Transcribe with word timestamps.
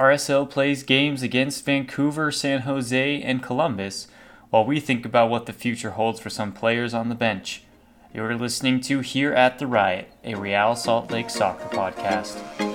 RSL 0.00 0.48
plays 0.48 0.82
games 0.82 1.22
against 1.22 1.66
Vancouver, 1.66 2.32
San 2.32 2.62
Jose, 2.62 3.20
and 3.20 3.42
Columbus, 3.42 4.08
while 4.48 4.64
we 4.64 4.80
think 4.80 5.04
about 5.04 5.28
what 5.28 5.44
the 5.44 5.52
future 5.52 5.90
holds 5.90 6.18
for 6.18 6.30
some 6.30 6.52
players 6.52 6.94
on 6.94 7.10
the 7.10 7.14
bench. 7.14 7.64
You're 8.14 8.34
listening 8.34 8.80
to 8.80 9.00
Here 9.00 9.34
at 9.34 9.58
the 9.58 9.66
Riot, 9.66 10.10
a 10.24 10.36
Real 10.36 10.74
Salt 10.74 11.10
Lake 11.10 11.28
soccer 11.28 11.68
podcast. 11.68 12.69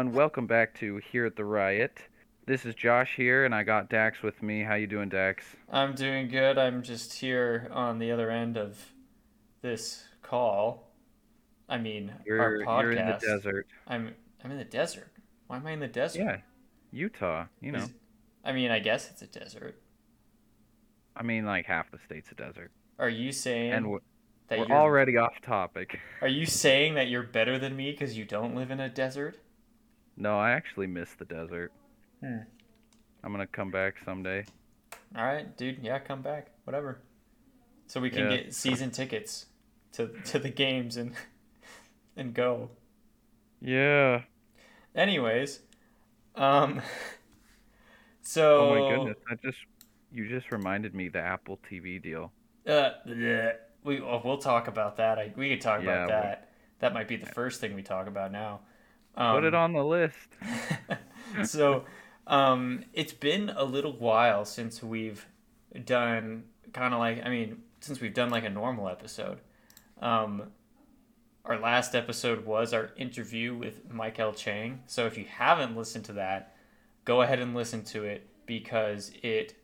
Everyone, 0.00 0.16
welcome 0.16 0.46
back 0.46 0.72
to 0.72 0.96
Here 1.12 1.26
at 1.26 1.36
the 1.36 1.44
Riot. 1.44 1.98
This 2.46 2.64
is 2.64 2.74
Josh 2.74 3.16
here, 3.16 3.44
and 3.44 3.54
I 3.54 3.64
got 3.64 3.90
Dax 3.90 4.22
with 4.22 4.42
me. 4.42 4.62
How 4.62 4.74
you 4.76 4.86
doing, 4.86 5.10
Dax? 5.10 5.44
I'm 5.70 5.94
doing 5.94 6.28
good. 6.28 6.56
I'm 6.56 6.82
just 6.82 7.12
here 7.12 7.68
on 7.70 7.98
the 7.98 8.10
other 8.10 8.30
end 8.30 8.56
of 8.56 8.78
this 9.60 10.02
call. 10.22 10.90
I 11.68 11.76
mean, 11.76 12.14
You're 12.24 12.40
our 12.40 12.60
podcast. 12.60 12.82
you're 12.82 12.92
in 12.92 13.06
the 13.08 13.18
desert. 13.20 13.66
I'm 13.86 14.14
I'm 14.42 14.50
in 14.50 14.56
the 14.56 14.64
desert. 14.64 15.10
Why 15.48 15.56
am 15.56 15.66
I 15.66 15.72
in 15.72 15.80
the 15.80 15.86
desert? 15.86 16.22
Yeah, 16.22 16.36
Utah. 16.92 17.44
You 17.60 17.72
know, 17.72 17.80
Is- 17.80 17.92
I 18.42 18.52
mean, 18.52 18.70
I 18.70 18.78
guess 18.78 19.10
it's 19.10 19.20
a 19.20 19.26
desert. 19.26 19.82
I 21.14 21.22
mean, 21.22 21.44
like 21.44 21.66
half 21.66 21.90
the 21.90 21.98
state's 22.06 22.32
a 22.32 22.36
desert, 22.36 22.70
Are 22.98 23.10
you 23.10 23.32
saying 23.32 23.72
and 23.72 23.90
we're, 23.90 23.98
that 24.48 24.60
we're 24.60 24.66
you're 24.66 24.78
already 24.78 25.18
off 25.18 25.42
topic. 25.42 26.00
Are 26.22 26.28
you 26.28 26.46
saying 26.46 26.94
that 26.94 27.08
you're 27.08 27.22
better 27.22 27.58
than 27.58 27.76
me 27.76 27.90
because 27.90 28.16
you 28.16 28.24
don't 28.24 28.54
live 28.54 28.70
in 28.70 28.80
a 28.80 28.88
desert? 28.88 29.36
No, 30.20 30.38
I 30.38 30.50
actually 30.52 30.86
miss 30.86 31.14
the 31.14 31.24
desert. 31.24 31.72
Hmm. 32.20 32.44
I'm 33.24 33.32
gonna 33.32 33.46
come 33.46 33.70
back 33.70 33.94
someday. 34.04 34.44
All 35.16 35.24
right, 35.24 35.56
dude. 35.56 35.78
Yeah, 35.82 35.98
come 35.98 36.22
back. 36.22 36.48
Whatever. 36.64 37.00
So 37.86 38.00
we 38.00 38.10
can 38.10 38.30
Yeah. 38.30 38.36
get 38.38 38.54
season 38.54 38.90
tickets 38.90 39.46
to 39.92 40.08
to 40.26 40.38
the 40.38 40.50
games 40.50 40.96
and 40.96 41.14
and 42.16 42.34
go. 42.34 42.70
Yeah. 43.60 44.22
Anyways, 44.94 45.60
um. 46.34 46.82
So. 48.22 48.60
Oh 48.62 48.74
my 48.74 48.96
goodness, 48.96 49.18
I 49.30 49.34
just 49.36 49.58
you 50.12 50.28
just 50.28 50.52
reminded 50.52 50.94
me 50.94 51.08
the 51.08 51.20
Apple 51.20 51.58
TV 51.70 52.02
deal. 52.02 52.32
Uh, 52.66 52.90
bleh. 53.06 53.54
we 53.84 54.00
oh, 54.00 54.20
we'll 54.24 54.38
talk 54.38 54.68
about 54.68 54.96
that. 54.98 55.18
I, 55.18 55.32
we 55.36 55.48
could 55.48 55.60
talk 55.60 55.82
Yeah, 55.82 56.04
about 56.04 56.08
that. 56.08 56.50
That 56.80 56.92
might 56.94 57.08
be 57.08 57.16
the 57.16 57.26
first 57.26 57.60
thing 57.60 57.74
we 57.74 57.82
talk 57.82 58.06
about 58.06 58.32
now. 58.32 58.60
Put 59.20 59.44
it 59.44 59.54
Um, 59.54 59.60
on 59.60 59.72
the 59.74 59.84
list. 59.84 60.16
so 61.44 61.84
um, 62.26 62.84
it's 62.92 63.12
been 63.12 63.50
a 63.50 63.64
little 63.64 63.92
while 63.92 64.44
since 64.44 64.82
we've 64.82 65.26
done 65.84 66.44
kind 66.72 66.94
of 66.94 67.00
like 67.00 67.24
I 67.24 67.28
mean 67.28 67.62
since 67.80 68.00
we've 68.00 68.14
done 68.14 68.30
like 68.30 68.44
a 68.44 68.50
normal 68.50 68.88
episode. 68.88 69.38
Um, 70.00 70.44
our 71.44 71.58
last 71.58 71.94
episode 71.94 72.44
was 72.46 72.72
our 72.72 72.90
interview 72.96 73.54
with 73.54 73.88
Maikel 73.88 74.36
Chang. 74.36 74.82
So 74.86 75.06
if 75.06 75.16
you 75.18 75.24
haven't 75.24 75.76
listened 75.76 76.04
to 76.06 76.12
that, 76.14 76.54
go 77.04 77.22
ahead 77.22 77.40
and 77.40 77.54
listen 77.54 77.82
to 77.84 78.04
it 78.04 78.26
because 78.46 79.12
it 79.22 79.54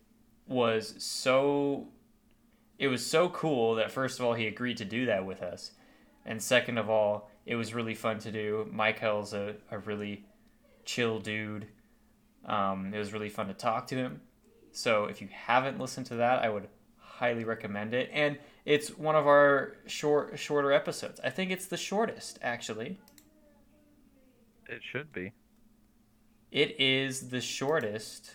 was 0.47 0.95
so 0.99 1.89
it 2.79 2.89
was 2.89 3.05
so 3.05 3.29
cool 3.31 3.75
that 3.77 3.91
first 3.91 4.19
of 4.19 4.25
all 4.27 4.34
he 4.34 4.47
agreed 4.47 4.77
to 4.79 4.84
do 4.84 5.07
that 5.07 5.25
with 5.25 5.43
us. 5.43 5.73
And 6.25 6.43
second 6.43 6.79
of 6.79 6.91
all, 6.91 7.31
it 7.47 7.55
was 7.55 7.72
really 7.72 7.94
fun 7.94 8.19
to 8.19 8.33
do. 8.33 8.69
Maikel's 8.75 9.33
a, 9.33 9.55
a 9.70 9.78
really 9.78 10.25
chill 10.84 11.20
dude. 11.20 11.66
Um, 12.44 12.92
it 12.92 12.98
was 12.98 13.12
really 13.12 13.28
fun 13.28 13.47
to 13.47 13.55
talk 13.55 13.86
to 13.88 13.94
him. 13.94 14.20
So 14.72 15.05
if 15.05 15.22
you 15.22 15.28
haven't 15.33 15.80
listened 15.80 16.06
to 16.06 16.16
that, 16.16 16.42
I 16.42 16.48
would 16.48 16.69
highly 16.98 17.44
recommend 17.44 17.94
it. 17.94 18.10
And 18.12 18.38
it's 18.65 18.91
one 18.91 19.15
of 19.15 19.26
our 19.26 19.76
short 19.87 20.38
shorter 20.38 20.72
episodes. 20.72 21.21
I 21.22 21.31
think 21.31 21.50
it's 21.50 21.66
the 21.66 21.76
shortest 21.76 22.38
actually. 22.43 22.98
It 24.69 24.82
should 24.82 25.12
be. 25.12 25.32
It 26.50 26.78
is 26.81 27.31
the 27.31 27.41
shortest. 27.41 28.34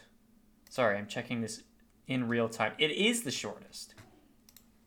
Sorry, 0.69 0.97
I'm 0.97 1.07
checking 1.07 1.41
this 1.41 1.63
in 2.07 2.27
real 2.27 2.47
time. 2.47 2.73
It 2.77 2.91
is 2.91 3.23
the 3.23 3.31
shortest. 3.31 3.93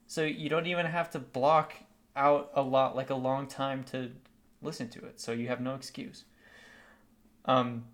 So 0.07 0.25
you 0.25 0.49
don't 0.49 0.67
even 0.67 0.87
have 0.87 1.11
to 1.11 1.19
block 1.19 1.75
out 2.17 2.51
a 2.55 2.63
lot 2.63 2.95
like 2.97 3.11
a 3.11 3.15
long 3.15 3.47
time 3.47 3.85
to 3.85 4.11
listen 4.63 4.89
to 4.91 5.01
it. 5.05 5.21
So 5.21 5.33
you 5.33 5.49
have 5.49 5.61
no 5.61 5.75
excuse. 5.75 6.25
Um 7.45 7.85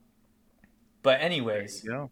but 1.03 1.21
anyways, 1.21 1.85
Yeah. 1.87 2.07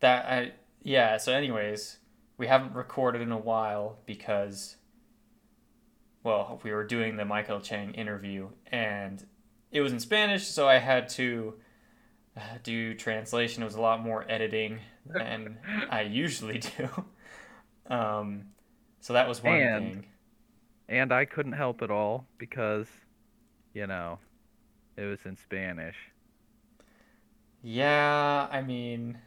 that 0.00 0.24
I 0.26 0.52
yeah, 0.82 1.16
so 1.18 1.32
anyways, 1.32 1.98
we 2.36 2.46
haven't 2.46 2.74
recorded 2.74 3.22
in 3.22 3.32
a 3.32 3.38
while 3.38 3.98
because 4.06 4.76
well, 6.22 6.60
we 6.62 6.72
were 6.72 6.84
doing 6.84 7.16
the 7.16 7.24
Maikel 7.24 7.62
Chang 7.62 7.92
interview 7.94 8.48
and 8.72 9.24
it 9.70 9.80
was 9.82 9.92
in 9.92 10.00
Spanish, 10.00 10.46
so 10.46 10.66
I 10.68 10.78
had 10.78 11.08
to 11.10 11.54
uh, 12.36 12.40
do 12.62 12.94
translation. 12.94 13.62
It 13.62 13.66
was 13.66 13.74
a 13.74 13.80
lot 13.80 14.00
more 14.02 14.24
editing 14.28 14.78
than 15.06 15.58
I 15.90 16.02
usually 16.02 16.58
do. 16.60 16.88
Um, 17.92 18.44
so 19.00 19.12
that 19.12 19.28
was 19.28 19.42
one 19.42 19.56
And- 19.56 19.92
thing. 19.92 20.06
And 20.88 21.12
I 21.12 21.24
couldn't 21.24 21.52
help 21.52 21.82
it 21.82 21.90
all 21.90 22.26
because, 22.38 22.88
you 23.74 23.86
know, 23.86 24.18
it 24.96 25.04
was 25.04 25.24
in 25.26 25.36
Spanish. 25.36 25.96
Yeah, 27.62 28.48
I 28.50 28.62
mean, 28.62 29.18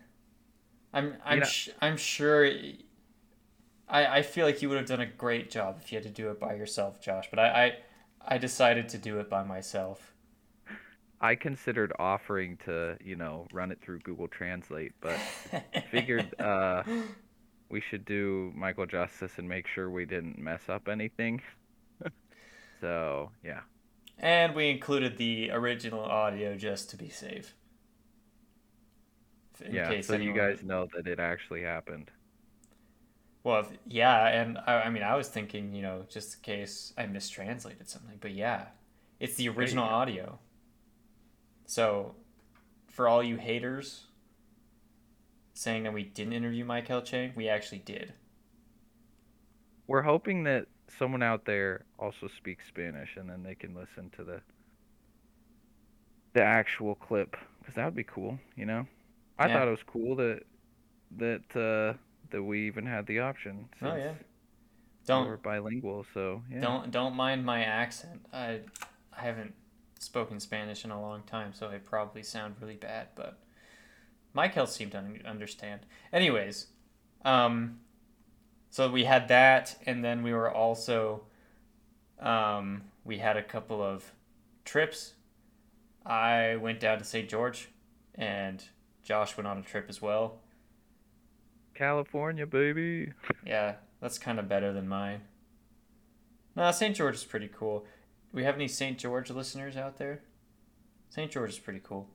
I'm 0.94 1.16
I'm 1.26 1.40
know- 1.40 1.46
sh- 1.46 1.70
I'm 1.82 1.98
sure. 1.98 2.46
I 3.90 4.06
I 4.18 4.22
feel 4.22 4.46
like 4.46 4.62
you 4.62 4.70
would 4.70 4.78
have 4.78 4.88
done 4.88 5.02
a 5.02 5.06
great 5.06 5.50
job 5.52 5.80
if 5.82 5.92
you 5.92 5.98
had 5.98 6.04
to 6.04 6.10
do 6.10 6.30
it 6.32 6.40
by 6.40 6.54
yourself, 6.56 7.02
Josh. 7.02 7.28
But 7.30 7.40
I 7.40 7.66
I, 7.66 8.36
I 8.36 8.38
decided 8.38 8.90
to 8.90 8.98
do 8.98 9.20
it 9.20 9.30
by 9.30 9.44
myself. 9.44 10.14
I 11.20 11.36
considered 11.36 11.94
offering 11.98 12.58
to, 12.66 12.98
you 13.04 13.16
know, 13.16 13.48
run 13.52 13.72
it 13.72 13.82
through 13.82 14.00
Google 14.02 14.28
Translate, 14.28 14.94
but 15.02 15.24
figured 15.92 16.40
uh, 16.40 16.84
we 17.70 17.82
should 17.82 18.06
do 18.06 18.54
Maikel 18.58 18.90
Justice 18.90 19.34
and 19.38 19.48
make 19.48 19.68
sure 19.68 19.90
we 19.90 20.06
didn't 20.06 20.38
mess 20.38 20.70
up 20.70 20.88
anything. 20.88 21.42
so, 22.82 23.32
yeah. 23.44 23.62
and 24.18 24.56
we 24.56 24.70
included 24.70 25.18
the 25.18 25.52
original 25.52 26.02
audio 26.02 26.56
just 26.56 26.90
to 26.92 26.98
be 26.98 27.10
safe. 27.10 27.54
In 29.64 29.74
yeah, 29.74 29.90
case 29.90 30.08
so 30.08 30.16
you 30.16 30.34
guys 30.34 30.64
know 30.64 30.88
that 30.96 31.08
it 31.08 31.20
actually 31.20 31.64
happened. 31.64 32.12
Well, 33.44 33.62
if- 33.62 33.78
yeah, 33.86 34.28
and 34.28 34.58
I, 34.68 34.82
I 34.82 34.90
mean, 34.90 35.04
I 35.04 35.16
was 35.16 35.30
thinking, 35.30 35.74
you 35.74 35.82
know, 35.82 36.06
just 36.10 36.36
in 36.36 36.42
case 36.42 36.94
I 36.98 37.06
mistranslated 37.06 37.90
something, 37.90 38.18
but 38.20 38.32
yeah, 38.34 38.66
it's 39.20 39.36
the 39.36 39.50
original 39.50 39.86
audio. 39.86 40.40
So, 41.66 42.16
for 42.88 43.08
all 43.08 43.24
you 43.24 43.38
haters 43.38 44.07
saying 45.58 45.84
that 45.84 45.94
we 45.94 46.04
didn't 46.04 46.34
interview 46.34 46.66
Maikel 46.66 47.04
Chang, 47.04 47.34
we 47.36 47.50
actually 47.50 47.80
did. 47.80 48.14
We're 49.88 50.04
hoping 50.04 50.44
that 50.44 50.68
someone 51.00 51.24
out 51.24 51.46
there 51.46 51.86
also 51.98 52.28
speaks 52.38 52.68
Spanish 52.68 53.18
and 53.18 53.30
then 53.30 53.44
they 53.44 53.56
can 53.56 53.74
listen 53.76 54.10
to 54.18 54.24
the 54.24 54.42
the 56.34 56.44
actual 56.44 56.94
clip 56.96 57.36
because 57.60 57.74
that 57.76 57.86
would 57.86 57.96
be 57.96 58.04
cool, 58.04 58.38
you 58.56 58.66
know. 58.66 58.86
I 59.40 59.48
Yeah. 59.48 59.54
thought 59.54 59.68
it 59.68 59.72
was 59.72 59.84
cool 59.84 60.16
that 60.18 60.44
that 61.18 61.56
uh, 61.56 61.98
that 62.30 62.44
we 62.44 62.68
even 62.68 62.86
had 62.86 63.08
the 63.08 63.20
option. 63.20 63.70
Oh, 63.82 63.96
yeah. 63.96 64.14
We're 65.08 65.38
bilingual, 65.38 66.06
so 66.14 66.44
yeah. 66.52 66.60
don't 66.60 66.92
don't 66.92 67.16
mind 67.16 67.46
my 67.46 67.64
accent. 67.64 68.26
I 68.34 68.62
I 69.14 69.22
haven't 69.22 69.54
spoken 70.00 70.40
Spanish 70.40 70.84
in 70.84 70.92
a 70.92 71.02
long 71.02 71.24
time, 71.24 71.54
so 71.54 71.70
I 71.70 71.78
probably 71.78 72.24
sound 72.24 72.56
really 72.60 72.76
bad, 72.76 73.08
but 73.16 73.40
Maikel 74.38 74.68
seemed 74.68 74.92
to 74.92 75.00
un- 75.00 75.22
understand. 75.26 75.82
Anyways, 76.14 76.68
um, 77.26 77.80
so 78.70 78.90
we 78.92 79.06
had 79.06 79.28
that, 79.30 79.76
and 79.86 80.04
then 80.04 80.22
we 80.22 80.34
were 80.34 80.52
also, 80.52 81.24
um, 82.20 82.84
we 83.04 83.18
had 83.18 83.36
a 83.38 83.44
couple 83.44 83.82
of 83.82 84.12
trips. 84.64 85.14
I 86.06 86.56
went 86.58 86.80
down 86.80 87.00
to 87.00 87.04
St. 87.04 87.28
George, 87.28 87.70
and 88.16 88.64
Josh 89.04 89.36
went 89.36 89.48
on 89.48 89.58
a 89.58 89.64
trip 89.64 89.86
as 89.90 90.02
well. 90.02 90.40
California, 91.74 92.46
baby. 92.46 93.14
Yeah, 93.46 93.76
that's 94.02 94.18
kind 94.20 94.40
of 94.40 94.48
better 94.48 94.72
than 94.74 94.88
mine. 94.88 95.22
No, 96.56 96.72
St. 96.72 96.96
George 96.96 97.16
is 97.16 97.24
pretty 97.24 97.50
cool. 97.54 97.86
we 98.34 98.44
have 98.44 98.56
any 98.56 98.68
St. 98.68 98.98
George 98.98 99.30
listeners 99.30 99.78
out 99.78 99.98
there? 99.98 100.22
St. 101.10 101.32
George 101.32 101.52
is 101.52 101.60
pretty 101.60 101.82
cool. 101.84 102.08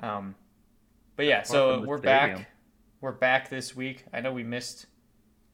Um, 0.00 0.34
but 1.18 1.26
yeah, 1.26 1.44
so 1.44 1.82
we're 1.82 1.98
stadium. 1.98 2.06
back. 2.38 2.50
We're 3.02 3.12
back 3.12 3.50
this 3.50 3.76
week. 3.76 4.06
I 4.14 4.22
know 4.22 4.32
we 4.32 4.44
missed 4.44 4.86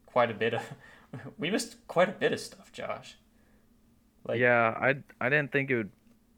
quite 0.06 0.31
a 0.31 0.34
bit 0.34 0.55
of 0.55 0.62
we 1.38 1.50
missed 1.50 1.76
quite 1.88 2.11
a 2.11 2.12
bit 2.12 2.32
of 2.32 2.40
stuff, 2.40 2.72
Josh. 2.72 3.16
Like 4.28 4.40
yeah, 4.40 4.75
I 4.78 4.96
I 5.20 5.28
didn't 5.31 5.52
think 5.52 5.70
it 5.70 5.76
would 5.76 5.93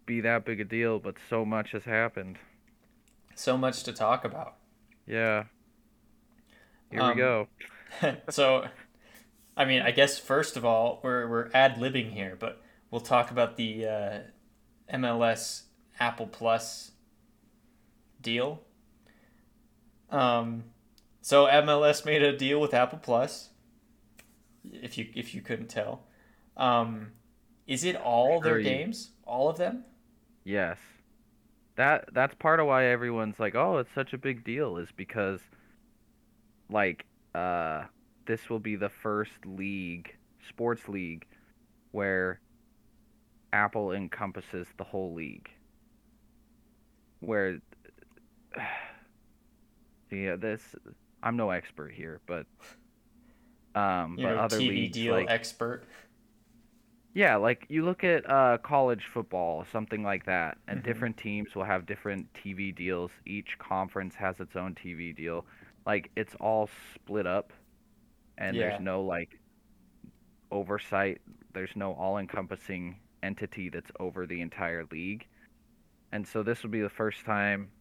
be 0.07 0.21
that 0.23 0.45
big 0.45 0.61
a 0.61 0.65
deal, 0.65 0.99
but 1.01 1.17
so 1.31 1.45
much 1.45 1.73
has 1.73 1.85
happened. 1.85 2.39
So 3.37 3.57
much 3.57 3.85
to 3.85 3.93
talk 3.93 4.25
about. 4.25 4.57
Yeah. 5.07 5.45
Here 6.91 7.01
Um, 7.03 7.09
we 7.09 7.15
go. 7.15 7.49
so, 8.31 8.67
I 9.57 9.67
mean, 9.67 9.83
I 9.83 9.93
guess 9.93 10.19
first 10.19 10.57
of 10.57 10.65
all, 10.65 11.01
we're 11.05 11.29
we're 11.29 11.51
ad 11.55 11.77
libbing 11.77 12.13
here, 12.13 12.37
but 12.39 12.63
we'll 12.91 13.03
talk 13.03 13.31
about 13.31 13.57
the 13.57 13.87
uh, 13.87 14.19
MLS 14.93 15.65
Apple 16.01 16.29
Plus 16.29 16.93
deal. 18.21 18.63
Um, 20.11 20.65
so 21.21 21.47
MLS 21.47 22.05
made 22.05 22.23
a 22.23 22.37
deal 22.37 22.61
with 22.61 22.75
Apple 22.75 22.99
Plus. 22.99 23.51
If 24.65 24.99
you 24.99 25.09
if 25.15 25.35
you 25.35 25.41
couldn't 25.41 25.69
tell, 25.69 26.05
um, 26.57 27.13
is 27.67 27.85
it 27.85 27.97
all 27.97 28.41
their 28.41 28.61
games, 28.61 29.11
all 29.25 29.49
of 29.49 29.59
them? 29.59 29.85
Yes. 30.45 30.79
That 31.77 32.09
that's 32.13 32.35
part 32.35 32.61
of 32.61 32.67
why 32.67 32.87
everyone's 32.87 33.39
like, 33.39 33.55
"Oh, 33.55 33.79
it's 33.79 33.93
such 33.95 34.13
a 34.13 34.19
big 34.19 34.45
deal," 34.45 34.77
is 34.79 34.89
because 34.97 35.41
like 36.71 37.05
uh 37.35 37.85
this 38.27 38.49
will 38.49 38.59
be 38.59 38.77
the 38.77 38.89
first 38.89 39.45
league, 39.45 40.15
sports 40.49 40.89
league 40.89 41.27
where 41.93 42.41
Apple 43.53 43.93
encompasses 43.93 44.67
the 44.77 44.85
whole 44.85 45.15
league. 45.15 45.49
Where 47.21 47.59
yeah, 50.11 50.37
this 50.37 50.75
I'm 51.23 51.37
no 51.37 51.51
expert 51.51 51.93
here, 51.93 52.21
but 52.27 52.47
um 53.75 54.19
You're 54.19 54.29
but 54.29 54.37
other 54.37 54.61
TV 54.61 54.63
leagues 54.63 54.99
deal 54.99 55.07
like 55.09 55.29
expert. 55.29 55.87
yeah, 57.15 57.37
like 57.37 57.65
you 57.71 57.85
look 57.85 58.05
at 58.05 58.29
uh, 58.29 58.59
college 58.59 59.05
football, 59.13 59.65
something 59.73 60.03
like 60.03 60.27
that, 60.27 60.59
and 60.69 60.83
Mhm. 60.83 60.83
different 60.83 61.17
teams 61.17 61.55
will 61.55 61.65
have 61.65 61.87
different 61.87 62.29
TV 62.35 62.73
deals. 62.73 63.11
Each 63.25 63.57
conference 63.59 64.15
has 64.17 64.39
its 64.39 64.55
own 64.57 64.75
TV 64.75 65.13
deal. 65.17 65.47
Like 65.87 66.11
it's 66.17 66.35
all 66.41 66.69
split 66.95 67.27
up, 67.27 67.53
and 68.39 68.59
Yeah. 68.59 68.61
there's 68.61 68.79
no 68.79 69.03
like 69.05 69.31
oversight. 70.51 71.21
There's 71.53 71.75
no 71.77 71.93
all-encompassing 71.95 73.01
entity 73.23 73.69
that's 73.71 73.91
over 74.01 74.27
the 74.27 74.41
entire 74.41 74.85
league. 74.91 75.27
And 76.13 76.27
so 76.27 76.43
this 76.43 76.63
will 76.63 76.71
be 76.71 76.83
the 76.83 76.91
first 76.91 77.25
time 77.25 77.73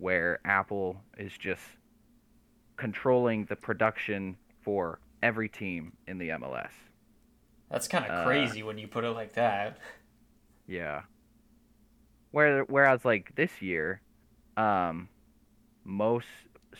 where 0.00 0.40
Apple 0.44 1.02
is 1.18 1.32
just 1.38 1.62
controlling 2.76 3.44
the 3.46 3.56
production 3.56 4.36
for 4.62 5.00
every 5.22 5.48
team 5.48 5.92
in 6.06 6.18
the 6.18 6.30
MLS. 6.30 6.72
That's 7.70 7.86
kind 7.88 8.04
of 8.04 8.10
Uh, 8.10 8.24
crazy 8.24 8.62
when 8.62 8.78
you 8.78 8.88
put 8.88 9.04
it 9.04 9.10
like 9.10 9.34
that. 9.34 9.78
Yeah. 10.66 11.02
Where 12.32 12.62
whereas 12.64 13.04
like 13.04 13.34
this 13.34 13.60
year, 13.60 14.00
um, 14.56 15.08
most 15.84 16.28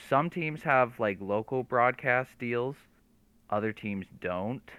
some 0.08 0.30
teams 0.30 0.62
have 0.62 1.00
like 1.00 1.18
local 1.20 1.62
broadcast 1.64 2.38
deals, 2.38 2.76
other 3.50 3.72
teams 3.72 4.06
don't. 4.20 4.70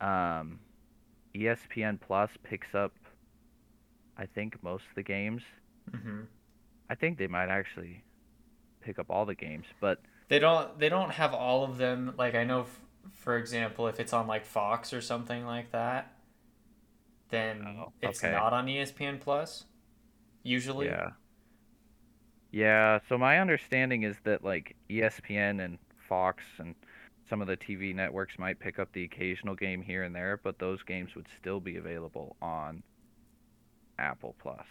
Um, 0.00 0.60
ESPN 1.34 2.00
Plus 2.00 2.30
picks 2.42 2.74
up, 2.74 2.92
I 4.16 4.26
think 4.26 4.62
most 4.62 4.84
of 4.88 4.94
the 4.94 5.02
games. 5.02 5.42
hmm 5.90 6.22
I 6.88 6.94
think 6.94 7.18
they 7.18 7.26
might 7.26 7.48
actually 7.48 8.04
pick 8.80 8.98
up 8.98 9.06
all 9.10 9.26
the 9.26 9.34
games, 9.34 9.66
but 9.80 10.00
They 10.28 10.38
don't. 10.38 10.78
They 10.78 10.88
don't 10.88 11.10
have 11.12 11.34
all 11.34 11.64
of 11.64 11.78
them. 11.78 12.14
Like 12.16 12.34
I 12.34 12.44
know, 12.44 12.62
f- 12.62 12.80
for 13.12 13.36
example, 13.36 13.88
if 13.88 14.00
it's 14.00 14.12
on 14.12 14.26
like 14.26 14.44
Fox 14.44 14.92
or 14.92 15.00
something 15.00 15.44
like 15.44 15.72
that, 15.72 16.12
then 17.30 17.66
Oh, 17.66 17.92
it's 18.02 18.22
not 18.22 18.52
on 18.52 18.66
ESPN 18.66 19.20
Plus. 19.20 19.64
Usually, 20.42 20.86
Yeah. 20.86 21.10
Yeah, 22.52 23.00
so 23.08 23.18
my 23.18 23.38
understanding 23.40 24.04
is 24.04 24.16
that 24.24 24.42
like 24.44 24.76
ESPN 24.88 25.62
and 25.64 25.78
Fox 26.08 26.42
and 26.58 26.74
some 27.28 27.42
of 27.42 27.48
the 27.48 27.56
TV 27.56 27.94
networks 27.94 28.38
might 28.38 28.60
pick 28.60 28.78
up 28.78 28.92
the 28.92 29.04
occasional 29.04 29.54
game 29.56 29.82
here 29.82 30.04
and 30.04 30.14
there, 30.14 30.40
but 30.42 30.58
those 30.58 30.82
games 30.84 31.14
would 31.16 31.26
still 31.40 31.58
be 31.60 31.76
available 31.76 32.36
on 32.40 32.82
Apple 33.98 34.36
Plus. 34.40 34.64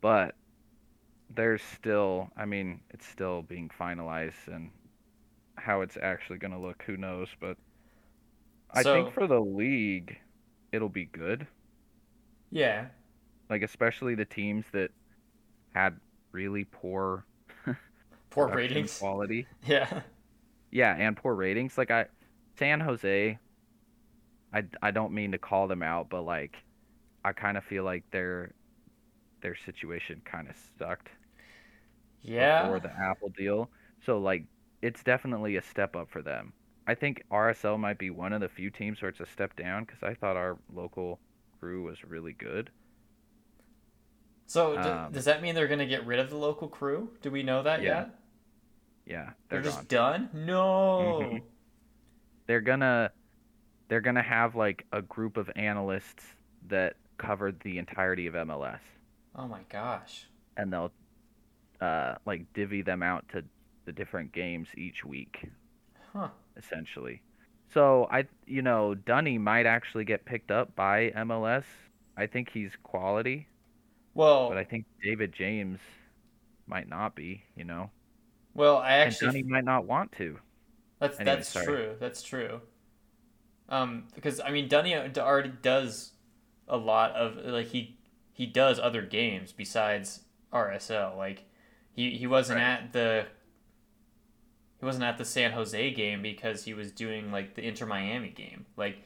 But 0.00 0.34
there's 1.34 1.62
still, 1.62 2.30
I 2.36 2.44
mean, 2.44 2.80
it's 2.90 3.06
still 3.06 3.42
being 3.42 3.70
finalized 3.80 4.48
and 4.48 4.70
how 5.56 5.82
it's 5.82 5.96
actually 6.00 6.38
going 6.38 6.52
to 6.52 6.58
look, 6.58 6.82
who 6.86 6.96
knows, 6.96 7.28
but 7.40 7.56
I 8.70 8.82
So- 8.82 8.94
think 8.94 9.14
for 9.14 9.26
the 9.26 9.40
league 9.40 10.18
it'll 10.72 10.88
be 10.88 11.06
good 11.06 11.46
yeah. 12.50 12.86
like 13.48 13.62
especially 13.62 14.14
the 14.14 14.24
teams 14.24 14.64
that 14.72 14.90
had 15.74 15.98
really 16.32 16.64
poor 16.64 17.24
Poor 18.30 18.48
ratings. 18.48 18.98
quality. 18.98 19.46
Yeah. 19.66 20.02
Yeah, 20.70 20.94
and 20.96 21.16
poor 21.16 21.34
ratings. 21.34 21.76
Like 21.76 21.90
I, 21.90 22.06
San 22.58 22.80
Jose. 22.80 23.38
I 24.52 24.64
I 24.82 24.90
don't 24.92 25.12
mean 25.12 25.32
to 25.32 25.38
call 25.38 25.66
them 25.68 25.82
out, 25.82 26.08
but 26.10 26.22
like, 26.22 26.56
I 27.24 27.32
kind 27.32 27.56
of 27.56 27.64
feel 27.64 27.84
like 27.84 28.04
their 28.10 28.52
their 29.42 29.56
situation 29.56 30.22
kind 30.24 30.48
of 30.48 30.56
sucked 30.78 31.08
Yeah. 32.22 32.62
before 32.62 32.80
the 32.80 32.92
Apple 32.92 33.30
deal. 33.30 33.70
So 34.04 34.18
like, 34.18 34.44
it's 34.82 35.02
definitely 35.02 35.56
a 35.56 35.62
step 35.62 35.96
up 35.96 36.10
for 36.10 36.22
them. 36.22 36.52
I 36.86 36.94
think 36.94 37.22
RSL 37.30 37.78
might 37.78 37.98
be 37.98 38.10
one 38.10 38.32
of 38.32 38.40
the 38.40 38.48
few 38.48 38.70
teams 38.70 39.00
where 39.02 39.10
it's 39.10 39.20
a 39.20 39.26
step 39.26 39.54
down 39.56 39.84
because 39.84 40.02
I 40.02 40.14
thought 40.14 40.36
our 40.36 40.58
local 40.72 41.20
crew 41.60 41.82
was 41.84 42.04
really 42.04 42.32
good. 42.32 42.70
So 44.46 44.76
d- 44.76 44.78
um, 44.88 45.12
does 45.12 45.24
that 45.26 45.42
mean 45.42 45.54
they're 45.54 45.68
gonna 45.68 45.86
get 45.86 46.06
rid 46.06 46.18
of 46.18 46.30
the 46.30 46.36
local 46.36 46.68
crew? 46.68 47.10
Do 47.22 47.30
we 47.30 47.42
know 47.42 47.62
that 47.62 47.82
Yeah, 47.82 47.88
yet? 48.00 48.10
Yeah, 49.06 49.30
They're, 49.48 49.60
they're 49.62 49.62
just 49.62 49.88
done. 49.88 50.30
No. 50.32 51.32
Mhm. 51.32 51.42
they're 52.46 52.60
gonna 52.60 53.12
they're 53.88 54.00
gonna 54.00 54.22
have 54.22 54.54
like 54.56 54.86
a 54.92 55.02
group 55.02 55.36
of 55.36 55.50
analysts 55.56 56.24
that 56.68 56.96
covered 57.18 57.60
the 57.60 57.78
entirety 57.78 58.26
of 58.26 58.34
MLS, 58.34 58.80
Oh 59.34 59.48
my 59.48 59.62
gosh. 59.68 60.26
and 60.56 60.72
they'll 60.72 60.92
uh, 61.80 62.16
like 62.26 62.52
divvy 62.54 62.82
them 62.82 63.02
out 63.02 63.28
to 63.30 63.44
the 63.86 63.92
different 63.92 64.32
games 64.32 64.68
each 64.76 65.04
week, 65.04 65.50
Huh. 66.12 66.30
essentially. 66.56 67.22
So 67.72 68.08
I, 68.10 68.24
you 68.46 68.62
know, 68.62 68.94
Dunny 68.94 69.38
might 69.38 69.66
actually 69.66 70.04
get 70.04 70.24
picked 70.24 70.50
up 70.50 70.74
by 70.74 71.10
MLS. 71.10 71.64
I 72.16 72.26
think 72.26 72.50
he's 72.50 72.72
quality, 72.82 73.48
Well, 74.14 74.48
but 74.48 74.58
I 74.58 74.64
think 74.64 74.86
David 75.02 75.32
James 75.32 75.80
might 76.66 76.88
not 76.88 77.14
be. 77.16 77.44
You 77.56 77.64
know, 77.64 77.90
well, 78.54 78.78
I 78.78 78.92
and 79.04 79.18
actually 79.18 79.18
Dunny 79.18 79.42
might 79.42 79.64
not 79.64 79.86
want 79.86 80.12
to. 80.12 80.38
That's 81.00 81.18
Anyway, 81.18 81.44
that's 81.44 81.52
sorry. 81.52 81.76
true. 81.76 81.96
That's 81.98 82.22
true. 82.22 82.60
Um, 83.68 84.04
because 84.14 84.40
I 84.40 84.50
mean, 84.50 84.68
Dunny 84.68 84.94
already 84.96 85.50
does 85.62 86.12
a 86.68 86.76
lot 86.76 87.12
of 87.12 87.36
like 87.44 87.68
he 87.68 87.98
he 88.32 88.46
does 88.46 88.78
other 88.78 89.02
games 89.02 89.52
besides 89.52 90.22
RSL. 90.52 91.14
Like 91.16 91.44
he 91.94 92.10
he 92.16 92.26
wasn't 92.26 92.58
Right. 92.58 92.64
at 92.64 92.92
the 92.92 93.26
he 94.78 94.86
wasn't 94.86 95.04
at 95.04 95.18
the 95.18 95.24
San 95.24 95.52
Jose 95.52 95.90
game 95.92 96.22
because 96.22 96.64
he 96.64 96.72
was 96.74 96.90
doing 96.90 97.30
like 97.30 97.54
the 97.54 97.66
Inter 97.66 97.86
Miami 97.86 98.30
game. 98.30 98.66
Like 98.76 99.04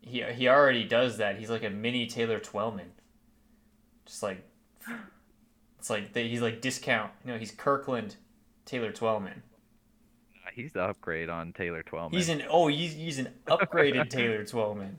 he 0.00 0.22
he 0.22 0.48
already 0.48 0.84
does 0.84 1.18
that. 1.18 1.38
He's 1.38 1.50
like 1.50 1.64
a 1.64 1.70
mini 1.70 2.06
Taylor 2.06 2.38
Twellman. 2.40 2.88
Just 4.06 4.22
like 4.22 4.44
it's 5.78 5.90
like 5.90 6.12
the, 6.12 6.22
he's 6.26 6.40
like 6.42 6.60
discount. 6.60 7.10
You 7.24 7.32
know, 7.32 7.38
he's 7.38 7.50
Kirkland 7.50 8.16
Taylor 8.64 8.92
Twellman. 8.92 9.42
He's 10.52 10.72
the 10.72 10.82
upgrade 10.82 11.28
on 11.28 11.52
Taylor 11.52 11.82
Twellman. 11.82 12.12
He's 12.12 12.28
an 12.28 12.44
oh 12.48 12.68
he's 12.68 12.94
he's 12.94 13.18
an 13.18 13.28
upgraded 13.46 14.08
Taylor 14.08 14.44
Twellman. 14.44 14.96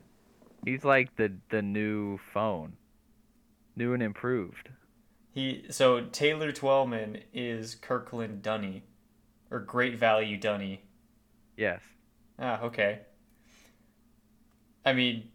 He's 0.64 0.84
like 0.84 1.16
the 1.16 1.32
the 1.48 1.62
new 1.62 2.18
phone, 2.18 2.74
new 3.74 3.94
and 3.94 4.02
improved. 4.02 4.68
He 5.36 5.66
so 5.68 6.00
Taylor 6.00 6.50
Twellman 6.50 7.20
is 7.34 7.74
Kirkland 7.74 8.40
Dunny, 8.40 8.84
or 9.50 9.58
Great 9.58 9.98
Value 9.98 10.38
Dunny. 10.38 10.80
Yes. 11.58 11.82
Ah, 12.38 12.62
okay. 12.62 13.00
I 14.82 14.94
mean, 14.94 15.28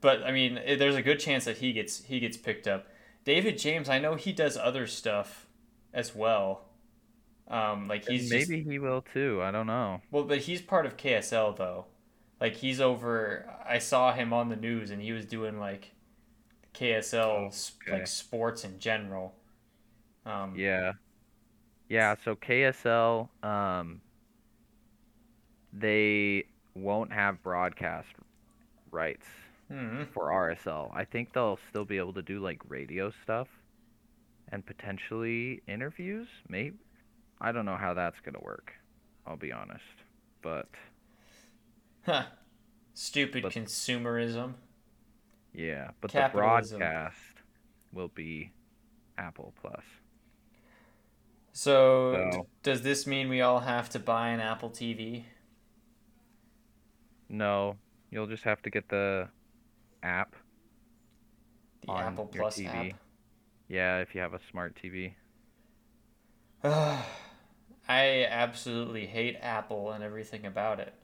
but 0.00 0.24
I 0.24 0.32
mean, 0.32 0.58
eh, 0.58 0.74
there's 0.74 0.96
a 0.96 1.02
good 1.02 1.20
chance 1.20 1.44
that 1.44 1.58
he 1.58 1.72
gets 1.72 2.02
he 2.02 2.18
gets 2.18 2.36
picked 2.36 2.66
up. 2.66 2.88
David 3.24 3.58
James, 3.58 3.88
I 3.88 4.00
know 4.00 4.16
he 4.16 4.32
does 4.32 4.56
other 4.56 4.88
stuff 4.88 5.46
as 5.94 6.12
well. 6.12 6.64
Um, 7.46 7.86
like 7.86 8.08
he's 8.08 8.28
just- 8.28 8.50
Maybe 8.50 8.64
he 8.68 8.80
will 8.80 9.02
too. 9.02 9.40
I 9.40 9.52
don't 9.52 9.68
know. 9.68 10.00
Well, 10.10 10.24
but 10.24 10.38
he's 10.38 10.62
part 10.62 10.84
of 10.84 10.96
KSL 10.96 11.56
though. 11.56 11.84
Like 12.40 12.56
he's 12.56 12.80
over. 12.80 13.48
I 13.64 13.78
saw 13.78 14.12
him 14.12 14.32
on 14.32 14.48
the 14.48 14.56
news, 14.56 14.90
and 14.90 15.00
he 15.00 15.12
was 15.12 15.26
doing 15.26 15.60
like 15.60 15.92
KSL 16.80 17.48
Okay. 17.82 17.92
like 17.92 18.06
sports 18.06 18.64
in 18.64 18.78
general. 18.78 19.34
Um, 20.24 20.54
Yeah. 20.56 20.92
Yeah. 21.88 22.14
So 22.24 22.34
KSL, 22.36 23.28
um, 23.42 24.00
they 25.72 26.44
won't 26.74 27.12
have 27.12 27.42
broadcast 27.42 28.08
rights 28.90 29.26
Hmm. 29.68 30.04
for 30.12 30.32
RSL. 30.32 30.90
I 30.94 31.04
think 31.04 31.32
they'll 31.32 31.58
still 31.68 31.84
be 31.84 31.96
able 31.98 32.12
to 32.14 32.22
do 32.22 32.40
like 32.40 32.58
radio 32.68 33.12
stuff 33.22 33.48
and 34.48 34.64
potentially 34.66 35.62
interviews. 35.68 36.28
Maybe 36.48 36.76
I 37.40 37.52
don't 37.52 37.64
know 37.64 37.76
how 37.76 37.94
that's 37.94 38.18
gonna 38.20 38.40
work. 38.40 38.72
I'll 39.26 39.36
be 39.36 39.52
honest, 39.52 39.84
but 40.42 40.68
Huh. 42.04 42.26
Stupid 42.94 43.42
But- 43.42 43.52
consumerism. 43.52 44.54
Yeah, 45.54 45.90
but 46.00 46.10
Capitalism. 46.10 46.78
the 46.78 46.84
broadcast 46.84 47.18
will 47.92 48.08
be 48.08 48.52
Apple 49.18 49.52
Plus. 49.60 49.84
So, 51.52 52.30
d- 52.32 52.40
does 52.62 52.82
this 52.82 53.06
mean 53.06 53.28
we 53.28 53.40
all 53.40 53.60
have 53.60 53.88
to 53.90 53.98
buy 53.98 54.28
an 54.28 54.40
Apple 54.40 54.70
TV? 54.70 55.24
No, 57.28 57.76
you'll 58.10 58.26
just 58.26 58.44
have 58.44 58.62
to 58.62 58.70
get 58.70 58.88
the 58.88 59.28
app. 60.02 60.34
The 61.86 61.92
Apple 61.92 62.26
Plus 62.26 62.58
TV. 62.58 62.94
Yeah, 63.68 63.98
if 63.98 64.14
you 64.14 64.20
have 64.20 64.34
a 64.34 64.40
smart 64.50 64.76
TV. 64.80 65.14
I 66.64 68.26
absolutely 68.28 69.06
hate 69.06 69.36
Apple 69.40 69.92
and 69.92 70.04
everything 70.04 70.46
about 70.46 70.78
it. 70.80 70.94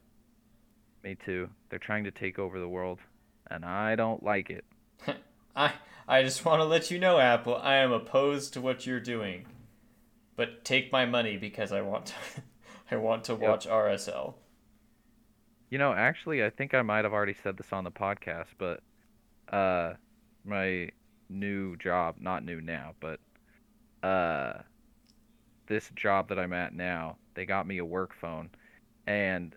Me 1.03 1.17
too. 1.25 1.49
They're 1.69 1.79
trying 1.79 2.05
to 2.05 2.11
take 2.11 2.39
over 2.39 2.59
the 2.59 2.69
world, 2.69 2.99
and 3.51 3.65
I 3.65 3.97
don't 3.97 4.23
like 4.23 4.51
it. 4.51 4.65
I 5.57 5.73
I 6.09 6.23
just 6.23 6.45
want 6.45 6.61
to 6.61 6.65
let 6.65 6.91
you 6.91 6.99
know, 6.99 7.19
Apple, 7.19 7.57
I 7.57 7.77
am 7.77 7.93
opposed 7.93 8.53
to 8.55 8.61
what 8.61 8.87
you're 8.87 9.01
doing. 9.01 9.47
But 10.37 10.65
take 10.65 10.93
my 10.93 11.07
money 11.07 11.37
because 11.39 11.73
I 11.73 11.83
want 11.83 12.07
to 12.07 12.15
I 12.93 12.97
want 12.97 13.25
to 13.25 13.35
Yep. 13.41 13.57
watch 13.57 13.67
RSL. 13.67 14.37
You 15.71 15.79
know, 15.79 15.93
actually, 15.93 16.45
I 16.45 16.51
think 16.51 16.75
I 16.75 16.83
might 16.83 17.05
have 17.05 17.13
already 17.13 17.35
said 17.35 17.57
this 17.57 17.73
on 17.73 17.85
the 17.85 17.91
podcast, 17.91 18.49
but 18.59 18.83
uh, 19.53 19.95
my 20.45 20.91
new 21.29 21.77
job, 21.77 22.17
not 22.21 22.45
new 22.45 22.61
now, 22.61 22.95
but 23.01 23.21
uh, 24.03 24.63
this 25.67 25.91
job 25.97 26.29
that 26.29 26.39
I'm 26.39 26.53
at 26.53 26.75
now, 26.75 27.19
they 27.35 27.47
got 27.47 27.67
me 27.67 27.79
a 27.79 27.85
work 27.85 28.15
phone, 28.15 28.51
and 29.07 29.55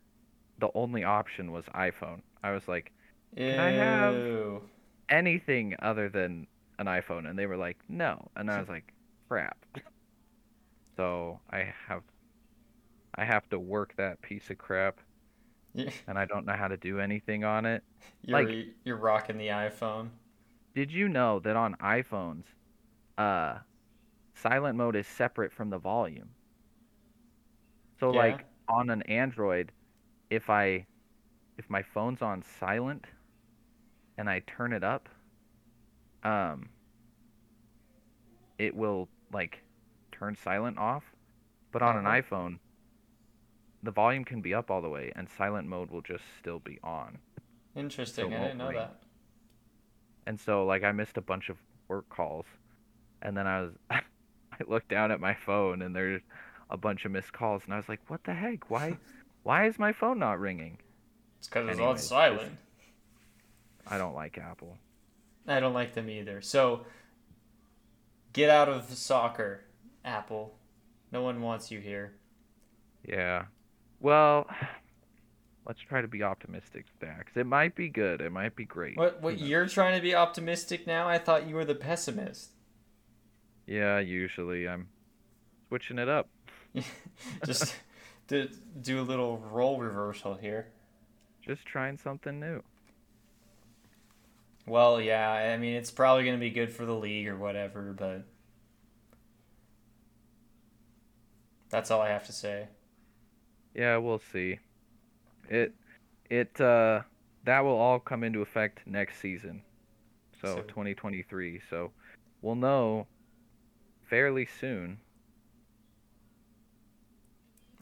the 0.59 0.69
only 0.75 1.03
option 1.03 1.51
was 1.51 1.65
iPhone. 1.75 2.21
I 2.43 2.51
was 2.51 2.67
like, 2.67 2.93
Can 3.35 3.59
I 3.59 3.71
have- 3.71 4.61
anything 5.09 5.75
other 5.79 6.09
than 6.09 6.47
an 6.77 6.85
iPhone, 6.85 7.27
and 7.29 7.37
they 7.37 7.45
were 7.47 7.57
like, 7.57 7.77
no, 7.89 8.29
and 8.35 8.49
I 8.49 8.59
was 8.59 8.69
like, 8.69 8.93
crap. 9.27 9.57
So 10.95 11.39
I 11.49 11.73
have, 11.87 12.03
I 13.15 13.25
have 13.25 13.47
to 13.49 13.59
work 13.59 13.95
that 13.97 14.21
piece 14.21 14.49
of 14.49 14.57
crap, 14.57 14.99
and 15.75 16.17
I 16.17 16.25
don't 16.25 16.45
know 16.45 16.53
how 16.53 16.67
to 16.67 16.77
do 16.77 16.99
anything 16.99 17.43
on 17.43 17.65
it. 17.65 17.83
You're 18.23 18.43
Like- 18.43 18.67
you're 18.83 18.97
rocking 18.97 19.37
the 19.37 19.47
iPhone. 19.47 20.09
Did 20.75 20.91
you 20.91 21.09
know 21.09 21.39
that 21.39 21.55
on 21.55 21.75
iPhones, 21.75 22.43
uh, 23.17 23.59
silent 24.35 24.77
mode 24.77 24.95
is 24.95 25.07
separate 25.07 25.51
from 25.51 25.69
the 25.69 25.77
volume? 25.79 26.29
So 27.99 28.13
Yeah. 28.13 28.19
like 28.19 28.45
on 28.67 28.89
an 28.89 29.01
Android, 29.03 29.71
if 30.29 30.49
I 30.49 30.85
if 31.57 31.69
my 31.69 31.81
phone's 31.83 32.21
on 32.21 32.41
silent 32.41 33.05
and 34.19 34.29
I 34.29 34.41
turn 34.41 34.73
it 34.73 34.85
up, 34.85 35.09
um 36.23 36.69
it 38.59 38.75
will 38.75 39.09
like 39.33 39.63
turn 40.11 40.35
silent 40.35 40.77
off. 40.77 41.15
But 41.71 41.81
on 41.83 41.97
an 41.97 42.05
Uh-huh. 42.05 42.21
iPhone, 42.21 42.59
the 43.83 43.91
volume 43.91 44.23
can 44.23 44.41
be 44.41 44.53
up 44.53 44.71
all 44.71 44.81
the 44.81 44.89
way 44.89 45.11
and 45.17 45.29
silent 45.29 45.67
mode 45.67 45.91
will 45.91 46.01
just 46.01 46.23
still 46.37 46.59
be 46.59 46.79
on. 46.83 47.19
Interesting. 47.75 48.31
So 48.31 48.35
I 48.35 48.39
didn't 48.39 48.57
know 48.59 48.67
ring. 48.67 48.77
that. 48.77 49.01
And 50.25 50.39
so 50.39 50.65
like 50.65 50.83
I 50.85 50.93
missed 50.93 51.17
a 51.17 51.21
bunch 51.21 51.49
of 51.49 51.57
work 51.89 52.07
calls 52.09 52.45
and 53.21 53.37
then 53.37 53.47
I 53.47 53.61
was 53.61 53.73
I 53.89 54.01
looked 54.67 54.89
down 54.89 55.11
at 55.11 55.19
my 55.21 55.35
phone 55.35 55.81
and 55.81 55.95
there's 55.95 56.23
a 56.69 56.77
bunch 56.77 57.05
of 57.05 57.11
missed 57.11 57.33
calls 57.33 57.65
and 57.65 57.73
I 57.73 57.77
was 57.77 57.89
like, 57.89 58.01
"What 58.09 58.23
the 58.25 58.33
heck? 58.35 58.69
Why 58.69 58.99
why 59.43 59.65
is 59.67 59.79
my 59.79 59.93
phone 59.93 60.19
not 60.19 60.39
ringing?" 60.39 60.79
It's 61.39 61.47
because 61.47 61.67
it's 61.69 61.79
on 61.79 61.97
silent. 61.97 62.57
I 63.89 63.97
don't 63.97 64.15
like 64.15 64.37
Apple. 64.37 64.77
I 65.47 65.59
don't 65.59 65.73
like 65.73 65.93
them 65.93 66.09
either. 66.09 66.41
So 66.41 66.85
get 68.33 68.49
out 68.49 68.69
of 68.69 68.85
soccer, 68.93 69.65
Apple. 70.05 70.55
No 71.11 71.23
one 71.23 71.41
wants 71.41 71.71
you 71.71 71.79
here. 71.79 72.13
Yeah. 73.07 73.45
Well, 73.99 74.47
let's 75.65 75.79
try 75.81 76.01
to 76.01 76.07
be 76.07 76.23
optimistic, 76.23 76.85
Dax. 77.01 77.35
It 77.35 77.47
might 77.47 77.75
be 77.75 77.89
good. 77.89 78.21
It 78.21 78.31
might 78.31 78.55
be 78.55 78.65
great. 78.65 78.95
What 78.97 79.21
what 79.21 79.39
you're 79.39 79.67
trying 79.67 79.95
to 79.95 80.01
be 80.01 80.13
optimistic 80.13 80.85
now? 80.85 81.07
I 81.07 81.17
thought 81.17 81.47
you 81.47 81.55
were 81.55 81.65
the 81.65 81.75
pessimist. 81.75 82.51
Yeah, 83.65 83.99
usually 83.99 84.67
I'm 84.67 84.87
switching 85.67 85.99
it 85.99 86.09
up. 86.09 86.29
Just 87.45 87.75
to 88.27 88.49
do 88.81 88.99
a 88.99 89.03
little 89.03 89.37
role 89.37 89.79
reversal 89.79 90.35
here. 90.35 90.67
Just 91.41 91.65
trying 91.65 91.97
something 91.97 92.39
new. 92.39 92.61
Well, 94.69 95.01
yeah, 95.01 95.31
I 95.31 95.57
mean 95.57 95.73
it's 95.73 95.89
probably 95.89 96.23
going 96.25 96.35
to 96.35 96.39
be 96.39 96.51
good 96.51 96.71
for 96.71 96.85
the 96.85 96.93
league 96.95 97.27
or 97.27 97.35
whatever, 97.35 97.91
but 97.97 98.23
that's 101.71 101.89
all 101.89 102.01
I 102.01 102.09
have 102.09 102.27
to 102.27 102.31
say. 102.31 102.67
Yeah, 103.73 103.97
we'll 103.97 104.21
see. 104.31 104.59
It 105.49 105.73
it 106.29 106.61
uh 106.61 107.01
that 107.45 107.61
will 107.61 107.77
all 107.77 107.99
come 107.99 108.23
into 108.23 108.41
effect 108.41 108.81
next 108.85 109.19
season. 109.19 109.63
So, 110.39 110.57
So- 110.57 110.61
2023. 110.61 111.61
So 111.67 111.91
we'll 112.43 112.53
know 112.55 113.07
fairly 114.07 114.45
soon. 114.45 114.99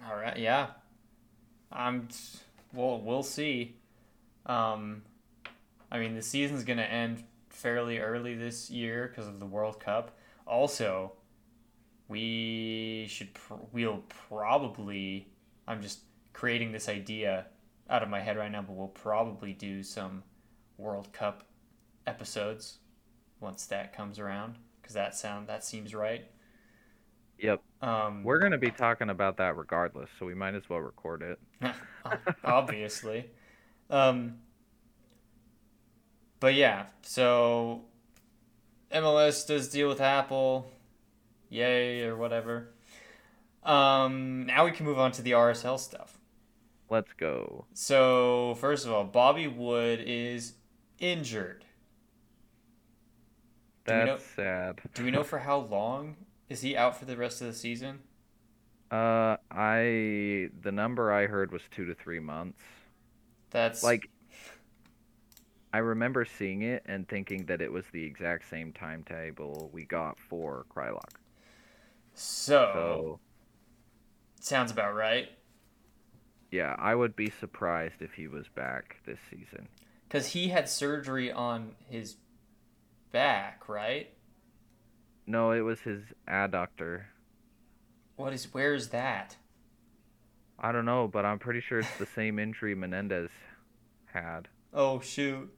All 0.10 0.16
right, 0.16 0.38
yeah. 0.38 0.68
I'm 1.70 2.08
well, 2.74 3.02
we'll 3.02 3.24
see. 3.24 3.76
Um 4.46 5.02
I 5.92 6.00
mean, 6.00 6.16
the 6.16 6.22
season's 6.22 6.64
going 6.64 6.78
to 6.78 6.92
end 6.92 7.24
fairly 7.50 8.00
early 8.00 8.36
this 8.36 8.70
year 8.70 9.08
because 9.08 9.28
of 9.28 9.40
the 9.40 9.46
World 9.46 9.80
Cup. 9.80 10.18
Also, 10.46 11.14
we 12.08 13.08
should 13.10 13.34
pr- 13.34 13.56
we'll 13.72 14.04
probably 14.30 15.28
I'm 15.68 15.82
just 15.82 16.00
creating 16.34 16.72
this 16.72 16.88
idea 16.88 17.48
out 17.90 18.04
of 18.04 18.10
my 18.10 18.22
head 18.22 18.38
right 18.38 18.52
now, 18.52 18.62
but 18.62 18.74
we'll 18.74 18.88
probably 18.88 19.54
do 19.54 19.84
some 19.84 20.24
World 20.78 21.12
Cup 21.12 21.44
episodes 22.06 22.80
once 23.40 23.66
that 23.66 23.96
comes 23.96 24.20
around 24.20 24.56
because 24.82 24.94
that 24.94 25.16
sound 25.16 25.48
that 25.48 25.64
seems 25.64 25.94
right. 25.94 26.26
Yep. 27.40 27.62
Um, 27.82 28.24
We're 28.24 28.40
going 28.40 28.54
to 28.54 28.58
be 28.58 28.72
talking 28.72 29.10
about 29.10 29.38
that 29.38 29.58
regardless, 29.58 30.10
so 30.18 30.26
we 30.26 30.34
might 30.34 30.56
as 30.56 30.64
well 30.70 30.80
record 30.80 31.22
it. 31.22 31.40
obviously. 32.44 33.30
Um, 33.90 34.40
but 36.40 36.54
yeah, 36.54 36.86
so 37.02 37.82
MLS 38.92 39.46
does 39.48 39.70
deal 39.70 39.88
with 39.88 40.02
Apple, 40.02 40.70
yay 41.50 42.04
or 42.04 42.16
whatever. 42.16 42.70
Um, 43.64 44.46
now 44.46 44.66
we 44.66 44.72
can 44.72 44.86
move 44.86 44.98
on 45.00 45.12
to 45.14 45.22
the 45.22 45.32
RSL 45.32 45.78
stuff. 45.80 46.18
Let's 46.90 47.12
go. 47.14 47.66
So 47.74 48.56
first 48.62 48.86
of 48.86 48.94
all, 48.94 49.04
Bobby 49.04 49.48
Wood 49.48 50.02
is 50.06 50.54
injured. 51.00 51.66
Do 53.86 53.94
we 53.94 54.00
That's 54.00 54.08
know- 54.38 54.44
sad. 54.44 54.82
Do 54.94 55.04
we 55.04 55.12
know 55.12 55.24
for 55.24 55.40
how 55.40 55.58
long? 55.60 56.16
Is 56.50 56.62
he 56.62 56.78
out 56.78 56.98
for 56.98 57.04
the 57.06 57.18
rest 57.18 57.42
of 57.42 57.48
the 57.48 57.54
season? 57.54 58.00
Uh, 58.90 59.36
I 59.52 60.50
the 60.62 60.72
number 60.72 61.12
I 61.12 61.28
heard 61.28 61.52
was 61.52 61.62
two 61.72 61.86
to 61.86 61.94
three 61.94 62.22
months. 62.22 62.62
That's 63.50 63.84
Like, 63.84 64.10
I 65.74 65.80
remember 65.80 66.26
seeing 66.26 66.62
it 66.64 66.84
and 66.86 67.08
thinking 67.08 67.46
that 67.46 67.62
it 67.62 67.72
was 67.72 67.86
the 67.92 68.04
exact 68.04 68.50
same 68.50 68.74
timetable 68.74 69.70
we 69.74 69.86
got 69.86 70.20
for 70.20 70.66
Kreilach. 70.76 71.18
so, 72.14 72.72
So 72.74 73.20
sounds 74.40 74.72
about 74.72 74.96
right. 74.96 75.30
yeah, 76.52 76.76
I 76.80 76.96
would 76.96 77.16
be 77.16 77.30
surprised 77.30 78.02
if 78.02 78.14
he 78.14 78.28
was 78.28 78.48
back 78.50 78.98
this 79.06 79.20
season. 79.30 79.68
Because 80.08 80.28
he 80.28 80.50
had 80.50 80.70
surgery 80.70 81.32
on 81.32 81.76
his 81.90 82.18
back, 83.12 83.68
right? 83.70 84.14
No, 85.28 85.52
it 85.52 85.62
was 85.62 85.82
his 85.82 86.02
adductor. 86.28 87.06
What 88.16 88.34
is? 88.34 88.54
Where 88.54 88.74
is 88.74 88.90
that? 88.90 89.38
I 90.60 90.72
don't 90.72 90.86
know, 90.86 91.08
but 91.08 91.26
I'm 91.26 91.40
pretty 91.40 91.62
sure 91.62 91.80
it's 91.80 91.98
the 91.98 92.06
same 92.06 92.40
injury 92.40 92.74
Menendez 92.76 93.30
had, 94.06 94.48
Oh 94.74 95.00
shoot! 95.00 95.54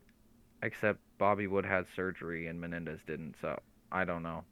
Except 0.61 0.99
Bobby 1.17 1.47
Wood 1.47 1.65
had 1.65 1.85
surgery 1.95 2.47
and 2.47 2.59
Menendez 2.59 2.99
didn't. 3.07 3.35
So 3.41 3.59
I 3.91 4.05
don't 4.05 4.23
know. 4.23 4.43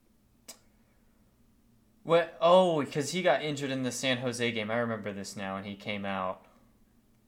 What? 2.03 2.37
Oh, 2.41 2.81
because 2.83 3.11
he 3.11 3.21
got 3.21 3.43
injured 3.43 3.71
in 3.71 3.83
the 3.83 3.91
San 3.91 4.17
Jose 4.19 4.51
game. 4.51 4.71
I 4.71 4.77
remember 4.77 5.11
this 5.11 5.35
now, 5.35 5.57
and 5.57 5.65
he 5.65 5.75
came 5.75 6.05
out. 6.05 6.45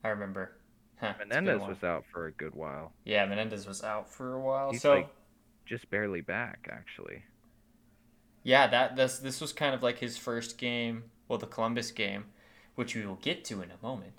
I 0.02 0.08
remember. 0.08 0.52
Huh, 0.96 1.14
it's 1.20 1.38
been 1.38 1.54
a 1.54 1.60
Menendez 1.60 1.66
was 1.66 1.82
out 1.84 2.04
for 2.12 2.26
a 2.26 2.32
good 2.32 2.54
while. 2.54 2.92
Yeah, 3.04 3.26
Menendez 3.26 3.66
was 3.66 3.82
out 3.82 4.10
for 4.10 4.34
a 4.34 4.40
while. 4.40 4.72
He's 4.72 4.82
so 4.82 4.90
like 4.90 5.08
just 5.66 5.90
barely 5.90 6.20
back, 6.22 6.68
actually. 6.70 7.24
yeah, 8.42 8.66
that 8.68 8.96
this 8.96 9.18
this 9.18 9.40
was 9.40 9.52
kind 9.52 9.74
of 9.74 9.82
like 9.82 9.98
his 9.98 10.16
first 10.16 10.58
game. 10.58 11.04
Well, 11.28 11.38
the 11.38 11.46
Columbus 11.46 11.90
game, 11.90 12.26
which 12.74 12.94
we 12.96 13.06
will 13.06 13.16
get 13.16 13.44
to 13.46 13.62
in 13.62 13.70
a 13.70 13.82
moment, 13.82 14.14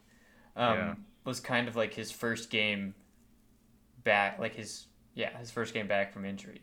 um, 0.55 0.73
Yeah. 0.77 0.95
was 1.25 1.39
kind 1.39 1.67
of 1.67 1.75
like 1.75 1.93
his 1.95 2.11
first 2.11 2.49
game 2.49 2.95
back. 4.03 4.39
Like 4.39 4.55
his 4.55 4.87
yeah, 5.13 5.37
his 5.37 5.51
first 5.51 5.73
game 5.73 5.87
back 5.87 6.13
from 6.13 6.25
injury. 6.25 6.61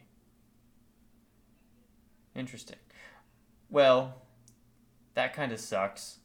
Interesting. 2.34 2.78
Well, 3.70 4.22
that 5.14 5.34
kind 5.34 5.52
of 5.52 5.60
sucks 5.60 6.18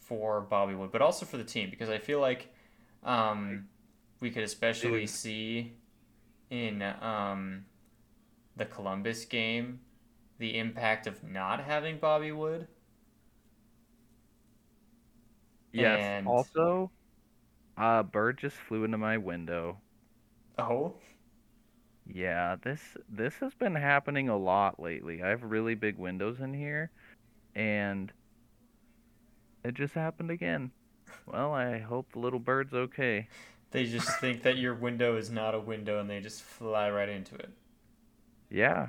for 0.00 0.40
Bobby 0.40 0.74
Wood, 0.74 0.90
but 0.90 1.02
also 1.02 1.26
for 1.26 1.36
the 1.36 1.44
team 1.44 1.70
because 1.70 1.88
I 1.88 1.98
feel 1.98 2.20
like 2.20 2.52
um, 3.04 3.66
we 4.20 4.30
could 4.30 4.42
especially 4.42 5.06
see 5.06 5.74
in 6.50 6.82
um, 6.82 7.64
the 8.56 8.64
Columbus 8.64 9.24
game 9.24 9.80
the 10.38 10.58
impact 10.58 11.06
of 11.06 11.22
not 11.22 11.62
having 11.62 11.98
Bobby 11.98 12.32
Wood. 12.32 12.66
Yes. 15.72 16.00
And- 16.00 16.26
Also, 16.26 16.90
a 17.76 18.02
bird 18.02 18.38
just 18.38 18.56
flew 18.56 18.84
into 18.84 18.98
my 18.98 19.18
window. 19.18 19.80
Oh, 20.60 20.94
Yeah, 22.06 22.56
this 22.62 22.96
this 23.08 23.36
has 23.38 23.54
been 23.54 23.74
happening 23.74 24.28
a 24.28 24.36
lot 24.36 24.80
lately. 24.80 25.22
I 25.22 25.28
have 25.28 25.42
really 25.42 25.74
big 25.74 25.96
windows 25.98 26.40
in 26.40 26.52
here, 26.54 26.90
and 27.54 28.12
it 29.64 29.74
just 29.74 29.94
happened 29.94 30.30
again. 30.30 30.72
Well, 31.26 31.52
I 31.54 31.78
hope 31.78 32.12
the 32.12 32.18
little 32.18 32.38
bird's 32.40 32.74
okay. 32.74 33.28
they 33.72 33.86
just 33.86 34.18
think 34.20 34.42
that 34.42 34.58
your 34.58 34.74
window 34.74 35.16
is 35.16 35.30
not 35.30 35.54
a 35.54 35.60
window 35.60 35.98
and 36.00 36.08
they 36.10 36.20
just 36.20 36.42
fly 36.42 36.90
right 36.90 37.08
into 37.08 37.34
it. 37.36 37.50
Yeah. 38.50 38.88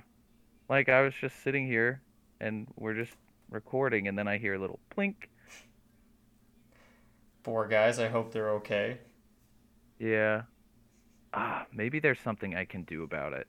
Like 0.70 0.90
I 0.90 1.02
was 1.04 1.16
just 1.16 1.44
sitting 1.44 1.68
here 1.68 2.04
and 2.42 2.68
we're 2.78 2.96
just 2.96 3.16
recording 3.50 4.08
and 4.08 4.18
then 4.18 4.28
I 4.28 4.38
hear 4.38 4.56
a 4.56 4.60
little 4.60 4.80
plink. 4.98 5.16
Poor 7.44 7.68
guys, 7.68 8.00
I 8.00 8.08
hope 8.10 8.32
they're 8.32 8.50
okay. 8.52 9.00
Yeah. 10.00 10.44
Ah, 11.34 11.68
maybe 11.72 12.00
there's 12.00 12.20
something 12.22 12.56
I 12.56 12.66
can 12.66 12.84
do 12.84 13.04
about 13.04 13.34
it. 13.34 13.48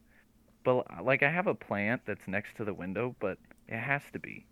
But 0.63 1.03
like 1.03 1.23
I 1.23 1.29
have 1.29 1.47
a 1.47 1.55
plant 1.55 2.03
that's 2.05 2.27
next 2.27 2.55
to 2.57 2.65
the 2.65 2.73
window, 2.73 3.15
but 3.19 3.39
it 3.67 3.79
has 3.79 4.09
to 4.11 4.19
be. 4.19 4.47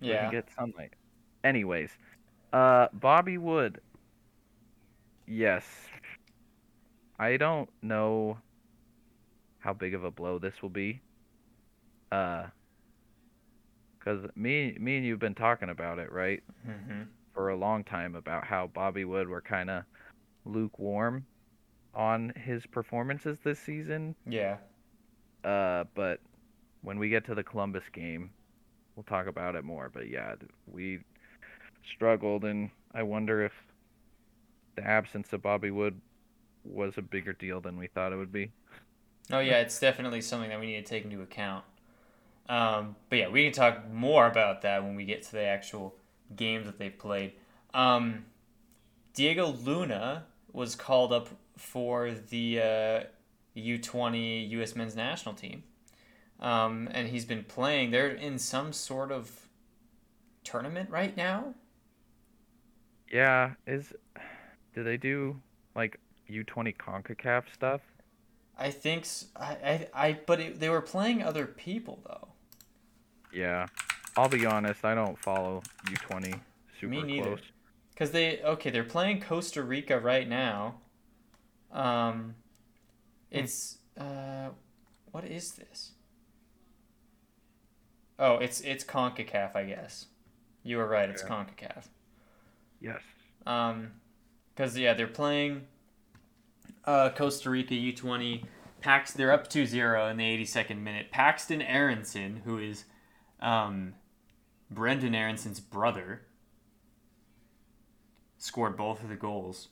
Yeah. 0.00 0.16
can 0.18 0.30
get 0.30 0.50
sunlight. 0.50 0.94
Anyways, 1.44 1.98
uh, 2.52 2.88
Bobby 2.92 3.38
Wood. 3.38 3.80
Yes. 5.26 5.88
I 7.18 7.36
don't 7.36 7.70
know 7.82 8.38
how 9.60 9.72
big 9.72 9.94
of 9.94 10.04
a 10.04 10.10
blow 10.10 10.38
this 10.38 10.62
will 10.62 10.68
be. 10.70 11.02
Uh, 12.12 12.46
cause 14.00 14.26
me, 14.34 14.76
me 14.78 14.96
and 14.96 15.06
you've 15.06 15.18
been 15.18 15.34
talking 15.34 15.68
about 15.70 15.98
it, 15.98 16.10
right, 16.12 16.42
hmm 16.64 17.02
for 17.34 17.48
a 17.48 17.56
long 17.56 17.84
time 17.84 18.14
about 18.14 18.44
how 18.44 18.66
Bobby 18.66 19.04
Wood 19.04 19.28
were 19.28 19.40
kind 19.42 19.70
of 19.70 19.84
lukewarm 20.44 21.26
on 21.94 22.32
his 22.36 22.64
performances 22.66 23.38
this 23.44 23.58
season. 23.58 24.14
Yeah. 24.26 24.56
Uh, 25.44 25.84
but 25.94 26.20
when 26.82 26.98
we 26.98 27.08
get 27.08 27.24
to 27.26 27.34
the 27.34 27.42
Columbus 27.42 27.84
game, 27.92 28.30
we'll 28.96 29.04
talk 29.04 29.26
about 29.26 29.54
it 29.54 29.64
more. 29.64 29.90
But 29.92 30.08
yeah, 30.08 30.34
we 30.66 31.00
struggled, 31.94 32.44
and 32.44 32.70
I 32.94 33.02
wonder 33.02 33.44
if 33.44 33.52
the 34.76 34.84
absence 34.84 35.32
of 35.32 35.42
Bobby 35.42 35.70
Wood 35.70 36.00
was 36.64 36.94
a 36.96 37.02
bigger 37.02 37.32
deal 37.32 37.60
than 37.60 37.76
we 37.76 37.88
thought 37.88 38.12
it 38.12 38.16
would 38.16 38.32
be. 38.32 38.52
Oh 39.30 39.40
yeah, 39.40 39.58
it's 39.58 39.78
definitely 39.78 40.20
something 40.20 40.50
that 40.50 40.60
we 40.60 40.66
need 40.66 40.84
to 40.84 40.88
take 40.88 41.04
into 41.04 41.22
account. 41.22 41.64
Um, 42.48 42.96
but 43.08 43.18
yeah, 43.18 43.28
we 43.28 43.44
can 43.44 43.52
talk 43.52 43.90
more 43.90 44.26
about 44.26 44.62
that 44.62 44.82
when 44.82 44.96
we 44.96 45.04
get 45.04 45.22
to 45.24 45.32
the 45.32 45.44
actual 45.44 45.94
games 46.34 46.66
that 46.66 46.78
they 46.78 46.90
played. 46.90 47.32
Um, 47.72 48.26
Diego 49.14 49.46
Luna 49.46 50.24
was 50.52 50.74
called 50.74 51.12
up 51.12 51.28
for 51.56 52.12
the 52.12 52.60
uh, 52.60 53.00
U20 53.56 54.50
U.S. 54.50 54.74
men's 54.74 54.96
national 54.96 55.34
team, 55.34 55.62
um, 56.40 56.88
and 56.92 57.08
he's 57.08 57.24
been 57.24 57.44
playing. 57.44 57.90
They're 57.90 58.10
in 58.10 58.38
some 58.38 58.72
sort 58.72 59.12
of 59.12 59.48
tournament 60.44 60.90
right 60.90 61.16
now. 61.16 61.54
Yeah, 63.10 63.52
is 63.66 63.92
do 64.74 64.82
they 64.82 64.96
do 64.96 65.40
like 65.74 65.98
U20 66.30 66.76
Concacaf 66.76 67.44
stuff? 67.52 67.80
I 68.58 68.70
think 68.70 69.06
i 69.36 69.52
i 69.64 69.88
i 69.94 70.18
but 70.26 70.40
it, 70.40 70.60
they 70.60 70.68
were 70.68 70.82
playing 70.82 71.22
other 71.22 71.46
people 71.46 72.00
though. 72.06 72.28
Yeah, 73.32 73.66
I'll 74.16 74.28
be 74.28 74.44
honest, 74.46 74.84
I 74.84 74.94
don't 74.94 75.18
follow 75.18 75.62
U20 75.86 76.38
super 76.80 76.90
Me 76.90 77.02
neither. 77.02 77.36
close. 77.36 77.40
Because 77.92 78.10
they 78.10 78.40
okay, 78.42 78.70
they're 78.70 78.84
playing 78.84 79.20
Costa 79.20 79.62
Rica 79.62 79.98
right 79.98 80.28
now. 80.28 80.76
Um, 81.72 82.34
it's 83.30 83.78
uh, 83.98 84.50
what 85.10 85.24
is 85.24 85.52
this? 85.52 85.92
Oh, 88.18 88.34
it's 88.36 88.60
it's 88.60 88.84
Concacaf, 88.84 89.56
I 89.56 89.64
guess. 89.64 90.06
You 90.62 90.76
were 90.76 90.86
right. 90.86 91.08
It's 91.08 91.22
Yeah. 91.22 91.28
Concacaf. 91.28 91.86
Yes. 92.80 93.00
Um, 93.46 93.92
because 94.54 94.76
yeah, 94.76 94.94
they're 94.94 95.06
playing 95.06 95.62
uh, 96.84 97.10
Costa 97.10 97.50
Rica 97.50 97.74
U 97.74 97.92
twenty. 97.92 98.44
Pax, 98.80 99.12
they're 99.12 99.30
up 99.30 99.48
2-0 99.48 100.10
in 100.10 100.16
the 100.16 100.24
eighty 100.24 100.44
second 100.44 100.82
minute. 100.82 101.12
Paxten 101.12 101.64
Aaronson, 101.64 102.42
who 102.44 102.58
is 102.58 102.84
um, 103.38 103.94
Brenden 104.74 105.14
Aaronson's 105.14 105.60
brother, 105.60 106.22
scored 108.38 108.76
both 108.76 109.00
of 109.04 109.08
the 109.08 109.14
goals. 109.14 109.68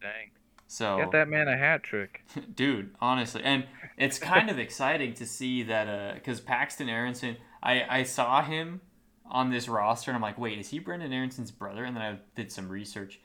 Dang. 0.00 0.30
So 0.74 0.96
Get 0.96 1.12
that 1.12 1.28
man 1.28 1.46
a 1.46 1.56
hat 1.56 1.84
trick. 1.84 2.24
dude 2.56 2.90
honestly 3.00 3.42
and 3.44 3.64
it's 3.96 4.18
kind 4.18 4.50
of 4.50 4.58
exciting 4.58 5.14
to 5.14 5.24
see 5.24 5.62
that 5.62 5.86
uh, 5.86 6.14
because 6.14 6.40
paxten 6.40 6.88
aaronson 6.88 7.36
I, 7.62 7.84
I 7.88 8.02
saw 8.02 8.42
him 8.42 8.80
on 9.24 9.50
this 9.50 9.68
roster 9.68 10.10
and 10.10 10.16
i'm 10.16 10.22
like 10.22 10.36
wait 10.36 10.58
is 10.58 10.70
he 10.70 10.80
brenden 10.80 11.12
aaronson's 11.12 11.52
brother? 11.52 11.84
And 11.84 11.96
then 11.96 12.02
i 12.02 12.18
did 12.34 12.50
some 12.50 12.68
research. 12.68 13.20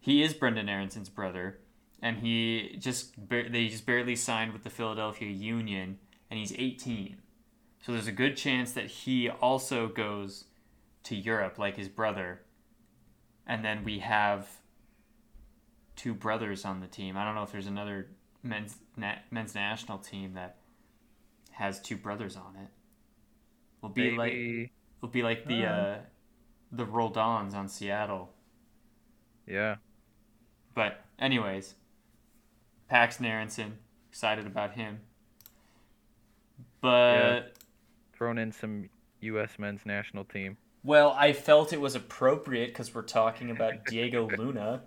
He 0.00 0.24
is 0.24 0.34
brenden 0.34 0.68
aaronson's 0.68 1.08
brother 1.08 1.60
and 2.02 2.18
he 2.18 2.76
just 2.80 3.14
they 3.28 3.68
just 3.68 3.86
barely 3.86 4.16
signed 4.16 4.52
with 4.52 4.64
the 4.64 4.70
philadelphia 4.70 5.30
union 5.30 5.98
and 6.28 6.40
he's 6.40 6.52
18 6.52 7.18
so 7.82 7.92
there's 7.92 8.08
a 8.08 8.12
good 8.12 8.36
chance 8.36 8.72
that 8.72 8.86
he 8.86 9.30
also 9.30 9.86
goes 9.86 10.46
to 11.04 11.14
europe 11.14 11.56
like 11.56 11.76
his 11.76 11.88
brother. 11.88 12.40
And 13.46 13.64
then 13.64 13.84
we 13.84 13.98
have 14.00 14.59
two 16.00 16.14
brothers 16.14 16.64
on 16.64 16.80
the 16.80 16.86
team. 16.86 17.14
I 17.18 17.24
don't 17.26 17.34
know 17.34 17.42
if 17.42 17.52
there's 17.52 17.66
another 17.66 18.06
men's 18.42 18.76
na- 18.96 19.18
men's 19.30 19.54
national 19.54 19.98
team 19.98 20.32
that 20.32 20.56
has 21.50 21.78
two 21.78 21.96
brothers 21.96 22.36
on 22.36 22.56
it. 22.56 22.68
Will 23.82 23.90
be 23.90 24.10
like 24.12 24.70
will 25.02 25.10
be 25.10 25.22
like 25.22 25.44
the 25.46 25.66
Uh. 25.66 25.70
uh, 25.70 25.98
the 26.72 26.86
Roldans 26.86 27.52
on 27.54 27.68
Seattle. 27.68 28.32
Yeah. 29.46 29.76
But 30.74 31.04
anyways, 31.18 31.74
Pax 32.88 33.20
Aaronson, 33.20 33.76
excited 34.08 34.46
about 34.46 34.72
him. 34.72 35.00
But 36.80 37.54
Thrown 38.14 38.38
in 38.38 38.52
some 38.52 38.88
U.S. 39.20 39.58
men's 39.58 39.84
national 39.84 40.24
team. 40.24 40.56
well, 40.82 41.14
I 41.18 41.32
felt 41.34 41.72
it 41.74 41.80
was 41.80 41.94
appropriate 41.94 42.68
because 42.68 42.94
we're 42.94 43.02
talking 43.02 43.50
about 43.50 43.84
Diego 43.86 44.28
Luna. 44.38 44.82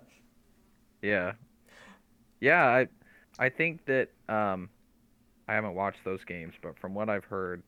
Yeah. 1.04 1.34
Yeah, 2.40 2.64
I 2.66 2.88
I 3.38 3.48
think 3.48 3.84
that 3.86 4.10
um 4.28 4.70
I 5.48 5.54
haven't 5.54 5.74
watched 5.74 6.04
those 6.04 6.24
games, 6.24 6.54
but 6.62 6.78
from 6.78 6.94
what 6.94 7.10
I've 7.10 7.26
heard, 7.26 7.62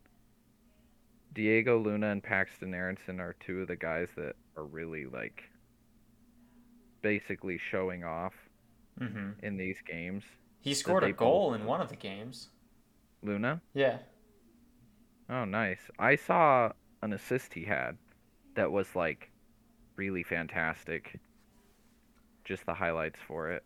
Diego 1.32 1.78
Luna 1.78 2.08
and 2.10 2.20
Paxten 2.22 2.74
Aaronson 2.74 3.20
are 3.20 3.34
two 3.34 3.60
of 3.60 3.68
the 3.68 3.76
guys 3.76 4.08
that 4.16 4.34
are 4.56 4.64
really 4.64 5.06
like 5.06 5.44
basically 7.02 7.56
showing 7.58 8.04
off 8.04 8.34
hmm 8.98 9.30
in 9.42 9.56
these 9.56 9.80
games. 9.86 10.24
He 10.60 10.74
scored 10.74 11.04
a 11.04 11.12
goal 11.12 11.54
in 11.54 11.64
one 11.64 11.80
of 11.80 11.88
the 11.88 11.96
games. 11.96 12.48
Luna? 13.22 13.60
Yeah. 13.74 13.98
Oh, 15.28 15.44
nice. 15.44 15.88
I 16.00 16.16
saw 16.16 16.72
an 17.00 17.12
assist 17.12 17.54
he 17.54 17.64
had 17.64 17.96
that 18.54 18.72
was 18.72 18.96
like 18.96 19.30
really 19.96 20.22
fantastic. 20.24 21.20
Just 22.46 22.64
the 22.66 22.74
highlights 22.74 23.18
for 23.28 23.50
it. 23.50 23.64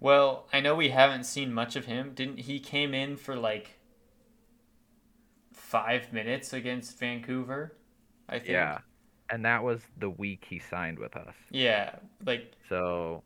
Well, 0.00 0.48
I 0.52 0.60
know 0.60 0.74
we 0.74 0.90
haven't 0.90 1.24
seen 1.24 1.52
much 1.54 1.76
of 1.76 1.86
him. 1.86 2.12
Didn't 2.14 2.40
he 2.40 2.60
came 2.60 2.94
in 2.94 3.16
for 3.16 3.36
like 3.36 3.78
five 5.52 6.12
minutes 6.12 6.52
against 6.52 6.98
Vancouver? 6.98 7.76
I 8.28 8.40
think. 8.40 8.50
Yeah. 8.50 8.78
and 9.30 9.44
that 9.44 9.62
was 9.64 9.82
the 9.98 10.10
week 10.10 10.46
he 10.48 10.58
signed 10.58 10.98
with 10.98 11.16
us. 11.16 11.34
Yeah, 11.50 11.96
like 12.24 12.52
So 12.68 13.24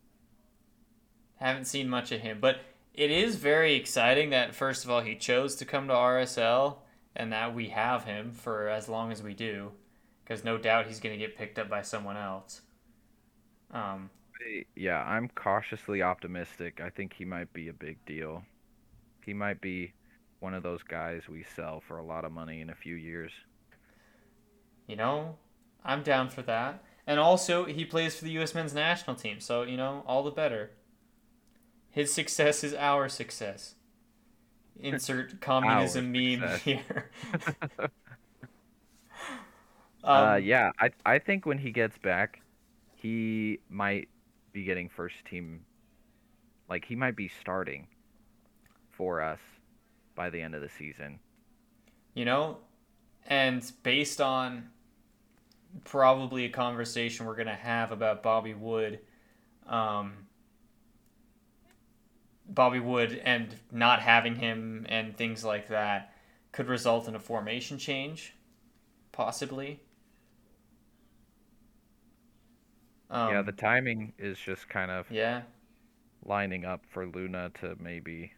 haven't 1.37 1.67
seen 1.67 1.89
much 1.89 2.13
of 2.13 2.21
him, 2.21 2.39
but 2.41 2.59
it 2.95 3.11
is 3.11 3.37
very 3.37 3.75
exciting 3.75 4.31
that 4.31 4.55
first 4.55 4.85
of 4.85 4.91
all 4.91 5.01
he 5.03 5.15
chose 5.17 5.55
to 5.57 5.65
come 5.65 5.89
to 5.89 5.95
RSL 5.95 6.79
and 7.17 7.33
that 7.33 7.55
we 7.55 7.69
have 7.71 8.05
him 8.05 8.33
for 8.33 8.69
as 8.69 8.89
long 8.89 9.13
as 9.13 9.23
we 9.23 9.35
do, 9.35 9.73
because 10.25 10.45
no 10.45 10.59
doubt 10.59 10.87
he's 10.87 11.01
going 11.01 11.19
to 11.19 11.25
get 11.25 11.37
picked 11.37 11.59
up 11.59 11.69
by 11.69 11.83
someone 11.83 12.17
else. 12.17 12.63
Um, 13.73 14.11
yeah, 14.75 15.03
I'm 15.03 15.29
cautiously 15.29 16.03
optimistic. 16.03 16.81
I 16.81 16.91
think 16.91 17.13
he 17.13 17.25
might 17.25 17.53
be 17.53 17.69
a 17.69 17.73
big 17.73 18.05
deal. 18.07 18.45
He 19.25 19.35
might 19.35 19.61
be 19.61 19.95
one 20.41 20.55
of 20.55 20.63
those 20.65 20.83
guys 20.83 21.29
we 21.29 21.45
sell 21.45 21.81
for 21.81 21.99
a 21.99 22.05
lot 22.05 22.25
of 22.25 22.33
money 22.33 22.61
in 22.61 22.71
a 22.71 22.75
few 22.75 22.95
years. 22.97 23.33
you 24.87 24.97
know, 24.97 25.37
I'm 25.85 26.03
down 26.03 26.29
for 26.31 26.43
that. 26.43 26.83
And 27.07 27.19
also, 27.19 27.65
he 27.65 27.85
plays 27.85 28.17
for 28.17 28.25
the 28.25 28.33
U.S. 28.33 28.55
men's 28.55 28.75
national 28.75 29.17
team, 29.17 29.41
so 29.41 29.63
you 29.63 29.77
know, 29.77 30.03
all 30.07 30.23
the 30.23 30.31
better. 30.31 30.71
His 31.91 32.11
success 32.15 32.65
is 32.65 32.73
our 32.73 33.11
success. 33.11 33.75
Insert 34.81 35.41
communism 35.41 36.11
meme 36.13 36.59
success. 36.61 36.63
here. 36.65 37.11
uh, 40.05 40.39
Um, 40.39 40.43
yeah, 40.43 40.73
I 40.79 40.91
I 41.05 41.19
think 41.19 41.47
when 41.47 41.59
he 41.59 41.71
gets 41.73 41.99
back, 41.99 42.41
he 43.01 43.61
might 43.71 44.09
be 44.53 44.65
getting 44.65 44.89
first 44.89 45.25
team. 45.25 45.65
Like 46.69 46.85
he 46.85 46.97
might 46.97 47.17
be 47.17 47.29
starting 47.29 47.87
for 48.91 49.23
us 49.23 49.41
by 50.15 50.31
the 50.31 50.41
end 50.43 50.55
of 50.55 50.61
the 50.63 50.69
season. 50.69 51.21
you 52.15 52.25
know, 52.25 52.59
and 53.27 53.71
based 53.83 54.21
on 54.21 54.71
probably 55.85 56.45
a 56.45 56.49
conversation 56.49 57.27
we're 57.27 57.37
gonna 57.37 57.55
have 57.55 57.93
about 57.93 58.23
Bobby 58.23 58.55
Wood, 58.55 59.01
um, 59.67 60.27
Bobby 62.49 62.81
Wood 62.81 63.21
and 63.25 63.55
not 63.71 64.01
having 64.01 64.35
him 64.37 64.87
and 64.89 65.17
things 65.17 65.45
like 65.45 65.69
that 65.69 66.13
could 66.53 66.67
result 66.69 67.07
in 67.07 67.15
a 67.15 67.21
formation 67.21 67.79
change, 67.79 68.35
possibly. 69.13 69.81
Um, 73.11 73.33
yeah, 73.33 73.43
the 73.43 73.53
timing 73.53 74.13
is 74.19 74.39
just 74.39 74.69
kind 74.69 74.91
of 74.91 75.11
yeah, 75.11 75.43
lining 76.25 76.65
up 76.65 76.83
for 76.91 77.07
Luna 77.07 77.51
to 77.61 77.77
maybe 77.81 78.33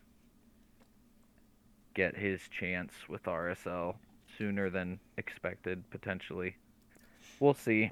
get 1.94 2.16
his 2.16 2.40
chance 2.48 2.92
with 3.08 3.24
RSL 3.24 3.96
sooner 4.38 4.70
than 4.70 5.00
expected, 5.16 5.88
potentially. 5.90 6.56
We'll 7.40 7.54
see. 7.54 7.90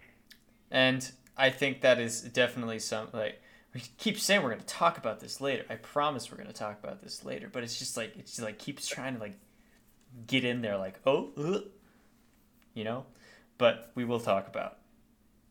and 0.71 1.11
I 1.37 1.51
think 1.51 1.81
that 1.83 1.99
is 2.01 2.23
definitely 2.23 2.79
some 2.81 3.09
like 3.13 3.41
we 3.75 3.83
keep 3.99 4.19
saying 4.19 4.43
we're 4.43 4.51
gonna 4.51 4.63
talk 4.63 4.99
about 4.99 5.21
this 5.21 5.41
later. 5.41 5.65
I 5.71 5.77
promise 5.77 6.31
we're 6.31 6.39
gonna 6.39 6.53
talk 6.53 6.79
about 6.83 7.01
this 7.03 7.25
later, 7.25 7.49
but 7.53 7.63
it's 7.63 7.79
just 7.79 7.97
like 7.97 8.17
it's 8.17 8.33
just 8.33 8.43
like 8.43 8.59
keeps 8.59 8.87
trying 8.87 9.15
to 9.15 9.21
like 9.21 9.39
get 10.27 10.45
in 10.45 10.63
there, 10.63 10.77
like 10.79 11.01
oh, 11.07 11.31
uh, 11.37 11.61
you 12.75 12.85
know. 12.85 13.07
But 13.59 13.91
we 13.95 14.05
will 14.05 14.21
talk 14.21 14.47
about 14.49 14.78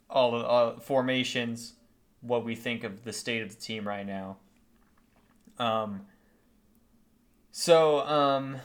all 0.10 0.32
the 0.76 0.82
formations, 0.82 1.74
what 2.22 2.44
we 2.44 2.56
think 2.56 2.84
of 2.84 3.04
the 3.04 3.14
state 3.14 3.42
of 3.42 3.50
the 3.50 3.62
team 3.62 3.88
right 3.88 4.06
now. 4.06 4.38
Um. 5.60 6.02
So 7.52 8.00
um. 8.00 8.58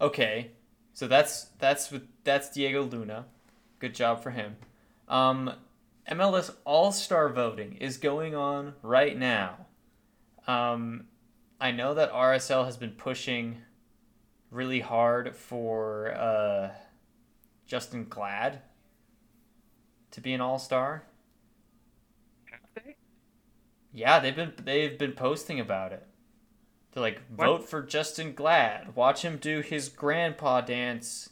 Okay, 0.00 0.50
so 0.92 1.06
that's 1.06 1.44
that's 1.58 1.92
that's 2.24 2.50
Diego 2.50 2.82
Luna. 2.82 3.26
Good 3.78 3.94
job 3.94 4.22
for 4.22 4.30
him. 4.30 4.56
Um, 5.08 5.52
MLS 6.10 6.54
All 6.64 6.92
Star 6.92 7.28
voting 7.28 7.74
is 7.74 7.96
going 7.96 8.34
on 8.34 8.74
right 8.82 9.16
now. 9.16 9.66
Um, 10.46 11.06
I 11.60 11.70
know 11.70 11.94
that 11.94 12.12
RSL 12.12 12.64
has 12.64 12.76
been 12.76 12.92
pushing 12.92 13.58
really 14.50 14.80
hard 14.80 15.34
for 15.34 16.14
uh, 16.14 16.70
Justen 17.68 18.08
Glad 18.08 18.60
to 20.14 20.20
be 20.20 20.32
an 20.32 20.40
All 20.40 20.58
Star. 20.58 21.02
Yeah, 23.92 24.18
they've 24.18 24.34
been 24.34 24.52
they've 24.64 24.98
been 24.98 25.12
posting 25.12 25.60
about 25.60 25.92
it. 25.92 26.06
They're 26.92 27.02
like, 27.02 27.20
What? 27.34 27.46
vote 27.46 27.68
for 27.68 27.82
Justen 27.82 28.34
Glad. 28.34 28.94
Watch 28.96 29.22
him 29.22 29.36
do 29.36 29.60
his 29.60 29.88
grandpa 29.88 30.60
dance 30.60 31.30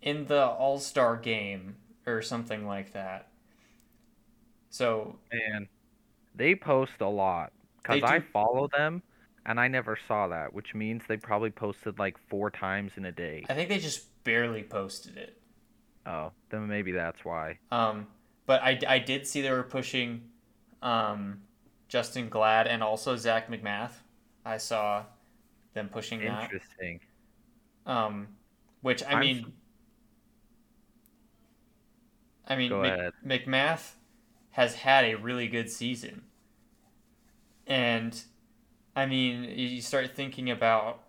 in 0.00 0.26
the 0.26 0.46
All 0.46 0.78
Star 0.78 1.16
game 1.16 1.76
or 2.06 2.22
something 2.22 2.66
like 2.66 2.92
that. 2.92 3.28
So 4.70 5.18
Man, 5.32 5.68
they 6.34 6.54
post 6.54 6.92
a 7.00 7.08
lot 7.08 7.52
because 7.82 8.02
I 8.04 8.20
follow 8.32 8.68
them, 8.76 9.02
and 9.44 9.58
I 9.58 9.66
never 9.66 9.98
saw 10.06 10.28
that, 10.28 10.52
which 10.52 10.74
means 10.74 11.02
they 11.08 11.16
probably 11.16 11.50
posted 11.50 11.98
like 11.98 12.16
four 12.28 12.50
times 12.50 12.92
in 12.96 13.04
a 13.04 13.12
day. 13.12 13.44
I 13.48 13.54
think 13.54 13.68
they 13.68 13.78
just 13.78 14.06
barely 14.22 14.62
posted 14.62 15.16
it. 15.16 15.39
Oh, 16.10 16.32
then 16.48 16.66
maybe 16.66 16.92
that's 16.92 17.24
why. 17.24 17.58
Um, 17.70 18.08
but 18.46 18.62
I, 18.62 18.78
I 18.88 18.98
did 18.98 19.26
see 19.26 19.42
they 19.42 19.50
were 19.50 19.62
pushing 19.62 20.22
um, 20.82 21.42
Justen 21.88 22.28
Glad 22.28 22.66
and 22.66 22.82
also 22.82 23.16
Zac 23.16 23.48
MacMath. 23.48 23.92
I 24.44 24.56
saw 24.56 25.04
them 25.74 25.88
pushing 25.88 26.20
that. 26.24 26.44
Interesting. 26.44 27.00
Um, 27.86 28.28
which 28.82 29.04
I 29.04 29.12
I'm 29.12 29.20
mean, 29.20 29.52
I 32.48 32.56
mean, 32.56 32.70
Go 32.70 32.82
Mc- 32.82 33.46
McMath 33.46 33.92
has 34.50 34.74
had 34.74 35.04
a 35.04 35.14
really 35.14 35.46
good 35.46 35.70
season, 35.70 36.22
and 37.68 38.20
I 38.96 39.06
mean, 39.06 39.44
you 39.44 39.80
start 39.80 40.16
thinking 40.16 40.50
about 40.50 41.04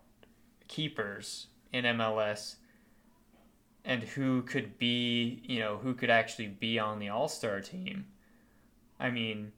keepers 0.68 1.48
in 1.74 1.86
MLS 1.86 2.58
and 3.84 4.04
who 4.04 4.42
could 4.44 4.78
be, 4.78 5.42
you 5.44 5.60
know, 5.60 5.78
who 5.78 5.94
could 5.94 6.10
actually 6.10 6.48
be 6.48 6.78
on 6.80 7.00
the 7.00 7.10
All 7.10 7.28
Star 7.28 7.62
team. 7.62 8.06
I 9.00 9.10
mean, 9.10 9.52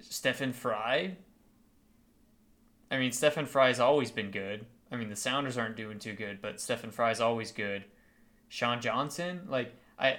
Stefan 0.00 0.52
Frei. 0.52 1.16
I 2.90 2.98
mean, 2.98 3.12
Stefan 3.12 3.46
Frei's 3.46 3.80
always 3.80 4.10
been 4.10 4.30
good. 4.30 4.66
I 4.92 4.96
mean, 4.96 5.08
the 5.08 5.16
Sounders 5.16 5.56
aren't 5.56 5.76
doing 5.76 5.98
too 5.98 6.14
good, 6.14 6.42
but 6.42 6.60
Stefan 6.60 6.90
Frei's 6.90 7.20
always 7.20 7.52
good. 7.52 7.84
Sean 8.48 8.80
Johnson, 8.80 9.42
like 9.48 9.74
I, 9.98 10.18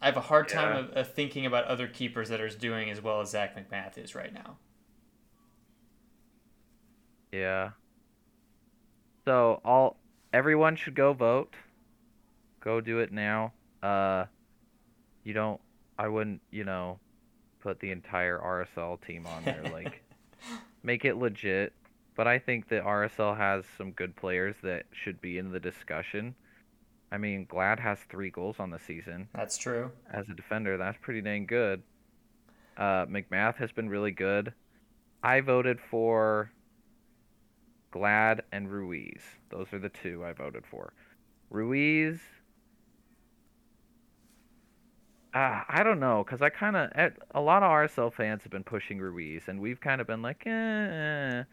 I 0.00 0.06
have 0.06 0.16
a 0.16 0.22
hard 0.22 0.48
time 0.48 0.76
of, 0.76 0.90
of 0.92 1.12
thinking 1.12 1.44
about 1.44 1.64
other 1.64 1.88
keepers 1.88 2.28
that 2.28 2.40
are 2.40 2.48
doing 2.48 2.88
as 2.88 3.02
well 3.02 3.20
as 3.20 3.30
Zac 3.30 3.56
MacMath 3.56 3.98
is 3.98 4.14
right 4.14 4.32
now. 4.32 4.56
Yeah. 7.32 7.70
So 9.24 9.60
all 9.64 9.99
everyone 10.32 10.76
should 10.76 10.94
go 10.94 11.12
vote. 11.12 11.54
Go 12.60 12.80
do 12.80 12.98
it 12.98 13.12
now. 13.12 13.52
Uh 13.82 14.24
you 15.24 15.32
don't 15.32 15.60
I 15.98 16.08
wouldn't, 16.08 16.40
you 16.50 16.64
know, 16.64 16.98
put 17.60 17.80
the 17.80 17.90
entire 17.90 18.38
RSL 18.38 19.00
team 19.06 19.26
on 19.26 19.44
there 19.44 19.62
like 19.72 20.02
make 20.82 21.04
it 21.04 21.16
legit. 21.16 21.72
But 22.16 22.26
I 22.26 22.38
think 22.38 22.68
that 22.68 22.84
RSL 22.84 23.36
has 23.36 23.64
some 23.78 23.92
good 23.92 24.14
players 24.16 24.56
that 24.62 24.84
should 24.92 25.20
be 25.20 25.38
in 25.38 25.52
the 25.52 25.60
discussion. 25.60 26.34
I 27.12 27.18
mean, 27.18 27.46
Glad 27.48 27.80
has 27.80 27.98
3 28.08 28.30
goals 28.30 28.56
on 28.60 28.70
the 28.70 28.78
season 28.78 29.28
That's 29.34 29.56
true. 29.58 29.90
as 30.12 30.28
a 30.28 30.34
defender. 30.34 30.76
That's 30.76 30.98
pretty 31.00 31.22
dang 31.22 31.46
good. 31.46 31.82
Uh, 32.76 33.06
MacMath 33.06 33.56
has 33.56 33.72
been 33.72 33.88
really 33.88 34.12
good. 34.12 34.52
I 35.22 35.40
voted 35.40 35.78
for 35.90 36.50
Glad 37.90 38.42
and 38.52 38.70
Ruiz. 38.70 39.20
Those 39.50 39.72
are 39.72 39.78
the 39.78 39.88
two 39.88 40.24
I 40.24 40.32
voted 40.32 40.64
for. 40.66 40.92
Ruiz. 41.50 42.20
Uh, 45.32 45.62
I 45.68 45.82
don't 45.84 46.00
know, 46.00 46.24
cause 46.24 46.42
I 46.42 46.48
kind 46.48 46.74
of 46.76 46.90
a 47.36 47.40
lot 47.40 47.62
of 47.62 47.70
RSL 47.70 48.12
fans 48.12 48.42
have 48.42 48.50
been 48.50 48.64
pushing 48.64 48.98
Ruiz, 48.98 49.42
and 49.46 49.60
we've 49.60 49.80
kind 49.80 50.00
of 50.00 50.08
been 50.08 50.22
like, 50.22 50.42
eh, 50.44 50.50
eh. 50.50 51.44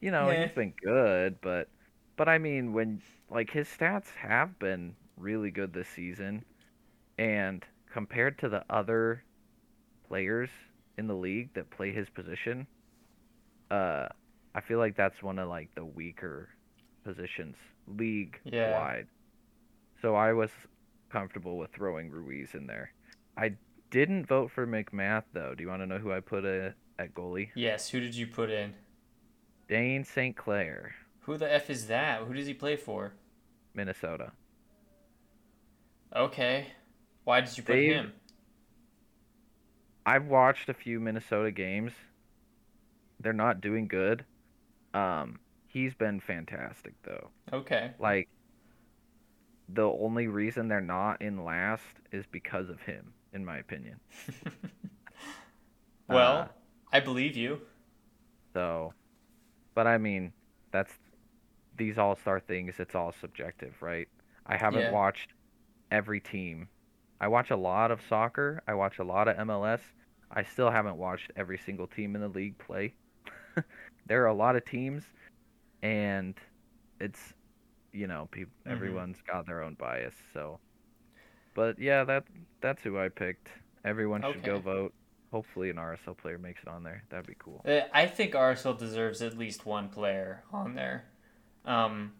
you 0.00 0.10
know, 0.10 0.30
Yeah. 0.30 0.46
he's 0.46 0.54
been 0.54 0.72
good, 0.82 1.38
but, 1.42 1.68
but 2.16 2.30
I 2.30 2.38
mean, 2.38 2.72
when 2.72 3.02
like 3.30 3.50
his 3.50 3.68
stats 3.68 4.06
have 4.16 4.58
been 4.58 4.96
really 5.18 5.50
good 5.50 5.74
this 5.74 5.88
season, 5.88 6.44
and 7.18 7.62
compared 7.92 8.38
to 8.38 8.48
the 8.48 8.64
other 8.70 9.22
players 10.08 10.48
in 10.96 11.06
the 11.06 11.14
league 11.14 11.52
that 11.52 11.68
play 11.68 11.92
his 11.92 12.08
position, 12.08 12.66
uh, 13.70 14.08
I 14.54 14.60
feel 14.60 14.78
like 14.78 14.96
that's 14.96 15.22
one 15.22 15.38
of 15.38 15.48
like 15.48 15.74
the 15.74 15.84
weaker 15.84 16.48
positions 17.04 17.56
league 17.86 18.38
Yeah. 18.44 18.78
wide. 18.78 19.06
So 20.02 20.14
I 20.14 20.32
was 20.32 20.50
comfortable 21.10 21.58
with 21.58 21.70
throwing 21.72 22.10
Ruiz 22.10 22.50
in 22.54 22.66
there. 22.66 22.92
I 23.36 23.54
didn't 23.90 24.26
vote 24.26 24.50
for 24.54 24.66
MacMath 24.66 25.24
though. 25.32 25.54
Do 25.54 25.62
you 25.62 25.68
want 25.68 25.82
to 25.82 25.86
know 25.86 25.98
who 25.98 26.12
I 26.12 26.20
put 26.20 26.44
uh 26.44 26.70
at 26.98 27.14
goalie? 27.14 27.50
Yes. 27.54 27.88
Who 27.90 28.00
did 28.00 28.14
you 28.14 28.26
put 28.26 28.50
in? 28.50 28.74
Dayne 29.68 30.04
St. 30.04 30.36
Clair, 30.36 30.94
Who 31.20 31.36
the 31.36 31.52
f 31.52 31.70
is 31.70 31.86
that? 31.86 32.22
Who 32.22 32.34
does 32.34 32.46
he 32.46 32.54
play 32.54 32.76
for? 32.76 33.12
Minnesota. 33.74 34.32
Okay. 36.14 36.66
Why 37.24 37.40
did 37.40 37.56
you 37.56 37.62
put 37.62 37.72
They- 37.74 37.86
him? 37.86 38.12
I've 40.04 40.26
watched 40.26 40.68
a 40.68 40.74
few 40.74 40.98
Minnesota 40.98 41.50
games. 41.52 41.92
They're 43.20 43.32
not 43.32 43.60
doing 43.60 43.86
good. 43.86 44.24
Um, 44.94 45.40
he's 45.66 45.94
been 45.94 46.20
fantastic 46.20 46.94
though. 47.04 47.30
Okay. 47.52 47.94
Like 47.98 48.28
the 49.68 49.84
only 49.88 50.26
reason 50.26 50.68
they're 50.68 50.80
not 50.82 51.22
in 51.22 51.44
last 51.44 52.00
is 52.12 52.26
because 52.26 52.68
of 52.68 52.82
him, 52.82 53.14
in 53.32 53.44
my 53.44 53.58
opinion. 53.58 54.00
well, 56.08 56.48
Uh, 56.48 56.50
I 56.92 57.00
believe 57.00 57.36
you. 57.36 57.60
So, 58.54 58.94
but 59.74 59.86
I 59.86 59.98
mean, 59.98 60.34
that's 60.72 60.92
these 61.76 61.98
all 61.98 62.16
star 62.16 62.40
things, 62.40 62.76
it's 62.80 62.94
all 62.96 63.12
subjective, 63.12 63.82
right? 63.82 64.08
I 64.46 64.56
haven't 64.56 64.86
Yeah. 64.86 64.90
watched 64.90 65.34
every 65.90 66.20
team. 66.20 66.70
I 67.20 67.28
watch 67.28 67.50
a 67.50 67.56
lot 67.56 67.90
of 67.92 68.02
soccer, 68.08 68.62
I 68.68 68.74
watch 68.74 68.98
a 68.98 69.04
lot 69.04 69.28
of 69.28 69.38
MLS. 69.38 69.82
I 70.30 70.44
still 70.44 70.70
haven't 70.70 70.96
watched 70.98 71.32
every 71.36 71.58
single 71.58 71.86
team 71.88 72.14
in 72.16 72.22
the 72.22 72.28
league 72.28 72.58
play. 72.58 72.94
there 74.10 74.24
are 74.24 74.26
a 74.26 74.34
lot 74.34 74.56
of 74.56 74.64
teams, 74.64 75.04
and 75.84 76.34
it's, 76.98 77.32
you 77.92 78.08
know, 78.08 78.26
people, 78.32 78.52
Mhm. 78.66 78.72
everyone's 78.72 79.22
got 79.22 79.46
their 79.46 79.62
own 79.62 79.74
bias. 79.74 80.16
So, 80.34 80.58
but 81.54 81.78
yeah, 81.78 82.02
that 82.02 82.24
that's 82.60 82.82
who 82.82 82.98
I 82.98 83.08
picked. 83.08 83.48
Everyone 83.84 84.20
should 84.20 84.42
go 84.42 84.58
vote. 84.58 84.92
Hopefully, 85.30 85.70
an 85.70 85.78
RSL 85.78 86.14
player 86.16 86.38
makes 86.38 86.60
it 86.60 86.68
on 86.68 86.82
there. 86.82 87.04
That'd 87.08 87.28
be 87.28 87.36
cool. 87.38 87.62
Uh, 87.64 87.82
I 87.94 88.08
think 88.08 88.34
RSL 88.34 88.74
deserves 88.74 89.22
at 89.22 89.38
least 89.38 89.64
one 89.64 89.88
player 89.88 90.42
on 90.52 90.74
there. 90.74 91.04
Um, 91.64 92.14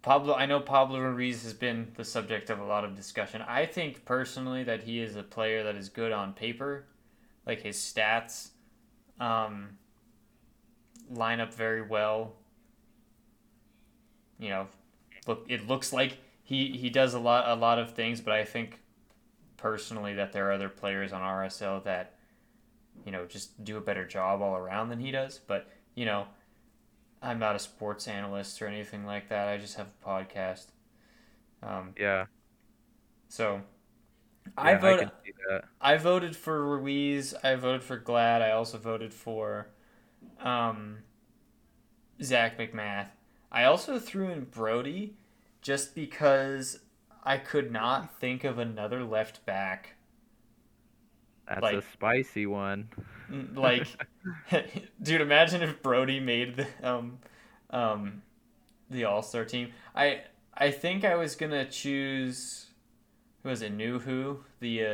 Pablo, 0.00 0.34
I 0.34 0.46
know 0.46 0.60
Pablo 0.60 0.98
Ruiz 1.00 1.42
has 1.42 1.52
been 1.52 1.92
the 1.96 2.04
subject 2.04 2.48
of 2.48 2.58
a 2.58 2.64
lot 2.64 2.84
of 2.84 2.94
discussion. 2.94 3.42
I 3.42 3.66
think 3.66 4.06
personally 4.06 4.64
that 4.64 4.84
he 4.84 5.00
is 5.00 5.14
a 5.14 5.22
player 5.22 5.62
that 5.62 5.76
is 5.76 5.90
good 5.90 6.12
on 6.12 6.32
paper, 6.32 6.86
like 7.44 7.60
his 7.60 7.76
stats 7.76 8.52
um, 9.20 9.78
line 11.10 11.40
up 11.40 11.54
very 11.54 11.82
well. 11.82 12.34
You 14.38 14.48
know, 14.50 14.66
look, 15.26 15.46
it 15.48 15.66
looks 15.66 15.92
like 15.92 16.18
he, 16.42 16.76
he 16.76 16.90
does 16.90 17.14
a 17.14 17.18
lot 17.18 17.48
a 17.48 17.54
lot 17.60 17.78
of 17.78 17.92
things, 17.94 18.20
but 18.20 18.34
I 18.34 18.44
think 18.44 18.80
personally 19.56 20.14
that 20.14 20.32
there 20.32 20.48
are 20.48 20.52
other 20.52 20.68
players 20.70 21.12
on 21.12 21.22
RSL 21.22 21.80
that 21.80 22.14
you 23.04 23.12
know, 23.12 23.26
just 23.26 23.64
do 23.64 23.76
a 23.78 23.80
better 23.80 24.06
job 24.06 24.42
all 24.42 24.56
around 24.56 24.90
than 24.90 25.00
he 25.00 25.10
does. 25.10 25.40
But, 25.46 25.68
you 25.94 26.04
know, 26.06 26.26
I'm 27.22 27.38
not 27.38 27.56
a 27.56 27.60
sports 27.60 28.08
analyst 28.08 28.62
or 28.62 28.66
anything 28.68 29.06
like 29.06 29.28
that. 29.30 29.48
I 29.48 29.58
just 29.58 29.76
have 29.76 29.88
a 29.88 30.08
podcast. 30.08 30.66
Um, 31.62 31.94
Yeah. 31.96 32.26
so 33.28 33.60
I 34.56 34.72
I 34.72 34.74
yeah, 34.80 34.80
voted 34.80 34.98
I 35.00 35.10
can 35.10 35.10
see 35.24 35.32
that. 35.48 35.64
I 35.80 35.96
voted 35.98 36.36
for 36.36 36.64
Ruiz. 36.64 37.34
I 37.44 37.54
voted 37.56 37.84
for 37.84 37.96
Glad. 37.98 38.42
I 38.42 38.52
also 38.52 38.78
voted 38.78 39.12
for 39.14 39.68
um, 40.40 40.98
Zac 42.22 42.58
MacMath. 42.58 43.08
I 43.50 43.64
also 43.64 43.98
threw 43.98 44.28
in 44.30 44.44
Brody 44.44 45.14
just 45.62 45.94
because 45.94 46.80
I 47.24 47.38
could 47.38 47.72
not 47.72 48.18
think 48.18 48.44
of 48.44 48.58
another 48.58 49.02
left 49.04 49.44
back 49.46 49.94
That's 51.48 51.62
like- 51.62 51.76
a 51.76 51.82
spicy 51.82 52.46
one. 52.46 52.88
Like 53.54 53.86
dude 55.02 55.20
imagine 55.20 55.62
if 55.62 55.82
brody 55.82 56.20
made 56.20 56.56
the 56.56 56.66
um 56.82 57.18
um 57.70 58.22
the 58.90 59.04
all-star 59.04 59.44
team 59.44 59.72
i 59.96 60.20
i 60.54 60.70
think 60.70 61.04
i 61.04 61.16
was 61.16 61.34
gonna 61.34 61.64
choose 61.68 62.66
who 63.42 63.48
was 63.48 63.62
it 63.62 63.72
New 63.72 63.98
Who 63.98 64.44
the 64.60 64.84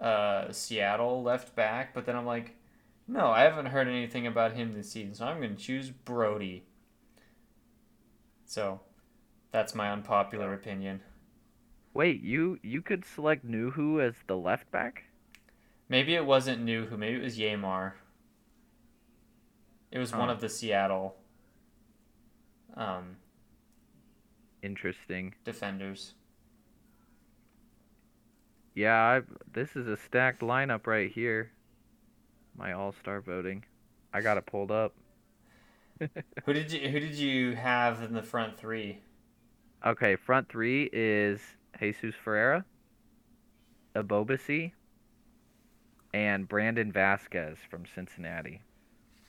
uh 0.00 0.04
uh 0.04 0.52
seattle 0.52 1.22
left 1.22 1.54
back 1.54 1.94
but 1.94 2.06
then 2.06 2.16
i'm 2.16 2.26
like 2.26 2.56
no 3.06 3.28
i 3.28 3.42
haven't 3.42 3.66
heard 3.66 3.88
anything 3.88 4.26
about 4.26 4.52
him 4.52 4.72
this 4.72 4.90
season 4.92 5.14
so 5.14 5.26
i'm 5.26 5.40
gonna 5.40 5.54
choose 5.54 5.90
brody 5.90 6.64
so 8.44 8.80
that's 9.52 9.74
my 9.74 9.90
unpopular 9.90 10.52
opinion 10.54 11.00
Wait, 11.92 12.20
you 12.22 12.58
you 12.60 12.82
could 12.82 13.04
select 13.04 13.46
Nouhou 13.46 14.02
as 14.04 14.16
the 14.26 14.36
left 14.36 14.68
back? 14.72 15.04
maybe 15.88 16.14
it 16.16 16.26
wasn't 16.26 16.64
Nouhou, 16.66 16.98
maybe 16.98 17.20
it 17.20 17.22
was 17.22 17.38
Yeimar. 17.38 17.92
It 19.92 20.00
was 20.00 20.12
one 20.12 20.28
of 20.28 20.40
the 20.40 20.48
Seattle 20.48 21.14
um, 22.76 23.16
Interesting. 24.60 25.34
defenders. 25.44 26.14
Yeah, 28.74 28.96
I 28.96 29.22
this 29.52 29.76
is 29.76 29.86
a 29.86 29.96
stacked 29.96 30.40
lineup 30.40 30.88
right 30.88 31.12
here. 31.12 31.52
My 32.56 32.72
all-star 32.72 33.20
voting. 33.20 33.64
I 34.12 34.20
got 34.20 34.38
it 34.38 34.46
pulled 34.46 34.70
up. 34.70 34.94
Who 36.44 36.52
did 36.52 36.72
you 36.72 36.88
Who 36.88 36.98
did 37.00 37.14
you 37.14 37.54
have 37.54 38.02
in 38.02 38.14
the 38.14 38.22
front 38.22 38.58
three? 38.58 38.98
Okay, 39.84 40.16
front 40.16 40.48
three 40.48 40.88
is 40.92 41.40
Jesus 41.78 42.14
Ferreira, 42.14 42.64
Ebobisse, 43.94 44.72
and 46.12 46.48
Brandon 46.48 46.92
Vazquez 46.92 47.58
from 47.70 47.84
Cincinnati. 47.94 48.62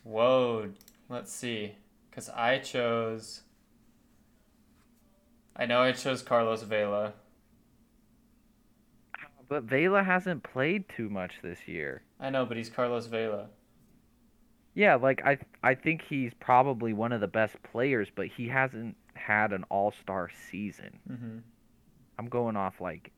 Whoa, 0.03 0.69
let's 1.09 1.31
see, 1.33 1.75
because 2.09 2.29
I 2.29 2.59
chose. 2.59 3.41
I 5.55 5.65
know 5.65 5.81
I 5.81 5.91
chose 5.91 6.21
Carlos 6.21 6.63
Vela. 6.63 7.13
But 9.47 9.63
Vela 9.63 10.03
hasn't 10.03 10.43
played 10.43 10.89
too 10.89 11.09
much 11.09 11.35
this 11.43 11.67
year. 11.67 12.01
I 12.19 12.29
know, 12.29 12.45
but 12.45 12.57
he's 12.57 12.69
Carlos 12.69 13.07
Vela. 13.07 13.49
Yeah, 14.73 14.95
like 14.95 15.21
I 15.25 15.37
I 15.63 15.75
think 15.75 16.01
he's 16.01 16.33
probably 16.39 16.93
one 16.93 17.11
of 17.13 17.21
the 17.21 17.27
best 17.27 17.55
players, 17.63 18.09
but 18.13 18.27
he 18.27 18.47
hasn't 18.49 18.97
had 19.13 19.53
an 19.53 19.63
all-star 19.69 20.29
season. 20.51 20.99
Mm-hmm. 21.09 21.37
I'm 22.19 22.27
going 22.27 22.55
off 22.57 22.81
like 22.81 23.11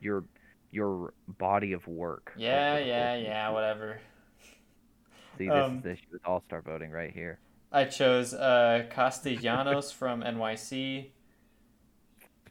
your 0.00 0.24
your 0.70 1.14
body 1.26 1.72
of 1.72 1.86
work. 1.88 2.32
Yeah, 2.36 2.76
whole 2.76 2.86
yeah, 2.86 3.16
yeah, 3.16 3.48
whatever. 3.50 4.00
See, 5.38 5.48
this 5.48 5.54
Um, 5.54 5.76
is 5.78 5.82
the 5.82 5.90
issue 5.92 6.06
with 6.12 6.26
all-star 6.26 6.62
voting 6.62 6.90
right 6.90 7.12
here. 7.12 7.38
I 7.72 7.84
chose 7.84 8.34
uh, 8.34 8.86
Castellanos 8.90 9.92
from 9.98 10.22
NYC, 10.22 11.10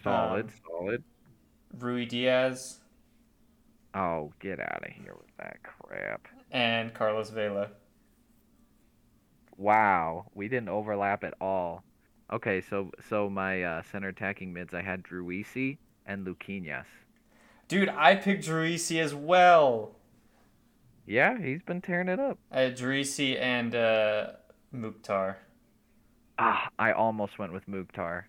Solid, 0.03 0.45
um, 0.45 0.51
solid. 0.65 1.03
Ruidiaz, 1.77 2.77
Oh, 3.97 4.31
get 4.39 4.59
out 4.59 4.83
of 4.85 4.91
here 4.91 5.15
with 5.17 5.35
that 5.37 5.57
crap. 5.63 6.27
and 6.51 6.93
Carlos 6.93 7.29
Vela. 7.31 7.69
Wow, 9.57 10.27
we 10.35 10.47
didn't 10.47 10.69
overlap 10.69 11.23
at 11.23 11.33
all. 11.41 11.83
Okay, 12.31 12.61
so 12.61 12.91
so 13.09 13.29
my 13.29 13.63
uh, 13.63 13.81
center 13.91 14.09
attacking 14.09 14.53
mids, 14.53 14.73
I 14.73 14.81
had 14.81 15.03
Driussi 15.03 15.77
and 16.05 16.25
Luquinhas. 16.27 16.85
Dude, 17.67 17.89
I 17.89 18.15
picked 18.15 18.45
Driussi 18.45 18.99
as 19.01 19.15
well. 19.15 19.95
Yeah, 21.05 21.39
he's 21.41 21.61
been 21.63 21.81
tearing 21.81 22.09
it 22.09 22.19
up. 22.19 22.37
I 22.51 22.61
had 22.61 22.77
Driussi 22.77 23.39
and 23.39 23.73
uh, 23.73 24.27
Mukhtar. 24.71 25.37
Ah, 26.37 26.69
I 26.77 26.91
almost 26.91 27.39
went 27.39 27.53
with 27.53 27.67
Mukhtar. 27.67 28.27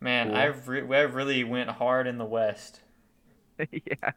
Man, 0.00 0.28
Cool. 0.28 0.36
I 0.36 0.44
re- 0.46 0.96
I 0.96 1.00
really 1.02 1.42
went 1.44 1.70
hard 1.70 2.06
in 2.06 2.18
the 2.18 2.24
West. 2.24 2.80
yeah. 3.72 4.12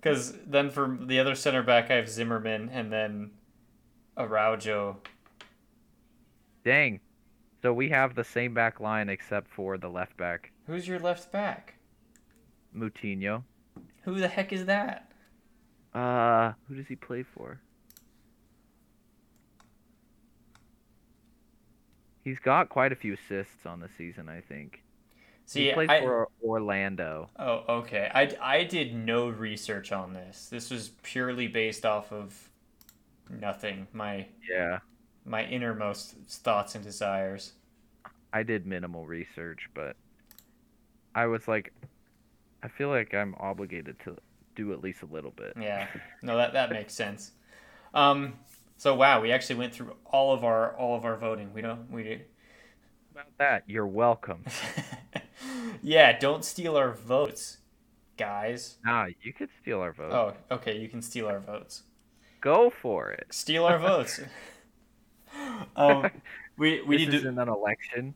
Because 0.00 0.34
then 0.46 0.70
for 0.70 0.98
the 1.00 1.18
other 1.18 1.34
center 1.34 1.62
back, 1.62 1.90
I 1.90 1.94
have 1.94 2.08
Zimmerman 2.08 2.68
and 2.70 2.92
then 2.92 3.32
Araujo. 4.16 4.98
Dang. 6.64 7.00
So 7.62 7.72
we 7.72 7.88
have 7.88 8.14
the 8.14 8.24
same 8.24 8.54
back 8.54 8.80
line 8.80 9.08
except 9.08 9.48
for 9.48 9.78
the 9.78 9.88
left 9.88 10.16
back, 10.16 10.52
Who's 10.66 10.88
your 10.88 10.98
left 10.98 11.30
back? 11.30 11.74
Moutinho. 12.76 13.44
Who 14.02 14.18
the 14.18 14.28
heck 14.28 14.52
is 14.52 14.66
that? 14.66 15.12
Uh, 15.94 16.52
who 16.68 16.74
does 16.74 16.86
he 16.88 16.96
play 16.96 17.22
for? 17.22 17.60
He's 22.24 22.40
got 22.40 22.68
quite 22.68 22.92
a 22.92 22.96
few 22.96 23.14
assists 23.14 23.64
on 23.64 23.78
the 23.78 23.88
season, 23.96 24.28
I 24.28 24.40
think. 24.40 24.82
See, 25.46 25.68
he 25.68 25.72
plays 25.72 25.88
I, 25.88 26.00
for 26.00 26.28
Orlando. 26.42 27.30
oh, 27.38 27.62
okay. 27.68 28.10
I, 28.12 28.36
I 28.42 28.64
did 28.64 28.92
no 28.94 29.28
research 29.28 29.92
on 29.92 30.12
this. 30.12 30.48
This 30.48 30.70
was 30.70 30.90
purely 31.04 31.46
based 31.46 31.86
off 31.86 32.12
of 32.12 32.50
nothing. 33.30 33.86
My 33.92 34.26
Yeah, 34.50 34.80
my 35.24 35.44
innermost 35.44 36.14
thoughts 36.28 36.74
and 36.74 36.82
desires. 36.82 37.52
I 38.32 38.42
did 38.42 38.66
minimal 38.66 39.06
research, 39.06 39.70
but 39.72 39.96
I 41.14 41.26
was 41.26 41.46
like, 41.46 41.72
I 42.64 42.68
feel 42.68 42.88
like 42.88 43.14
I'm 43.14 43.36
obligated 43.38 44.00
to 44.00 44.16
do 44.56 44.72
at 44.72 44.82
least 44.82 45.02
a 45.02 45.06
little 45.06 45.30
bit. 45.30 45.52
Yeah. 45.60 45.86
No, 46.22 46.36
that 46.36 46.54
that 46.54 46.70
makes 46.70 46.92
sense. 46.92 47.30
Um. 47.94 48.34
So 48.78 48.96
wow, 48.96 49.20
we 49.20 49.30
actually 49.30 49.56
went 49.56 49.72
through 49.72 49.94
all 50.04 50.34
of 50.34 50.42
our 50.42 50.76
all 50.76 50.96
of 50.96 51.04
our 51.04 51.16
voting. 51.16 51.54
We 51.54 51.60
don't 51.60 51.88
we. 51.88 52.22
About 53.12 53.26
that, 53.38 53.62
you're 53.68 53.86
welcome. 53.86 54.44
yeah, 55.86 56.18
don't 56.18 56.44
steal 56.44 56.76
our 56.76 56.92
votes, 56.92 57.58
guys. 58.18 58.78
Nah, 58.84 59.06
you 59.22 59.32
could 59.32 59.48
steal 59.62 59.80
our 59.80 59.92
votes. 59.92 60.12
Oh, 60.50 60.54
okay, 60.56 60.76
you 60.78 60.88
can 60.88 61.00
steal 61.00 61.28
our 61.28 61.38
votes. 61.38 61.84
Go 62.40 62.70
for 62.70 63.10
it. 63.12 63.26
Steal 63.30 63.64
our 63.64 63.78
votes. 63.90 64.20
um, 65.76 66.10
we 66.58 66.82
we 66.82 67.04
this 67.04 67.12
need 67.14 67.22
to 67.22 67.28
an 67.28 67.48
election. 67.48 68.14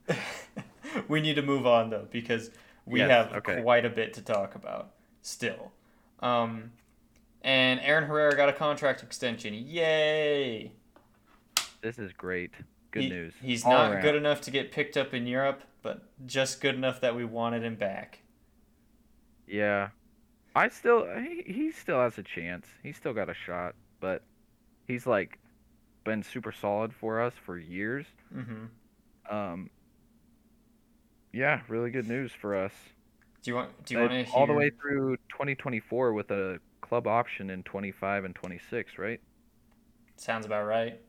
we 1.09 1.21
need 1.21 1.35
to 1.37 1.43
move 1.43 1.67
on 1.67 1.91
though 1.91 2.09
because 2.11 2.51
we 2.87 2.99
Yes, 2.99 3.11
have 3.11 3.33
okay. 3.39 3.63
quite 3.63 3.85
a 3.85 3.91
bit 3.91 4.15
to 4.15 4.23
talk 4.23 4.55
about 4.57 4.91
still. 5.23 5.71
Um, 6.21 6.73
and 7.43 7.79
Aaron 7.81 8.05
Herrera 8.05 8.35
got 8.37 8.49
a 8.49 8.53
contract 8.53 9.03
extension. 9.03 9.55
Yay! 9.55 10.73
This 11.83 11.99
is 11.99 12.13
great. 12.13 12.51
Good 12.91 13.05
He- 13.05 13.09
news. 13.11 13.33
He's 13.41 13.65
All 13.65 13.71
not 13.73 13.93
around. 13.93 14.03
good 14.03 14.15
enough 14.17 14.41
to 14.43 14.51
get 14.51 14.73
picked 14.73 14.97
up 14.97 15.15
in 15.15 15.27
Europe, 15.27 15.63
but 15.83 16.03
just 16.27 16.61
good 16.61 16.75
enough 16.75 17.01
that 17.01 17.15
we 17.17 17.25
wanted 17.25 17.63
him 17.65 17.75
back. 17.77 18.21
Yeah. 19.47 19.89
I 20.55 20.69
still 20.69 21.07
he, 21.17 21.43
he 21.47 21.71
still 21.73 22.01
has 22.01 22.19
a 22.19 22.23
chance. 22.23 22.67
He's 22.83 22.97
still 22.97 23.13
got 23.15 23.29
a 23.29 23.35
shot, 23.35 23.75
but 24.01 24.23
he's 24.87 25.07
like 25.07 25.39
been 26.05 26.23
super 26.23 26.53
solid 26.53 26.93
for 26.93 27.21
us 27.21 27.35
for 27.45 27.57
years. 27.59 28.07
hmm 28.33 28.65
Um 29.31 29.71
Yeah, 31.33 31.61
really 31.69 31.91
good 31.91 32.09
news 32.09 32.33
for 32.33 32.57
us. 32.57 32.73
Do 33.43 33.51
you 33.51 33.55
want? 33.55 33.85
Do 33.85 33.95
you 33.95 34.01
want 34.01 34.27
to 34.27 34.33
all 34.33 34.47
the 34.47 34.53
way 34.53 34.71
through 34.71 35.17
2024 35.31 36.13
with 36.13 36.31
a 36.31 36.59
club 36.81 37.07
option 37.07 37.49
in 37.51 37.63
25 37.63 38.25
and 38.25 38.35
26, 38.35 38.99
right? 38.99 39.21
Sounds 40.17 40.45
about 40.45 40.67
right. 40.67 41.01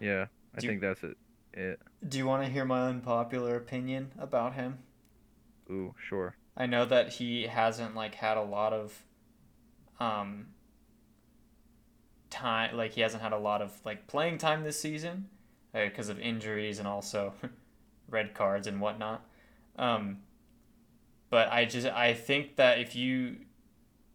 Yeah, 0.00 0.26
I 0.56 0.60
Do 0.60 0.66
you- 0.66 0.70
think 0.72 0.80
that's 0.80 1.04
it. 1.04 1.16
It. 1.54 1.80
Do 2.06 2.18
you 2.18 2.26
want 2.26 2.44
to 2.44 2.50
hear 2.50 2.64
my 2.64 2.88
unpopular 2.88 3.56
opinion 3.56 4.12
about 4.18 4.54
him? 4.54 4.78
Ooh, 5.70 5.94
sure. 5.98 6.36
I 6.56 6.66
know 6.66 6.84
that 6.84 7.14
he 7.14 7.46
hasn't 7.46 7.94
like 7.94 8.14
had 8.14 8.36
a 8.36 8.42
lot 8.42 8.72
of 8.72 9.02
um 10.00 10.46
time 12.30 12.76
like 12.76 12.92
he 12.92 13.02
hasn't 13.02 13.22
had 13.22 13.32
a 13.32 13.38
lot 13.38 13.60
of 13.60 13.72
like 13.84 14.06
playing 14.06 14.38
time 14.38 14.64
this 14.64 14.80
season 14.80 15.28
because 15.72 16.08
of 16.08 16.18
injuries 16.18 16.78
and 16.78 16.88
also 16.88 17.34
red 18.08 18.34
cards 18.34 18.66
and 18.66 18.80
whatnot. 18.80 19.24
Um 19.76 20.18
but 21.30 21.52
I 21.52 21.64
just 21.64 21.86
I 21.86 22.14
think 22.14 22.56
that 22.56 22.78
if 22.78 22.96
you 22.96 23.36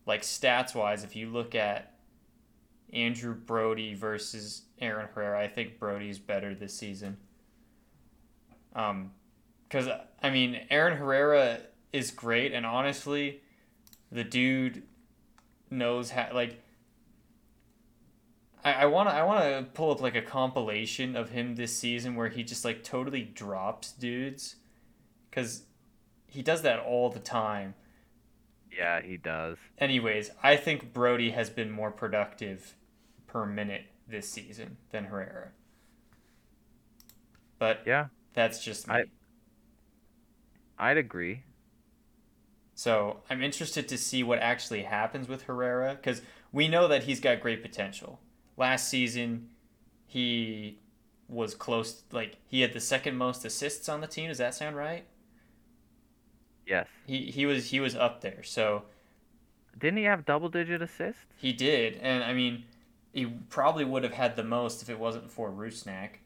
like 0.05 0.23
stats 0.23 0.75
wise 0.75 1.03
if 1.03 1.15
you 1.15 1.29
look 1.29 1.55
at 1.55 1.93
Andrew 2.93 3.33
Brody 3.33 3.93
versus 3.93 4.63
Aaron 4.79 5.07
Herrera, 5.13 5.41
I 5.41 5.47
think 5.47 5.77
Brody's 5.79 6.19
better 6.19 6.55
this 6.55 6.73
season. 6.73 7.17
Um 8.75 9.11
cuz 9.69 9.87
I 10.21 10.29
mean 10.29 10.65
Aaron 10.69 10.97
Herrera 10.97 11.59
is 11.93 12.11
great 12.11 12.53
and 12.53 12.65
honestly 12.65 13.41
the 14.11 14.23
dude 14.23 14.83
knows 15.69 16.11
how 16.11 16.29
like 16.33 16.61
I, 18.63 18.73
I 18.73 18.85
wanna 18.85 19.11
I 19.11 19.23
wanna 19.23 19.65
pull 19.73 19.91
up 19.91 20.01
like 20.01 20.15
a 20.15 20.21
compilation 20.21 21.15
of 21.15 21.29
him 21.29 21.55
this 21.55 21.77
season 21.77 22.15
where 22.15 22.29
he 22.29 22.43
just 22.43 22.65
like 22.65 22.83
totally 22.83 23.23
drops 23.23 23.91
dudes 23.93 24.55
because 25.29 25.63
he 26.27 26.41
does 26.41 26.61
that 26.63 26.79
all 26.79 27.09
the 27.09 27.19
time. 27.19 27.75
Yeah, 28.75 29.01
he 29.01 29.17
does. 29.17 29.57
Anyways, 29.77 30.31
I 30.43 30.55
think 30.55 30.93
Brody 30.93 31.31
has 31.31 31.49
been 31.49 31.71
more 31.71 31.91
productive 31.91 32.75
per 33.25 33.45
minute 33.45 33.85
this 34.07 34.29
season 34.29 34.77
than 34.91 35.05
Herrera. 35.05 35.49
But 37.57 37.81
Yeah, 37.85 38.07
that's 38.33 38.63
just 38.63 38.87
me. 38.87 38.93
I- 38.95 39.05
I'd 40.79 40.97
agree. 40.97 41.43
So 42.75 43.21
I'm 43.29 43.41
interested 43.41 43.87
to 43.87 43.97
see 43.97 44.23
what 44.23 44.39
actually 44.39 44.83
happens 44.83 45.27
with 45.27 45.43
Herrera 45.43 45.95
because 45.95 46.21
we 46.51 46.67
know 46.67 46.87
that 46.87 47.03
he's 47.03 47.19
got 47.19 47.41
great 47.41 47.61
potential. 47.63 48.19
Last 48.55 48.87
season, 48.87 49.49
he 50.05 50.79
was 51.27 51.55
close, 51.55 52.03
like 52.11 52.37
he 52.47 52.61
had 52.61 52.73
the 52.73 52.79
second 52.79 53.17
most 53.17 53.43
assists 53.45 53.89
on 53.89 54.01
the 54.01 54.07
team. 54.07 54.29
Does 54.29 54.37
that 54.37 54.53
sound 54.53 54.75
right? 54.75 55.05
Yes. 56.65 56.87
He 57.05 57.31
he 57.31 57.45
was 57.45 57.69
he 57.71 57.79
was 57.79 57.95
up 57.95 58.21
there. 58.21 58.43
So 58.43 58.83
Didn't 59.77 59.97
he 59.97 60.03
have 60.03 60.25
double 60.25 60.49
digit 60.49 60.81
assists? 60.81 61.25
he 61.35 61.53
did, 61.53 61.95
and 62.01 62.23
I 62.23 62.33
mean, 62.33 62.65
he 63.13 63.25
probably 63.25 63.85
would 63.85 64.03
have 64.03 64.13
had 64.13 64.35
the 64.35 64.43
most 64.43 64.81
if 64.81 64.89
it 64.89 64.99
wasn't 64.99 65.29
for 65.31 65.51
Rusnak. 65.51 66.17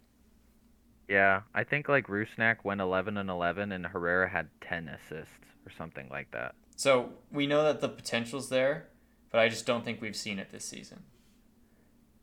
Yeah, 1.11 1.41
I 1.53 1.65
think 1.65 1.89
like 1.89 2.07
Rusnak 2.07 2.63
went 2.63 2.79
11 2.79 3.17
and 3.17 3.29
11 3.29 3.73
and 3.73 3.85
Herrera 3.85 4.29
had 4.29 4.47
10 4.61 4.87
assists 4.87 5.33
or 5.65 5.71
something 5.77 6.07
like 6.09 6.31
that. 6.31 6.55
So 6.77 7.09
we 7.29 7.47
know 7.47 7.65
that 7.65 7.81
the 7.81 7.89
potential's 7.89 8.47
there, 8.47 8.87
but 9.29 9.41
I 9.41 9.49
just 9.49 9.65
don't 9.65 9.83
think 9.83 9.99
we've 10.01 10.15
seen 10.15 10.39
it 10.39 10.53
this 10.53 10.63
season. 10.63 11.03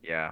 Yeah. 0.02 0.30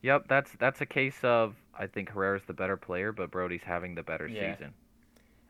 Yep, 0.00 0.28
that's 0.28 0.50
that's 0.58 0.80
a 0.80 0.86
case 0.86 1.18
of 1.22 1.54
I 1.78 1.88
think 1.88 2.08
Herrera's 2.10 2.42
the 2.46 2.54
better 2.54 2.78
player, 2.78 3.12
but 3.12 3.30
Brody's 3.30 3.64
having 3.64 3.94
the 3.94 4.02
better 4.02 4.26
Yeah. 4.26 4.54
season. 4.54 4.72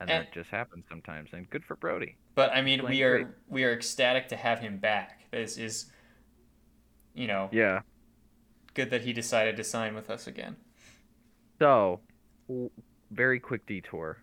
And, 0.00 0.10
And- 0.10 0.26
that 0.26 0.32
just 0.32 0.50
happens 0.50 0.86
sometimes 0.88 1.30
and 1.32 1.48
good 1.50 1.64
for 1.64 1.76
Brody. 1.76 2.16
But 2.34 2.50
I 2.50 2.62
mean, 2.62 2.84
we 2.84 3.04
are 3.04 3.22
great. 3.22 3.34
we 3.46 3.62
are 3.62 3.72
ecstatic 3.72 4.26
to 4.30 4.36
have 4.36 4.58
him 4.58 4.78
back. 4.78 5.20
This 5.30 5.56
is, 5.56 5.92
you 7.14 7.28
know, 7.28 7.48
Yeah. 7.52 7.82
good 8.74 8.90
that 8.90 9.02
he 9.02 9.12
decided 9.12 9.56
to 9.56 9.62
sign 9.62 9.94
with 9.94 10.10
us 10.10 10.26
again. 10.26 10.56
So, 11.64 12.00
w- 12.46 12.68
very 13.10 13.40
quick 13.40 13.64
detour. 13.64 14.18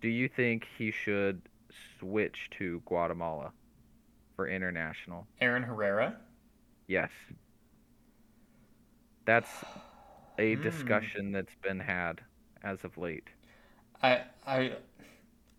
Do 0.00 0.08
you 0.08 0.28
think 0.28 0.66
he 0.76 0.90
should 0.90 1.40
switch 2.00 2.50
to 2.58 2.82
Guatemala 2.84 3.52
for 4.34 4.48
international? 4.48 5.28
Aaron 5.40 5.62
Herrera. 5.62 6.16
Yes. 6.88 7.10
That's 9.24 9.48
a 10.40 10.56
Hmm. 10.56 10.62
discussion 10.62 11.30
that's 11.30 11.54
been 11.62 11.78
had 11.78 12.22
as 12.64 12.82
of 12.82 12.98
late. 12.98 13.28
I 14.02 14.24
I 14.44 14.78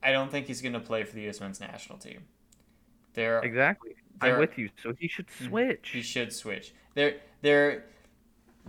I 0.04 0.12
don't 0.12 0.30
think 0.32 0.48
he's 0.48 0.62
gonna 0.62 0.82
play 0.82 1.06
for 1.06 1.16
the 1.16 1.22
U.S. 1.22 1.40
men's 1.40 1.62
national 1.62 1.98
team. 1.98 2.28
There, 3.14 3.40
Exactly. 3.40 3.96
there 4.20 4.34
I'm 4.34 4.40
with 4.42 4.58
you. 4.58 4.70
So 4.84 4.94
he 5.00 5.08
should 5.08 5.28
Mhm. 5.28 5.48
switch. 5.48 5.90
he 5.94 6.02
should 6.02 6.34
switch. 6.34 6.74
There, 6.94 7.22
there, 7.42 7.86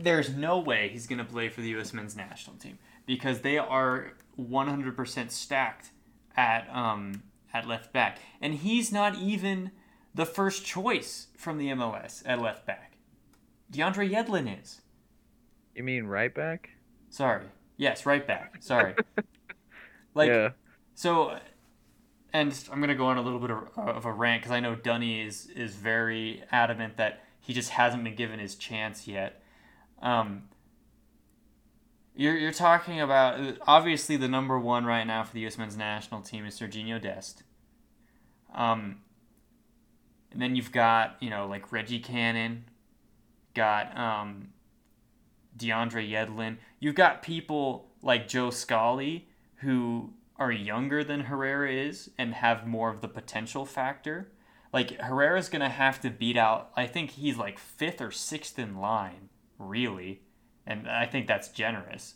there's 0.02 0.30
no 0.30 0.58
way 0.58 0.88
he's 0.92 1.06
gonna 1.06 1.24
play 1.24 1.48
for 1.48 1.60
the 1.60 1.68
U.S. 1.70 1.92
men's 1.92 2.16
national 2.16 2.56
team 2.56 2.78
because 3.06 3.40
they 3.40 3.58
are 3.58 4.12
100% 4.38 5.30
stacked 5.30 5.90
at 6.36 6.68
um 6.74 7.22
at 7.52 7.66
left 7.66 7.92
back, 7.92 8.18
and 8.40 8.54
he's 8.54 8.92
not 8.92 9.16
even 9.16 9.72
the 10.14 10.26
first 10.26 10.64
choice 10.64 11.28
from 11.36 11.58
the 11.58 11.68
MLS 11.68 12.22
at 12.24 12.40
left 12.40 12.66
back. 12.66 12.96
DeAndre 13.72 14.10
Yedlin 14.10 14.60
is. 14.60 14.80
You 15.74 15.82
mean 15.82 16.06
right 16.06 16.34
back? 16.34 16.70
Sorry. 17.08 17.46
Yes, 17.76 18.06
right 18.06 18.26
back. 18.26 18.56
Sorry. 18.60 18.94
like 20.14 20.28
yeah. 20.28 20.50
so, 20.94 21.38
and 22.32 22.56
I'm 22.70 22.80
gonna 22.80 22.94
go 22.94 23.06
on 23.06 23.16
a 23.16 23.22
little 23.22 23.38
bit 23.38 23.50
of, 23.50 23.68
of 23.76 24.04
a 24.04 24.12
rant 24.12 24.42
because 24.42 24.52
I 24.52 24.60
know 24.60 24.74
Dunny 24.74 25.22
is 25.22 25.46
is 25.46 25.74
very 25.74 26.42
adamant 26.50 26.96
that 26.96 27.24
he 27.40 27.52
just 27.52 27.70
hasn't 27.70 28.04
been 28.04 28.14
given 28.14 28.38
his 28.38 28.54
chance 28.54 29.08
yet. 29.08 29.39
Um, 30.00 30.44
you're 32.14 32.36
you're 32.36 32.52
talking 32.52 33.00
about 33.00 33.56
obviously 33.66 34.16
the 34.16 34.28
number 34.28 34.58
one 34.58 34.84
right 34.84 35.06
now 35.06 35.24
for 35.24 35.32
the 35.32 35.40
U.S. 35.40 35.56
men's 35.56 35.76
national 35.76 36.20
team 36.20 36.44
is 36.44 36.58
Serginho 36.58 37.00
Dest. 37.00 37.42
Um, 38.54 39.00
and 40.32 40.40
then 40.40 40.54
you've 40.56 40.72
got 40.72 41.16
you 41.20 41.30
know 41.30 41.46
like 41.46 41.72
Reggie 41.72 41.98
Cannon, 41.98 42.64
got 43.54 43.96
um, 43.96 44.48
DeAndre 45.56 46.10
Yedlin. 46.10 46.56
You've 46.78 46.94
got 46.94 47.22
people 47.22 47.88
like 48.02 48.28
Joe 48.28 48.50
Scally 48.50 49.28
who 49.56 50.12
are 50.36 50.52
younger 50.52 51.04
than 51.04 51.20
Herrera 51.20 51.70
is 51.70 52.10
and 52.16 52.34
have 52.34 52.66
more 52.66 52.90
of 52.90 53.02
the 53.02 53.08
potential 53.08 53.66
factor. 53.66 54.30
Like 54.72 55.00
Herrera's 55.00 55.48
gonna 55.48 55.68
have 55.68 56.00
to 56.00 56.10
beat 56.10 56.36
out. 56.36 56.70
I 56.76 56.86
think 56.86 57.10
he's 57.12 57.36
like 57.36 57.58
fifth 57.58 58.00
or 58.00 58.10
sixth 58.10 58.58
in 58.58 58.76
line, 58.76 59.28
really, 59.60 60.22
and 60.66 60.88
I 60.88 61.06
think 61.06 61.26
that's 61.26 61.48
generous. 61.48 62.14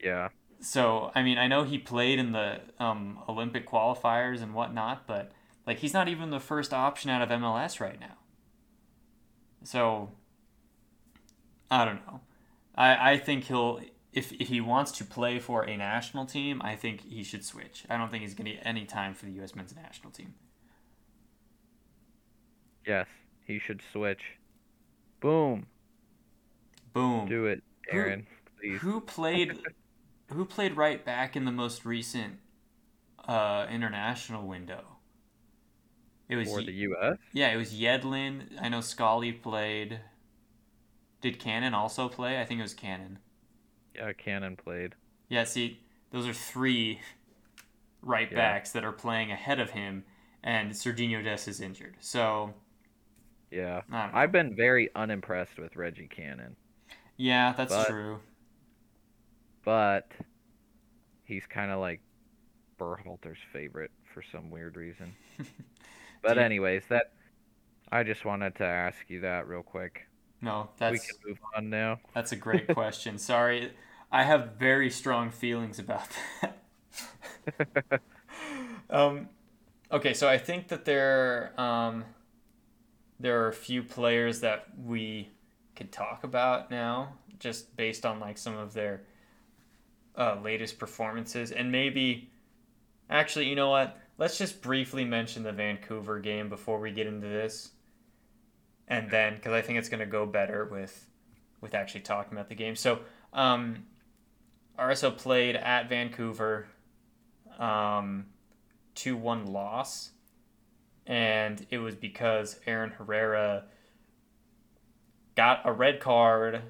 Yeah. 0.00 0.28
So 0.60 1.10
I 1.14 1.22
mean, 1.22 1.38
I 1.38 1.46
know 1.46 1.64
he 1.64 1.78
played 1.78 2.18
in 2.18 2.32
the 2.32 2.60
um, 2.78 3.20
Olympic 3.28 3.66
qualifiers 3.66 4.42
and 4.42 4.52
whatnot, 4.52 5.06
but 5.06 5.32
like 5.66 5.78
he's 5.78 5.94
not 5.94 6.08
even 6.08 6.30
the 6.30 6.40
first 6.40 6.74
option 6.74 7.10
out 7.10 7.22
of 7.22 7.28
MLS 7.28 7.80
right 7.80 7.98
now. 7.98 8.18
So 9.64 10.10
I 11.70 11.84
don't 11.84 12.04
know. 12.06 12.20
I, 12.74 13.12
I 13.12 13.18
think 13.18 13.44
he'll 13.44 13.80
if 14.12 14.32
if 14.32 14.48
he 14.48 14.60
wants 14.60 14.92
to 14.92 15.04
play 15.04 15.38
for 15.38 15.62
a 15.62 15.76
national 15.76 16.26
team, 16.26 16.60
I 16.64 16.74
think 16.74 17.02
he 17.08 17.22
should 17.22 17.44
switch. 17.44 17.84
I 17.88 17.96
don't 17.96 18.10
think 18.10 18.22
he's 18.22 18.34
gonna 18.34 18.50
get 18.50 18.62
any 18.64 18.84
time 18.84 19.14
for 19.14 19.26
the 19.26 19.32
U.S. 19.32 19.54
men's 19.54 19.74
national 19.74 20.12
team. 20.12 20.34
Yes. 22.86 23.06
He 23.46 23.58
should 23.58 23.82
switch. 23.92 24.20
Boom. 25.20 25.66
Boom. 26.98 27.28
Do 27.28 27.46
it, 27.46 27.62
Who- 27.90 27.98
Aaron. 27.98 28.26
Please. 28.60 28.80
Who 28.80 29.00
played 29.00 29.58
who 30.32 30.44
played 30.44 30.76
right 30.76 31.04
back 31.04 31.36
in 31.36 31.44
the 31.44 31.52
most 31.52 31.84
recent 31.84 32.34
uh, 33.26 33.66
international 33.70 34.46
window. 34.46 34.84
It 36.28 36.36
was 36.36 36.48
For 36.48 36.62
the 36.62 36.72
U.S. 36.72 37.16
yeah, 37.32 37.48
it 37.52 37.56
was 37.56 37.72
Yedlin. 37.72 38.42
I 38.60 38.68
know 38.68 38.80
Scally 38.82 39.32
played. 39.32 40.00
Did 41.22 41.38
Cannon 41.38 41.72
also 41.72 42.08
play? 42.08 42.40
I 42.40 42.44
think 42.44 42.58
it 42.60 42.62
was 42.62 42.74
Cannon. 42.74 43.18
Yeah, 43.94 44.12
Cannon 44.12 44.54
played. 44.56 44.94
Yeah, 45.30 45.44
see, 45.44 45.80
those 46.10 46.26
are 46.26 46.34
three 46.34 47.00
right 48.02 48.30
Yeah. 48.30 48.36
backs 48.36 48.72
that 48.72 48.84
are 48.84 48.92
playing 48.92 49.32
ahead 49.32 49.58
of 49.58 49.70
him, 49.70 50.04
and 50.44 50.72
Serginho 50.72 51.22
Des 51.24 51.50
is 51.50 51.60
injured. 51.62 51.96
So, 52.00 52.52
Yeah. 53.50 53.80
I 53.90 54.02
don't 54.02 54.12
know. 54.12 54.18
I've 54.18 54.32
been 54.32 54.54
very 54.54 54.90
unimpressed 54.94 55.58
with 55.58 55.74
Reggie 55.76 56.08
Cannon, 56.08 56.54
yeah, 57.18 57.52
that's 57.52 57.74
But- 57.74 57.88
true. 57.88 58.20
but 59.64 60.10
he's 61.24 61.44
kind 61.46 61.70
of 61.70 61.78
like 61.80 62.00
Berhalter's 62.78 63.38
favorite 63.52 63.90
for 64.14 64.22
some 64.32 64.50
weird 64.50 64.76
reason. 64.76 65.14
But 66.20 66.36
anyways, 66.36 66.82
that 66.88 67.12
I 67.92 68.02
just 68.02 68.24
wanted 68.24 68.56
to 68.56 68.64
ask 68.64 68.96
you 69.06 69.20
that 69.20 69.46
real 69.46 69.62
quick. 69.62 70.08
No, 70.42 70.68
that's 70.76 70.92
we 70.92 70.98
can 70.98 71.16
move 71.24 71.38
on 71.56 71.70
now. 71.70 72.00
that's 72.12 72.32
a 72.32 72.36
great 72.46 72.66
question. 72.74 73.18
Sorry, 73.18 73.72
I 74.10 74.24
have 74.24 74.54
very 74.58 74.90
strong 74.90 75.30
feelings 75.30 75.78
about 75.78 76.08
that. 77.56 78.00
um, 78.90 79.28
okay, 79.92 80.12
so 80.12 80.28
I 80.28 80.38
think 80.38 80.68
that 80.68 80.84
there 80.84 81.52
um, 81.58 82.04
there 83.20 83.44
are 83.44 83.48
a 83.48 83.52
few 83.54 83.84
players 83.84 84.40
that 84.40 84.66
we 84.84 85.30
could 85.78 85.92
talk 85.92 86.24
about 86.24 86.70
now, 86.72 87.14
just 87.38 87.74
based 87.76 88.04
on 88.04 88.18
like 88.18 88.36
some 88.36 88.56
of 88.56 88.74
their 88.74 89.04
uh, 90.16 90.36
latest 90.42 90.78
performances, 90.78 91.52
and 91.52 91.70
maybe 91.70 92.30
actually, 93.08 93.48
you 93.48 93.54
know 93.54 93.70
what? 93.70 93.96
Let's 94.18 94.36
just 94.36 94.60
briefly 94.60 95.04
mention 95.04 95.44
the 95.44 95.52
Vancouver 95.52 96.18
game 96.18 96.48
before 96.48 96.80
we 96.80 96.90
get 96.90 97.06
into 97.06 97.28
this, 97.28 97.70
and 98.88 99.08
then 99.08 99.36
because 99.36 99.52
I 99.52 99.62
think 99.62 99.78
it's 99.78 99.88
going 99.88 100.00
to 100.00 100.06
go 100.06 100.26
better 100.26 100.64
with 100.64 101.06
with 101.60 101.74
actually 101.74 102.00
talking 102.00 102.32
about 102.32 102.48
the 102.48 102.56
game. 102.56 102.74
So, 102.74 102.98
um, 103.32 103.84
RSL 104.76 105.16
played 105.16 105.54
at 105.54 105.88
Vancouver, 105.88 106.66
um, 107.56 108.26
two 108.96 109.16
one 109.16 109.46
loss, 109.46 110.10
and 111.06 111.64
it 111.70 111.78
was 111.78 111.94
because 111.94 112.58
Aaron 112.66 112.90
Herrera 112.90 113.66
got 115.38 115.60
a 115.64 115.72
red 115.72 116.00
card, 116.00 116.62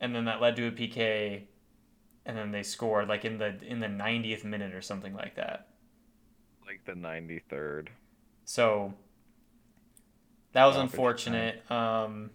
and 0.00 0.12
then 0.12 0.24
that 0.24 0.40
led 0.40 0.56
to 0.56 0.66
a 0.66 0.72
PK, 0.72 1.42
and 2.26 2.36
then 2.36 2.50
they 2.50 2.64
scored 2.64 3.08
like 3.08 3.24
in 3.24 3.38
the 3.38 3.56
in 3.64 3.78
the 3.78 3.86
90th 3.86 4.42
minute 4.42 4.74
or 4.74 4.82
something 4.82 5.14
like 5.14 5.36
that. 5.36 5.68
Like 6.66 6.84
the 6.84 6.94
93rd. 6.94 7.86
So 8.44 8.94
that 10.54 10.66
was 10.66 10.76
unfortunate. 10.76 11.62
Um, 11.70 12.30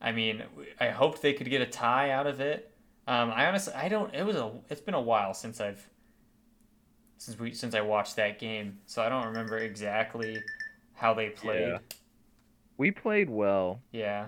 I 0.00 0.10
mean, 0.10 0.42
I 0.80 0.88
hoped 0.88 1.22
they 1.22 1.34
could 1.34 1.48
get 1.48 1.62
a 1.62 1.66
tie 1.66 2.10
out 2.10 2.26
of 2.26 2.40
it. 2.40 2.74
Um, 3.06 3.30
I 3.30 3.46
honestly, 3.46 3.74
I 3.74 3.88
don't. 3.88 4.12
It 4.12 4.26
was 4.26 4.34
a. 4.34 4.50
It's 4.70 4.80
been 4.80 4.94
a 4.94 5.00
while 5.00 5.34
since 5.34 5.60
I've 5.60 5.88
since 7.16 7.38
we 7.38 7.54
since 7.54 7.76
I 7.76 7.80
watched 7.82 8.16
that 8.16 8.40
game, 8.40 8.78
so 8.86 9.02
I 9.02 9.08
don't 9.08 9.26
remember 9.28 9.58
exactly 9.58 10.42
how 10.94 11.14
they 11.14 11.28
played. 11.28 11.68
Yeah. 11.68 11.78
We 12.76 12.90
played 12.90 13.30
well. 13.30 13.82
Yeah. 13.92 14.26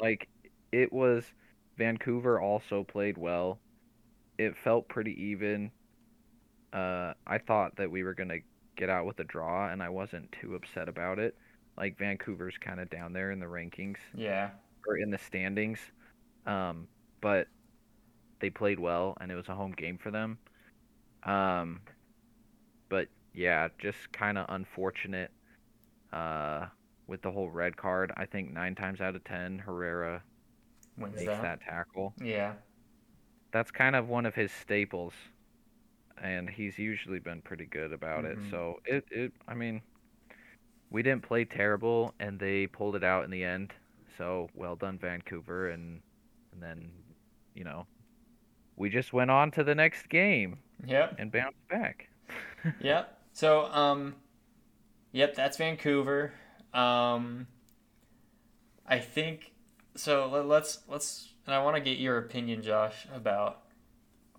Like 0.00 0.28
it 0.72 0.92
was 0.92 1.24
Vancouver 1.78 2.40
also 2.40 2.84
played 2.84 3.18
well. 3.18 3.60
It 4.38 4.56
felt 4.56 4.88
pretty 4.88 5.12
even. 5.22 5.72
Uh, 6.72 7.14
I 7.26 7.38
thought 7.38 7.76
that 7.76 7.90
we 7.90 8.02
were 8.04 8.14
gonna 8.14 8.38
get 8.76 8.88
out 8.90 9.06
with 9.06 9.18
a 9.20 9.24
draw, 9.24 9.68
and 9.70 9.82
I 9.82 9.88
wasn't 9.88 10.32
too 10.32 10.54
upset 10.54 10.88
about 10.88 11.18
it. 11.18 11.36
Like 11.76 11.98
Vancouver's 11.98 12.58
kind 12.58 12.80
of 12.80 12.90
down 12.90 13.12
there 13.12 13.30
in 13.30 13.40
the 13.40 13.46
rankings 13.46 13.98
Yeah. 14.14 14.50
or 14.86 14.96
in 14.98 15.10
the 15.10 15.18
standings, 15.18 15.78
um, 16.46 16.88
but 17.20 17.48
they 18.40 18.50
played 18.50 18.78
well, 18.80 19.16
and 19.20 19.30
it 19.32 19.36
was 19.36 19.48
a 19.48 19.54
home 19.54 19.72
game 19.72 19.98
for 19.98 20.10
them. 20.10 20.38
Um, 21.24 21.82
but 22.88 23.08
yeah, 23.34 23.68
just 23.78 24.12
kind 24.12 24.38
of 24.38 24.46
unfortunate. 24.48 25.30
Uh, 26.12 26.66
with 27.10 27.22
the 27.22 27.30
whole 27.32 27.50
red 27.50 27.76
card, 27.76 28.12
I 28.16 28.24
think 28.24 28.52
nine 28.52 28.76
times 28.76 29.00
out 29.00 29.16
of 29.16 29.24
ten, 29.24 29.58
Herrera 29.58 30.22
Wins 30.96 31.16
makes 31.16 31.26
that. 31.26 31.42
that 31.42 31.60
tackle. 31.60 32.14
Yeah. 32.22 32.52
That's 33.52 33.72
kind 33.72 33.96
of 33.96 34.08
one 34.08 34.26
of 34.26 34.34
his 34.36 34.52
staples, 34.52 35.12
and 36.22 36.48
he's 36.48 36.78
usually 36.78 37.18
been 37.18 37.42
pretty 37.42 37.66
good 37.66 37.92
about 37.92 38.24
Mhm. 38.24 38.32
it. 38.32 38.38
So 38.50 38.80
it, 38.84 39.04
it, 39.10 39.32
I 39.48 39.54
mean, 39.54 39.82
we 40.90 41.02
didn't 41.02 41.22
play 41.22 41.44
terrible, 41.44 42.14
and 42.20 42.38
they 42.38 42.68
pulled 42.68 42.94
it 42.94 43.02
out 43.02 43.24
in 43.24 43.30
the 43.30 43.42
end. 43.42 43.74
So 44.16 44.48
well 44.54 44.76
done, 44.76 44.96
Vancouver, 44.96 45.70
and 45.70 46.00
and 46.52 46.62
then, 46.62 46.90
you 47.54 47.64
know, 47.64 47.86
we 48.76 48.88
just 48.88 49.12
went 49.12 49.30
on 49.32 49.50
to 49.52 49.64
the 49.64 49.74
next 49.74 50.08
game 50.08 50.58
Yep. 50.86 51.16
and 51.18 51.32
bounced 51.32 51.68
back. 51.68 52.08
Yep. 52.80 53.18
So, 53.32 53.64
um, 53.72 54.14
yep, 55.12 55.34
that's 55.34 55.56
Vancouver. 55.56 56.32
Um, 56.72 57.46
I 58.86 58.98
think 58.98 59.52
so. 59.96 60.28
let- 60.28 60.46
Let's 60.46 60.78
let's, 60.88 61.32
and 61.46 61.54
I 61.54 61.62
want 61.62 61.76
to 61.76 61.80
get 61.82 61.98
your 61.98 62.18
opinion, 62.18 62.62
Josh, 62.62 63.06
about 63.14 63.62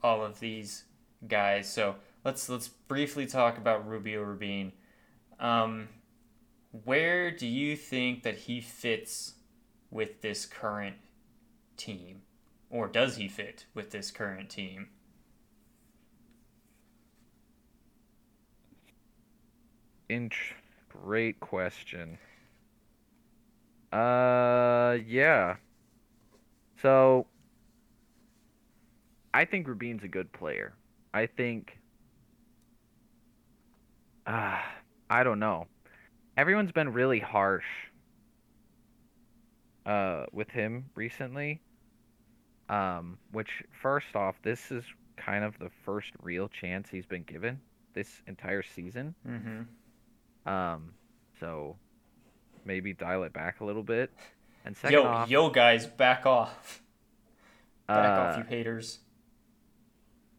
all 0.04 0.24
of 0.24 0.40
these 0.40 0.86
guys. 1.28 1.72
So 1.72 1.96
let's 2.24 2.48
let's 2.50 2.68
briefly 2.68 3.26
talk 3.26 3.58
about 3.58 3.88
Rubio 3.88 4.22
Rubin. 4.22 4.72
Um, 5.40 5.90
where 6.86 7.32
do 7.32 7.48
you 7.48 7.76
think 7.76 8.24
that 8.24 8.36
he 8.38 8.62
fits 8.62 9.34
with 9.90 10.22
this 10.22 10.46
current 10.46 10.96
team, 11.78 12.22
or 12.70 12.88
does 12.88 13.18
he 13.18 13.28
fit 13.28 13.66
with 13.74 13.92
this 13.92 14.10
current 14.12 14.50
team? 14.50 14.88
Int- 20.10 20.34
great 20.92 21.40
question. 21.40 22.18
Uh, 23.92 24.98
yeah. 25.06 25.56
So, 26.82 27.28
I 29.34 29.46
think 29.46 29.68
Rubin's 29.68 30.04
a 30.04 30.08
good 30.08 30.32
player. 30.32 30.74
I 31.14 31.26
think. 31.28 31.78
Uh, 34.26 34.60
I 35.10 35.24
don't 35.24 35.40
know. 35.40 35.68
Everyone's 36.38 36.72
been 36.72 36.94
really 36.94 37.20
harsh 37.20 37.66
uh, 39.86 40.26
with 40.32 40.50
him 40.50 40.86
recently. 40.96 41.62
Um, 42.70 43.18
which, 43.34 43.50
first 43.82 44.16
off, 44.16 44.36
this 44.44 44.72
is 44.72 44.86
kind 45.18 45.44
of 45.44 45.60
the 45.60 45.70
first 45.84 46.12
real 46.22 46.48
chance 46.48 46.90
he's 46.90 47.06
been 47.06 47.24
given 47.24 47.60
this 47.94 48.22
entire 48.28 48.64
season. 48.64 49.14
Mm-hmm. 49.28 49.62
Um, 50.46 50.94
so 51.40 51.78
maybe 52.66 52.94
dial 52.94 53.24
it 53.24 53.34
back 53.34 53.60
a 53.62 53.66
little 53.66 53.84
bit. 53.84 54.12
And 54.66 54.76
second 54.78 54.94
Yo, 54.94 55.06
off, 55.06 55.30
yo, 55.30 55.50
guys, 55.50 55.86
back 55.88 56.26
off. 56.26 56.82
Back 57.88 58.18
off, 58.18 58.36
uh, 58.36 58.38
you 58.40 58.44
haters. 58.46 59.00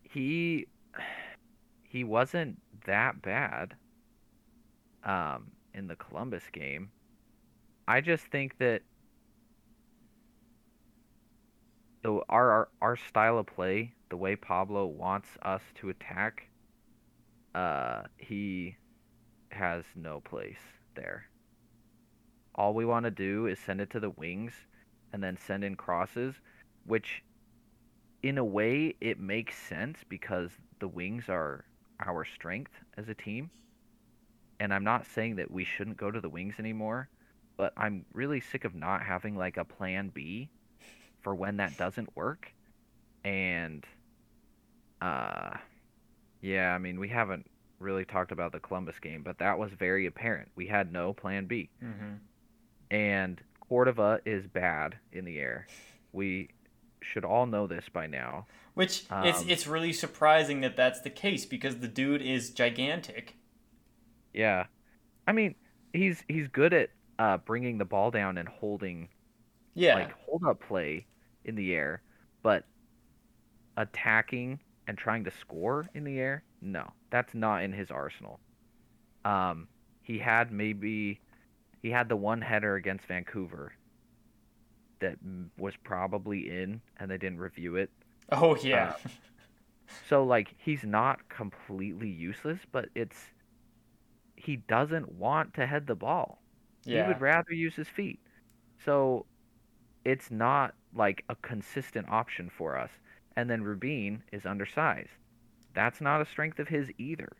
he 0.02 0.66
he 1.82 2.04
wasn't 2.04 2.60
that 2.86 3.20
bad 3.22 3.74
um 5.04 5.50
in 5.74 5.86
the 5.88 5.96
Columbus 5.96 6.44
game. 6.52 6.90
I 7.88 8.00
just 8.00 8.24
think 8.26 8.58
that 8.58 8.82
the 12.02 12.20
our, 12.28 12.50
our 12.50 12.68
our 12.80 12.96
style 12.96 13.38
of 13.38 13.46
play, 13.46 13.92
the 14.10 14.16
way 14.16 14.36
Pablo 14.36 14.86
wants 14.86 15.28
us 15.42 15.62
to 15.76 15.88
attack, 15.90 16.48
uh 17.54 18.02
he 18.18 18.76
has 19.54 19.84
no 19.94 20.20
place 20.20 20.60
there. 20.94 21.28
All 22.54 22.72
we 22.72 22.86
want 22.86 23.04
to 23.04 23.10
do 23.10 23.46
is 23.46 23.58
send 23.58 23.82
it 23.82 23.90
to 23.90 24.00
the 24.00 24.08
wings 24.08 24.66
and 25.12 25.22
then 25.22 25.36
send 25.36 25.64
in 25.64 25.76
crosses, 25.76 26.40
which 26.84 27.22
in 28.22 28.36
a 28.38 28.44
way 28.44 28.96
it 29.00 29.20
makes 29.20 29.56
sense 29.56 30.02
because 30.08 30.50
the 30.80 30.88
wings 30.88 31.28
are 31.28 31.64
our 32.00 32.24
strength 32.24 32.72
as 32.96 33.08
a 33.08 33.14
team. 33.14 33.50
And 34.60 34.72
I'm 34.72 34.84
not 34.84 35.06
saying 35.06 35.36
that 35.36 35.50
we 35.50 35.64
shouldn't 35.64 35.96
go 35.98 36.10
to 36.10 36.20
the 36.20 36.28
wings 36.30 36.58
anymore, 36.58 37.08
but 37.56 37.72
I'm 37.76 38.06
really 38.12 38.40
sick 38.40 38.64
of 38.64 38.74
not 38.74 39.02
having 39.02 39.36
like 39.36 39.56
a 39.58 39.64
plan 39.64 40.08
B 40.08 40.50
for 41.22 41.34
when 41.34 41.58
that 41.58 41.76
doesn't 41.76 42.16
work. 42.16 42.52
And 43.24 43.86
uh 45.00 45.56
yeah, 46.42 46.74
I 46.74 46.78
mean, 46.78 47.00
we 47.00 47.08
haven't 47.10 47.50
really 47.82 48.04
talked 48.04 48.32
about 48.32 48.52
the 48.52 48.60
Columbus 48.60 48.98
game, 49.00 49.22
but 49.22 49.38
that 49.38 49.58
was 49.58 49.72
very 49.72 50.06
apparent. 50.06 50.48
We 50.54 50.66
had 50.66 50.92
no 50.92 51.12
plan 51.12 51.46
B 51.46 51.70
Mm-hmm. 51.82 52.14
and 52.90 53.40
Cordova 53.68 54.20
is 54.26 54.46
bad 54.46 54.96
in 55.12 55.24
the 55.24 55.38
air. 55.38 55.66
We 56.12 56.50
should 57.00 57.24
all 57.24 57.46
know 57.46 57.66
this 57.66 57.88
by 57.92 58.06
now. 58.06 58.46
Which 58.74 59.04
it's 59.22 59.42
Um, 59.42 59.50
it's 59.50 59.66
really 59.66 59.92
surprising 59.92 60.60
that 60.60 60.76
that's 60.76 61.00
the 61.00 61.10
case 61.10 61.44
because 61.46 61.78
the 61.80 61.88
dude 61.88 62.22
is 62.22 62.50
gigantic. 62.50 63.36
Yeah, 64.32 64.66
I 65.26 65.32
mean, 65.32 65.54
he's 65.92 66.22
he's 66.28 66.48
good 66.48 66.72
at 66.74 66.90
uh, 67.18 67.38
bringing 67.38 67.78
the 67.78 67.84
ball 67.84 68.10
down 68.10 68.38
and 68.38 68.48
holding 68.48 69.08
Yeah. 69.74 69.94
like 69.96 70.12
hold 70.26 70.44
up 70.44 70.60
play 70.60 71.06
in 71.44 71.54
the 71.54 71.74
air, 71.74 72.02
but 72.42 72.66
attacking 73.76 74.60
and 74.86 74.98
trying 74.98 75.24
to 75.24 75.30
score 75.30 75.88
in 75.94 76.04
the 76.04 76.18
air, 76.18 76.44
no, 76.62 76.92
that's 77.10 77.34
not 77.34 77.64
in 77.64 77.72
his 77.72 77.90
arsenal. 77.90 78.40
Um, 79.24 79.68
he 80.02 80.18
had 80.18 80.52
maybe 80.52 81.20
he 81.82 81.90
had 81.90 82.08
the 82.08 82.16
one 82.16 82.40
header 82.42 82.76
against 82.76 83.06
Vancouver 83.06 83.72
that 85.00 85.16
was 85.58 85.74
probably 85.84 86.48
in, 86.50 86.80
and 86.98 87.10
they 87.10 87.18
didn't 87.18 87.38
review 87.38 87.76
it. 87.76 87.90
oh 88.32 88.56
yeah. 88.56 88.94
So 90.08 90.24
like 90.24 90.54
he's 90.58 90.84
not 90.84 91.28
completely 91.28 92.08
useless, 92.08 92.60
but 92.72 92.88
it's 92.94 93.32
he 94.36 94.56
doesn't 94.56 95.12
want 95.12 95.54
to 95.54 95.66
head 95.66 95.86
the 95.86 95.94
ball. 95.96 96.42
yeah. 96.84 97.02
He 97.02 97.08
would 97.08 97.20
rather 97.20 97.52
use 97.52 97.74
his 97.76 97.88
feet. 97.88 98.20
So 98.84 99.26
it's 100.04 100.30
not 100.30 100.74
like 100.94 101.24
a 101.28 101.36
consistent 101.36 102.08
option 102.08 102.50
for 102.50 102.78
us. 102.78 102.90
And 103.36 103.50
then 103.50 103.62
Rubin 103.62 104.22
is 104.32 104.46
undersized. 104.46 105.10
That's 105.74 106.00
not 106.00 106.20
a 106.20 106.26
strength 106.26 106.58
of 106.58 106.68
his 106.68 106.90
either. 106.98 107.32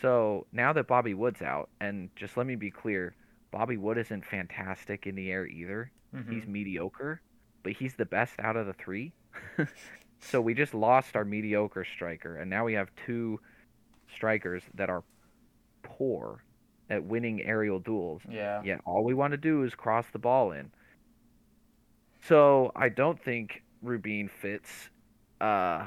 So 0.00 0.46
now 0.52 0.72
that 0.72 0.86
Bobby 0.86 1.14
Wood's 1.14 1.42
out, 1.42 1.68
and 1.80 2.10
just 2.16 2.36
let 2.36 2.46
me 2.46 2.56
be 2.56 2.70
clear, 2.70 3.14
Bobby 3.50 3.76
Wood 3.76 3.98
isn't 3.98 4.24
fantastic 4.24 5.06
in 5.06 5.14
the 5.14 5.30
air 5.30 5.46
either. 5.46 5.90
Mhm. 6.14 6.32
He's 6.32 6.46
mediocre, 6.46 7.20
but 7.62 7.72
he's 7.72 7.94
the 7.96 8.06
best 8.06 8.34
out 8.40 8.56
of 8.56 8.66
the 8.66 8.72
three. 8.72 9.12
so 10.20 10.40
we 10.40 10.54
just 10.54 10.74
lost 10.74 11.16
our 11.16 11.24
mediocre 11.24 11.84
striker, 11.84 12.36
and 12.36 12.48
now 12.48 12.64
we 12.64 12.74
have 12.74 12.90
two 13.06 13.40
strikers 14.14 14.62
that 14.74 14.88
are 14.90 15.04
poor 15.82 16.44
at 16.88 17.04
winning 17.04 17.42
aerial 17.42 17.78
duels. 17.78 18.22
yeah. 18.28 18.62
Yeah, 18.64 18.78
all 18.84 19.04
we 19.04 19.14
want 19.14 19.32
to 19.32 19.36
do 19.36 19.62
is 19.64 19.74
cross 19.74 20.06
the 20.12 20.18
ball 20.18 20.52
in. 20.52 20.70
So 22.22 22.72
I 22.76 22.88
don't 22.88 23.22
think 23.22 23.62
Rubin 23.82 24.28
fits 24.28 24.90
uh, 25.40 25.86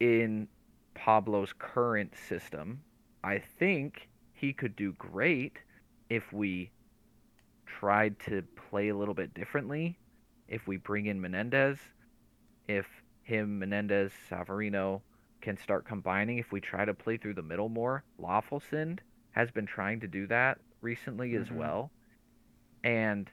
in 0.00 0.48
Pablo's 0.94 1.52
current 1.58 2.14
system. 2.16 2.82
I 3.24 3.38
think 3.38 4.08
he 4.32 4.52
could 4.52 4.76
do 4.76 4.92
great 4.92 5.58
if 6.08 6.32
we 6.32 6.70
tried 7.66 8.18
to 8.20 8.42
play 8.70 8.88
a 8.88 8.96
little 8.96 9.14
bit 9.14 9.34
differently. 9.34 9.98
If 10.48 10.66
we 10.66 10.76
bring 10.76 11.06
in 11.06 11.20
Menendez, 11.20 11.78
if 12.68 12.86
him, 13.22 13.58
Menendez, 13.58 14.12
Savarino 14.30 15.00
can 15.40 15.56
start 15.56 15.84
combining, 15.84 16.38
if 16.38 16.52
we 16.52 16.60
try 16.60 16.84
to 16.84 16.94
play 16.94 17.16
through 17.16 17.34
the 17.34 17.42
middle 17.42 17.68
more, 17.68 18.04
Löffelsend 18.20 18.98
has 19.32 19.50
been 19.50 19.66
trying 19.66 20.00
to 20.00 20.06
do 20.06 20.26
that 20.26 20.58
recently 20.80 21.34
as 21.34 21.48
Mhm. 21.48 21.56
well. 21.56 21.90
And 22.84 23.30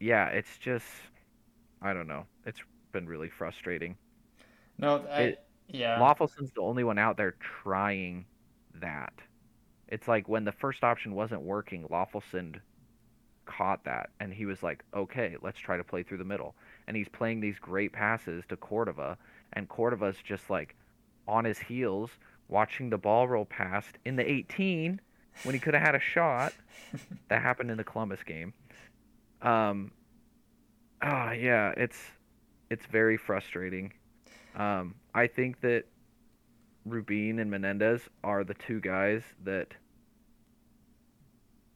yeah, 0.00 0.28
it's 0.28 0.58
just 0.58 0.86
I 1.82 1.92
don't 1.92 2.06
know. 2.06 2.26
It's 2.46 2.62
been 2.92 3.06
really 3.06 3.28
frustrating. 3.28 3.96
No, 4.78 5.06
I, 5.10 5.22
It- 5.22 5.46
yeah. 5.68 5.98
Löffelsend's 5.98 6.52
the 6.52 6.60
only 6.62 6.84
one 6.84 6.98
out 6.98 7.16
there 7.16 7.36
trying 7.62 8.26
that. 8.74 9.12
It's 9.88 10.08
like 10.08 10.28
when 10.28 10.44
the 10.44 10.52
first 10.52 10.84
option 10.84 11.14
wasn't 11.14 11.42
working, 11.42 11.84
Lawfulson 11.88 12.60
caught 13.46 13.84
that 13.84 14.10
and 14.20 14.32
he 14.32 14.46
was 14.46 14.62
like, 14.62 14.84
"Okay, 14.94 15.36
let's 15.42 15.58
try 15.58 15.76
to 15.76 15.84
play 15.84 16.02
through 16.02 16.18
the 16.18 16.24
middle." 16.24 16.54
And 16.86 16.96
he's 16.96 17.08
playing 17.08 17.40
these 17.40 17.58
great 17.58 17.92
passes 17.92 18.44
to 18.48 18.56
Cordova, 18.56 19.16
and 19.52 19.68
Cordova's 19.68 20.16
just 20.22 20.50
like 20.50 20.74
on 21.28 21.44
his 21.44 21.58
heels, 21.58 22.10
watching 22.48 22.90
the 22.90 22.98
ball 22.98 23.28
roll 23.28 23.44
past 23.46 23.98
in 24.04 24.16
the 24.16 24.30
18 24.30 25.00
when 25.44 25.54
he 25.54 25.60
could 25.60 25.74
have 25.74 25.82
had 25.82 25.94
a 25.94 26.00
shot. 26.00 26.52
that 27.28 27.42
happened 27.42 27.70
in 27.70 27.76
the 27.76 27.84
Columbus 27.84 28.22
game. 28.22 28.52
Um, 29.42 29.92
ah, 31.02 31.32
yeah, 31.32 31.72
it's 31.76 31.98
it's 32.70 32.86
very 32.86 33.16
frustrating. 33.16 33.92
Um, 34.54 34.94
I 35.14 35.26
think 35.26 35.60
that 35.62 35.84
Rubin 36.84 37.38
and 37.38 37.50
Menendez 37.50 38.02
are 38.22 38.44
the 38.44 38.54
two 38.54 38.80
guys 38.80 39.22
that 39.44 39.74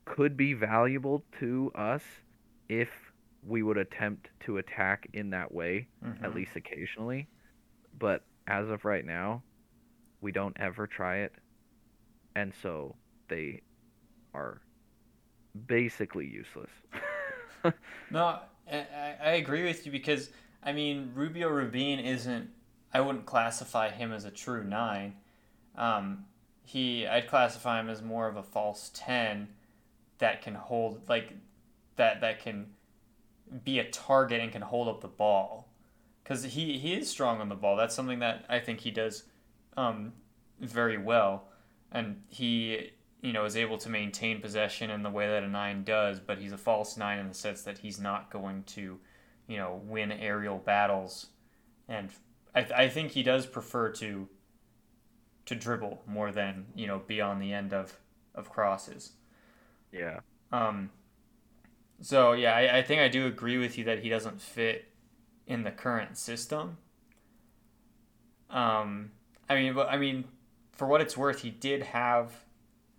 could 0.05 0.37
be 0.37 0.55
valuable 0.55 1.25
to 1.41 1.71
us 1.75 2.03
if 2.69 2.89
we 3.47 3.63
would 3.63 3.79
attempt 3.79 4.29
to 4.41 4.59
attack 4.59 5.07
in 5.13 5.31
that 5.31 5.53
way, 5.53 5.89
at 6.23 6.31
Mhm. 6.31 6.35
least 6.35 6.57
occasionally. 6.57 7.29
But 7.99 8.25
as 8.47 8.69
of 8.69 8.85
right 8.85 9.05
now, 9.05 9.43
we 10.21 10.33
don't 10.33 10.57
ever 10.59 10.87
try 10.87 11.19
it. 11.19 11.35
And 12.35 12.55
so 12.55 12.97
they 13.29 13.63
are 14.35 14.61
basically 15.67 16.27
useless. 16.27 16.71
No, 18.11 18.41
I, 18.71 18.77
I 18.79 19.17
I 19.21 19.31
agree 19.33 19.65
with 19.65 19.85
you 19.85 19.91
because 19.91 20.31
I 20.63 20.73
mean 20.73 21.11
Rubio 21.15 21.49
Rubin 21.49 21.99
isn't. 21.99 22.51
I 22.93 23.01
wouldn't 23.01 23.27
classify 23.27 23.91
him 23.91 24.13
as 24.13 24.25
a 24.25 24.31
true 24.31 24.65
nine. 24.65 25.15
Um, 25.77 26.25
he 26.65 27.07
I'd 27.07 27.29
classify 27.29 27.81
him 27.81 27.89
as 27.89 28.03
more 28.03 28.29
of 28.29 28.37
a 28.37 28.43
false 28.43 28.91
ten 28.95 29.49
that 30.19 30.43
can 30.43 30.55
hold 30.55 31.09
like 31.09 31.33
that 31.97 32.21
that 32.21 32.41
can 32.41 32.67
be 33.65 33.79
a 33.79 33.91
target 33.91 34.41
and 34.41 34.53
can 34.53 34.63
hold 34.63 34.89
up 34.89 35.01
the 35.01 35.09
ball 35.09 35.69
because 36.23 36.45
he 36.45 36.79
he 36.79 36.95
is 36.95 37.09
strong 37.09 37.41
on 37.41 37.49
the 37.49 37.55
ball. 37.55 37.77
That's 37.77 37.95
something 37.95 38.19
that 38.19 38.45
I 38.49 38.59
think 38.59 38.81
he 38.81 38.91
does 38.91 39.25
um, 39.77 40.13
very 40.61 40.99
well, 40.99 41.49
and 41.93 42.23
he 42.29 42.93
you 43.21 43.33
know, 43.33 43.45
is 43.45 43.57
able 43.57 43.79
to 43.79 43.89
maintain 43.89 44.41
possession 44.41 44.91
in 44.91 45.03
the 45.03 45.11
way 45.11 45.27
that 45.27 45.43
a 45.43 45.49
nine 45.49 45.83
does, 45.83 46.21
but 46.21 46.39
he's 46.39 46.53
a 46.53 46.59
false 46.59 46.97
nine 46.97 47.19
in 47.19 47.29
the 47.29 47.35
sense 47.35 47.63
that 47.63 47.79
he's 47.79 47.99
not 47.99 48.31
going 48.31 48.63
to, 48.63 48.99
you 49.49 49.57
know, 49.57 49.81
win 49.85 50.13
aerial 50.13 50.59
battles. 50.59 51.27
And 51.89 52.11
I, 52.55 52.61
I 52.85 52.89
think 52.89 53.13
he 53.13 53.23
does 53.23 53.47
prefer 53.47 53.91
to 53.93 54.29
to 55.47 55.55
dribble 55.57 56.03
more 56.07 56.31
than, 56.31 56.67
you 56.77 56.87
know, 56.87 57.01
be 57.01 57.21
on 57.21 57.39
the 57.41 57.53
end 57.53 57.73
of, 57.73 57.99
of 58.35 58.51
crosses. 58.51 59.13
yeah. 59.93 60.21
Um, 60.53 60.91
so, 62.01 62.33
yeah, 62.33 62.55
I, 62.55 62.79
I 62.79 62.83
think 62.83 63.01
I 63.01 63.09
do 63.09 63.27
agree 63.27 63.59
with 63.59 63.77
you 63.77 63.85
that 63.85 64.01
he 64.01 64.09
doesn't 64.09 64.41
fit 64.41 64.93
in 65.47 65.63
the 65.65 65.71
current 65.71 66.17
system. 66.17 66.79
Um, 68.51 69.11
I 69.49 69.55
mean, 69.57 69.75
but 69.75 69.89
I 69.89 69.97
mean, 69.99 70.25
for 70.73 70.87
what 70.87 71.01
it's 71.01 71.17
worth, 71.17 71.41
he 71.41 71.51
did 71.51 71.83
have 71.83 72.33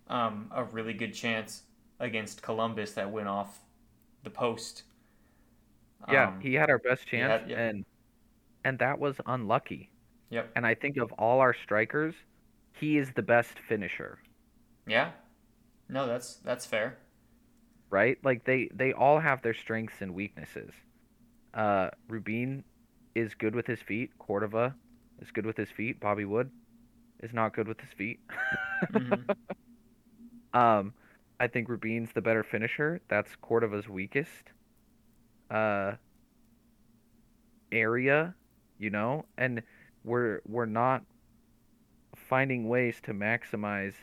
um, 0.08 0.50
a 0.54 0.64
really 0.64 0.94
good 0.94 1.14
chance 1.14 1.62
against 1.98 2.42
Columbus 2.42 2.92
that 2.94 3.10
went 3.10 3.28
off 3.28 3.60
the 4.22 4.30
post. 4.30 4.84
Yeah, 6.06 6.28
Um, 6.28 6.40
he 6.40 6.54
had 6.54 6.70
our 6.70 6.78
best 6.78 7.06
chance, 7.06 7.40
had- 7.40 7.46
yeah. 7.46 7.56
and 7.56 7.84
and 8.64 8.78
that 8.78 8.98
was 8.98 9.16
unlucky. 9.26 9.90
Yep. 10.30 10.52
And 10.56 10.66
I 10.66 10.74
think 10.74 10.96
of 10.96 11.12
all 11.12 11.40
our 11.40 11.54
strikers, 11.54 12.14
he 12.72 12.96
is 12.98 13.12
the 13.14 13.22
best 13.22 13.58
finisher, 13.68 14.18
yeah. 14.86 15.12
No, 15.88 16.06
that's 16.06 16.36
that's 16.36 16.66
fair. 16.66 16.98
right? 17.90 18.18
Like 18.24 18.44
they 18.44 18.68
they 18.74 18.92
all 18.92 19.18
have 19.20 19.42
their 19.42 19.54
strengths 19.54 20.00
and 20.00 20.14
weaknesses. 20.14 20.72
Uh, 21.54 21.90
Rubin 22.08 22.64
is 23.14 23.34
good 23.34 23.54
with 23.54 23.66
his 23.66 23.80
feet. 23.80 24.10
Cordova 24.18 24.74
is 25.20 25.30
good 25.32 25.46
with 25.46 25.56
his 25.56 25.70
feet. 25.70 26.00
Bobby 26.00 26.24
Wood 26.24 26.50
is 27.20 27.32
not 27.32 27.54
good 27.54 27.68
with 27.68 27.80
his 27.80 27.92
feet. 27.96 28.20
Mhm. 28.94 29.24
Um, 30.52 30.94
I 31.38 31.46
think 31.48 31.68
Rubin's 31.68 32.12
the 32.12 32.20
better 32.22 32.42
finisher. 32.44 33.00
That's 33.08 33.34
Cordova's 33.36 33.88
weakest 33.88 34.50
uh, 35.50 35.92
area, 37.72 38.34
you 38.80 38.90
know, 38.90 39.26
and 39.38 39.62
we're 40.04 40.42
we're 40.46 40.66
not 40.66 41.04
finding 42.16 42.68
ways 42.68 43.00
to 43.02 43.12
maximize 43.12 43.94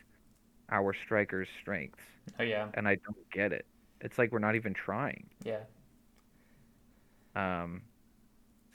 our 0.71 0.93
strikers' 0.93 1.49
strengths, 1.61 2.03
Oh 2.39 2.43
yeah, 2.43 2.69
and 2.73 2.87
I 2.87 2.95
don't 2.95 3.29
get 3.31 3.53
it. 3.53 3.67
It's 4.01 4.17
like 4.17 4.31
we're 4.31 4.39
not 4.39 4.55
even 4.55 4.73
trying. 4.73 5.29
yeah. 5.43 5.59
Um, 7.35 7.83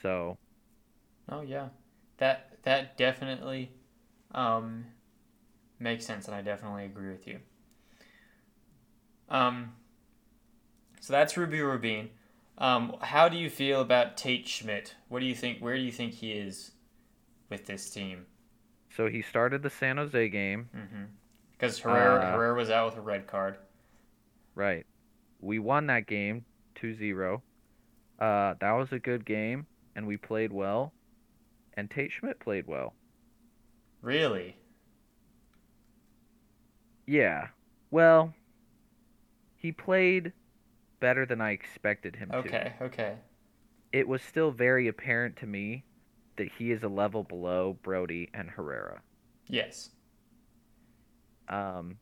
so 0.03 0.38
Oh 1.28 1.40
yeah, 1.40 1.68
that 2.18 2.62
that 2.62 2.96
definitely 2.96 3.72
um, 4.32 4.86
makes 5.80 6.07
sense, 6.07 6.26
and 6.26 6.34
I 6.36 6.42
definitely 6.42 6.84
agree 6.86 7.11
with 7.12 7.26
you. 7.28 7.40
Um, 9.28 9.72
so 11.00 11.12
that's 11.12 11.36
Ruby 11.36 11.61
Rubin. 11.61 12.11
Um, 12.63 12.95
how 13.01 13.29
do 13.29 13.37
you 13.37 13.51
feel 13.51 13.81
about 13.81 14.17
Tate 14.17 14.47
Schmitt? 14.47 14.95
What 15.09 15.19
do 15.21 15.27
you 15.27 15.35
think? 15.35 15.59
Where 15.59 15.75
do 15.77 15.83
you 15.83 15.91
think 15.93 16.15
he 16.15 16.33
is 16.33 16.71
with 17.51 17.67
this 17.67 17.91
team? 17.91 18.27
so 18.95 19.09
he 19.09 19.23
started 19.23 19.63
the 19.63 19.71
San 19.71 19.97
Jose 19.97 20.29
game, 20.29 20.69
Because 21.53 21.79
Herrera, 21.79 22.21
Uh, 22.21 22.33
Herrera 22.33 22.55
was 22.55 22.69
out 22.71 22.91
with 22.91 22.99
a 22.99 23.01
red 23.01 23.27
card. 23.27 23.57
right? 24.55 24.87
We 25.41 25.59
won 25.59 25.87
that 25.87 26.07
game 26.07 26.45
2-0. 26.77 27.41
Uh, 28.19 28.55
that 28.61 28.73
was 28.73 28.93
a 28.93 28.99
good 28.99 29.25
game, 29.25 29.67
and 29.97 30.07
we 30.07 30.17
played 30.19 30.53
well, 30.53 30.93
and 31.75 31.91
Tate 31.91 32.13
Schmitt 32.13 32.39
played 32.39 32.67
well. 32.67 32.95
Really? 34.03 34.57
Yeah. 37.07 37.49
Well, 37.91 38.35
he 39.57 39.73
played 39.73 40.33
better 41.03 41.26
than 41.26 41.40
I 41.40 41.50
expected 41.50 42.14
him 42.14 42.30
to. 42.30 42.36
Okay, 42.36 42.72
okay. 42.80 43.16
It 43.92 44.07
was 44.07 44.22
still 44.22 44.53
very 44.53 44.86
apparent 44.86 45.36
to 45.38 45.46
me 45.46 45.84
that 46.36 46.48
he 46.57 46.70
is 46.70 46.84
a 46.84 46.88
level 46.88 47.24
below 47.24 47.76
Brody 47.82 48.30
and 48.32 48.48
Herrera. 48.48 49.03
Yes. 49.48 49.90
Um, 51.48 51.98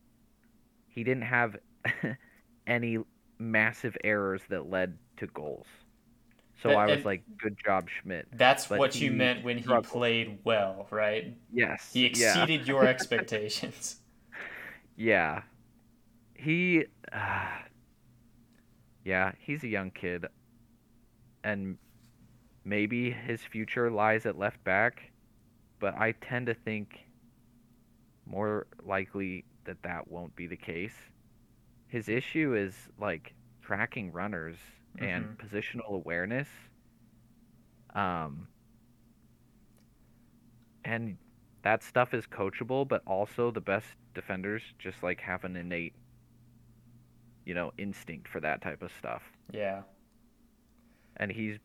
he 0.87 1.03
didn't 1.03 1.23
have 1.23 1.57
any 2.67 2.99
massive 3.39 3.97
errors 4.03 4.41
that 4.49 4.69
led 4.69 4.97
to 5.17 5.27
goals. 5.27 5.65
So 6.61 6.69
I 6.69 6.85
was 6.85 7.03
like, 7.03 7.23
good 7.41 7.57
job, 7.65 7.89
Schmitt. 7.89 8.27
That's 8.33 8.67
But 8.67 8.77
what 8.77 9.01
you 9.01 9.11
meant 9.11 9.43
when 9.43 9.57
he 9.57 9.81
played 9.81 10.37
well, 10.43 10.85
right? 10.91 11.35
Yes. 11.51 11.89
He 11.91 12.01
yeah. 12.01 12.07
exceeded 12.07 12.67
your 12.67 12.85
expectations. 12.93 13.95
Yeah. 14.95 15.41
He 16.35 16.85
uh, 17.11 17.47
Yeah, 19.03 19.31
he's 19.39 19.63
a 19.63 19.67
young 19.67 19.91
kid 19.91 20.27
and 21.43 21.77
maybe 22.63 23.11
his 23.11 23.41
future 23.41 23.89
lies 23.89 24.25
at 24.25 24.37
left 24.37 24.63
back, 24.63 25.11
but 25.79 25.95
I 25.97 26.13
tend 26.13 26.47
to 26.47 26.53
think 26.53 26.99
more 28.25 28.67
likely 28.85 29.45
that 29.65 29.81
that 29.83 30.09
won't 30.09 30.35
be 30.35 30.47
the 30.47 30.57
case. 30.57 30.95
His 31.87 32.07
issue 32.07 32.55
is 32.55 32.73
like 32.99 33.33
tracking 33.61 34.11
runners 34.11 34.57
and 34.99 35.37
positional 35.37 35.89
awareness. 35.89 36.47
Um 37.95 38.47
and 40.83 41.17
that 41.63 41.83
stuff 41.83 42.13
is 42.13 42.25
coachable, 42.25 42.87
but 42.87 43.01
also 43.05 43.51
the 43.51 43.61
best 43.61 43.87
defenders 44.13 44.61
just 44.79 45.03
like 45.03 45.21
have 45.21 45.43
an 45.43 45.55
innate 45.55 45.93
you 47.45 47.53
know, 47.53 47.71
instinct 47.77 48.27
for 48.27 48.39
that 48.39 48.61
type 48.61 48.81
of 48.81 48.91
stuff. 48.97 49.23
Yeah. 49.51 49.81
And 51.17 51.31
he's 51.31 51.57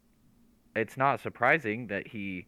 it's 0.75 0.97
not 0.97 1.21
surprising 1.21 1.87
that 1.87 2.07
he 2.07 2.47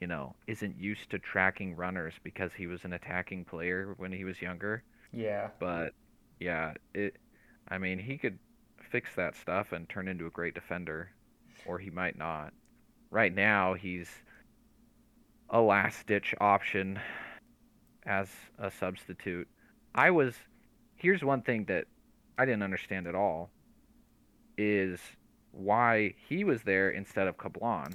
you 0.00 0.08
know, 0.08 0.34
isn't 0.46 0.78
used 0.78 1.08
to 1.10 1.18
tracking 1.18 1.74
runners 1.76 2.12
because 2.22 2.52
he 2.52 2.66
was 2.66 2.84
an 2.84 2.92
attacking 2.92 3.44
player 3.44 3.94
when 3.96 4.12
he 4.12 4.24
was 4.24 4.42
younger. 4.42 4.82
Yeah. 5.12 5.48
But 5.58 5.94
yeah, 6.40 6.74
it 6.92 7.16
I 7.68 7.78
mean, 7.78 7.98
he 7.98 8.18
could 8.18 8.38
fix 8.90 9.14
that 9.16 9.34
stuff 9.34 9.72
and 9.72 9.88
turn 9.88 10.08
into 10.08 10.26
a 10.26 10.30
great 10.30 10.54
defender 10.54 11.10
or 11.64 11.78
he 11.78 11.88
might 11.88 12.18
not. 12.18 12.52
Right 13.10 13.34
now, 13.34 13.72
he's 13.72 14.10
a 15.48 15.60
last 15.60 16.06
ditch 16.06 16.34
option 16.40 16.98
as 18.04 18.28
a 18.58 18.70
substitute. 18.70 19.48
I 19.94 20.10
was 20.10 20.34
here's 20.96 21.22
one 21.22 21.42
thing 21.42 21.64
that 21.66 21.86
I 22.38 22.44
didn't 22.44 22.62
understand 22.62 23.06
at 23.06 23.14
all 23.14 23.50
is 24.56 25.00
why 25.52 26.14
he 26.28 26.44
was 26.44 26.62
there 26.62 26.90
instead 26.90 27.26
of 27.28 27.36
Kablan. 27.36 27.94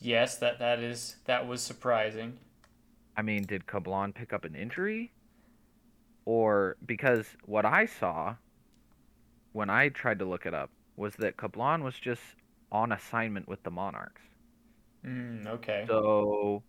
Yes, 0.00 0.36
that 0.38 0.58
that 0.58 0.80
is 0.80 1.16
that 1.26 1.46
was 1.46 1.62
surprising. 1.62 2.38
I 3.16 3.22
mean, 3.22 3.44
did 3.44 3.66
Kablan 3.66 4.14
pick 4.14 4.32
up 4.32 4.44
an 4.44 4.54
injury? 4.54 5.12
Or 6.24 6.76
because 6.86 7.26
what 7.44 7.64
I 7.66 7.86
saw 7.86 8.36
when 9.52 9.70
I 9.70 9.88
tried 9.88 10.18
to 10.20 10.24
look 10.24 10.46
it 10.46 10.54
up 10.54 10.70
was 10.96 11.14
that 11.16 11.36
Kablan 11.36 11.82
was 11.82 11.98
just 11.98 12.22
on 12.72 12.92
assignment 12.92 13.48
with 13.48 13.62
the 13.62 13.70
Monarchs. 13.70 14.22
Mm, 15.04 15.46
okay. 15.46 15.84
So 15.86 16.62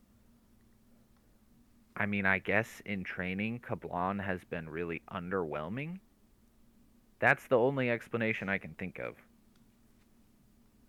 I 1.95 2.05
mean, 2.05 2.25
I 2.25 2.39
guess 2.39 2.81
in 2.85 3.03
training 3.03 3.59
Kablan 3.59 4.23
has 4.23 4.43
been 4.43 4.69
really 4.69 5.01
underwhelming. 5.11 5.99
That's 7.21 7.45
the 7.47 7.57
only 7.57 7.89
explanation 7.89 8.49
I 8.49 8.57
can 8.57 8.73
think 8.73 8.97
of. 8.97 9.13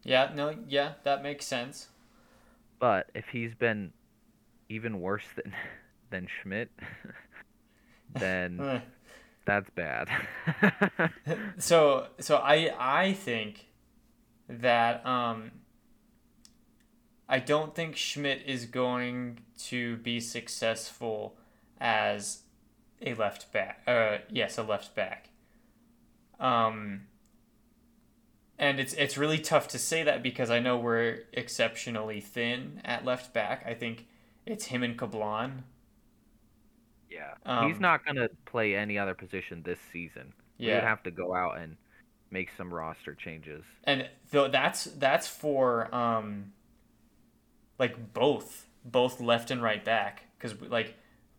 Yeah, 0.02 0.32
no, 0.34 0.56
yeah, 0.66 0.94
that 1.04 1.22
makes 1.22 1.46
sense. 1.46 1.88
But 2.80 3.10
if 3.14 3.26
he's 3.28 3.54
been 3.54 3.92
even 4.68 5.00
worse 5.00 5.26
than 5.36 5.54
than 6.10 6.26
Schmitt, 6.26 6.70
then 8.14 8.82
that's 9.44 9.68
bad. 9.70 10.08
so 11.58 12.08
so 12.18 12.36
I 12.38 12.74
I 12.78 13.12
think 13.12 13.66
that 14.48 15.04
um 15.06 15.50
I 17.28 17.38
don't 17.38 17.74
think 17.74 17.94
Schmitt 17.94 18.42
is 18.46 18.64
going 18.64 19.40
to 19.64 19.98
be 19.98 20.18
successful 20.18 21.36
as 21.78 22.42
a 23.02 23.12
left 23.14 23.52
back. 23.52 23.82
Uh 23.86 24.18
yes, 24.30 24.56
a 24.56 24.62
left 24.62 24.94
back. 24.94 25.28
Um 26.42 27.06
and 28.58 28.78
it's 28.78 28.92
it's 28.94 29.16
really 29.18 29.38
tough 29.38 29.68
to 29.68 29.78
say 29.78 30.02
that 30.02 30.22
because 30.22 30.50
I 30.50 30.60
know 30.60 30.76
we're 30.76 31.20
exceptionally 31.32 32.20
thin 32.20 32.80
at 32.84 33.04
left 33.04 33.32
back. 33.32 33.64
I 33.66 33.74
think 33.74 34.06
it's 34.46 34.66
him 34.66 34.82
and 34.82 34.96
Kablan. 34.98 35.62
Yeah. 37.10 37.34
Um, 37.44 37.68
He's 37.70 37.80
not 37.80 38.04
going 38.04 38.16
to 38.16 38.30
play 38.46 38.74
any 38.74 38.98
other 38.98 39.14
position 39.14 39.62
this 39.62 39.78
season. 39.92 40.32
We 40.58 40.66
would 40.68 40.84
have 40.84 41.02
to 41.02 41.10
go 41.10 41.34
out 41.34 41.58
and 41.58 41.76
make 42.30 42.50
some 42.56 42.72
roster 42.72 43.14
changes. 43.14 43.64
and 43.84 44.08
though 44.30 44.48
that's 44.48 44.84
that's 44.84 45.28
for 45.28 45.94
um 45.94 46.52
like 47.78 48.14
both 48.14 48.66
both 48.84 49.20
left 49.20 49.50
and 49.50 49.62
right 49.62 49.84
back 49.84 50.24
because 50.38 50.58
like 50.62 50.96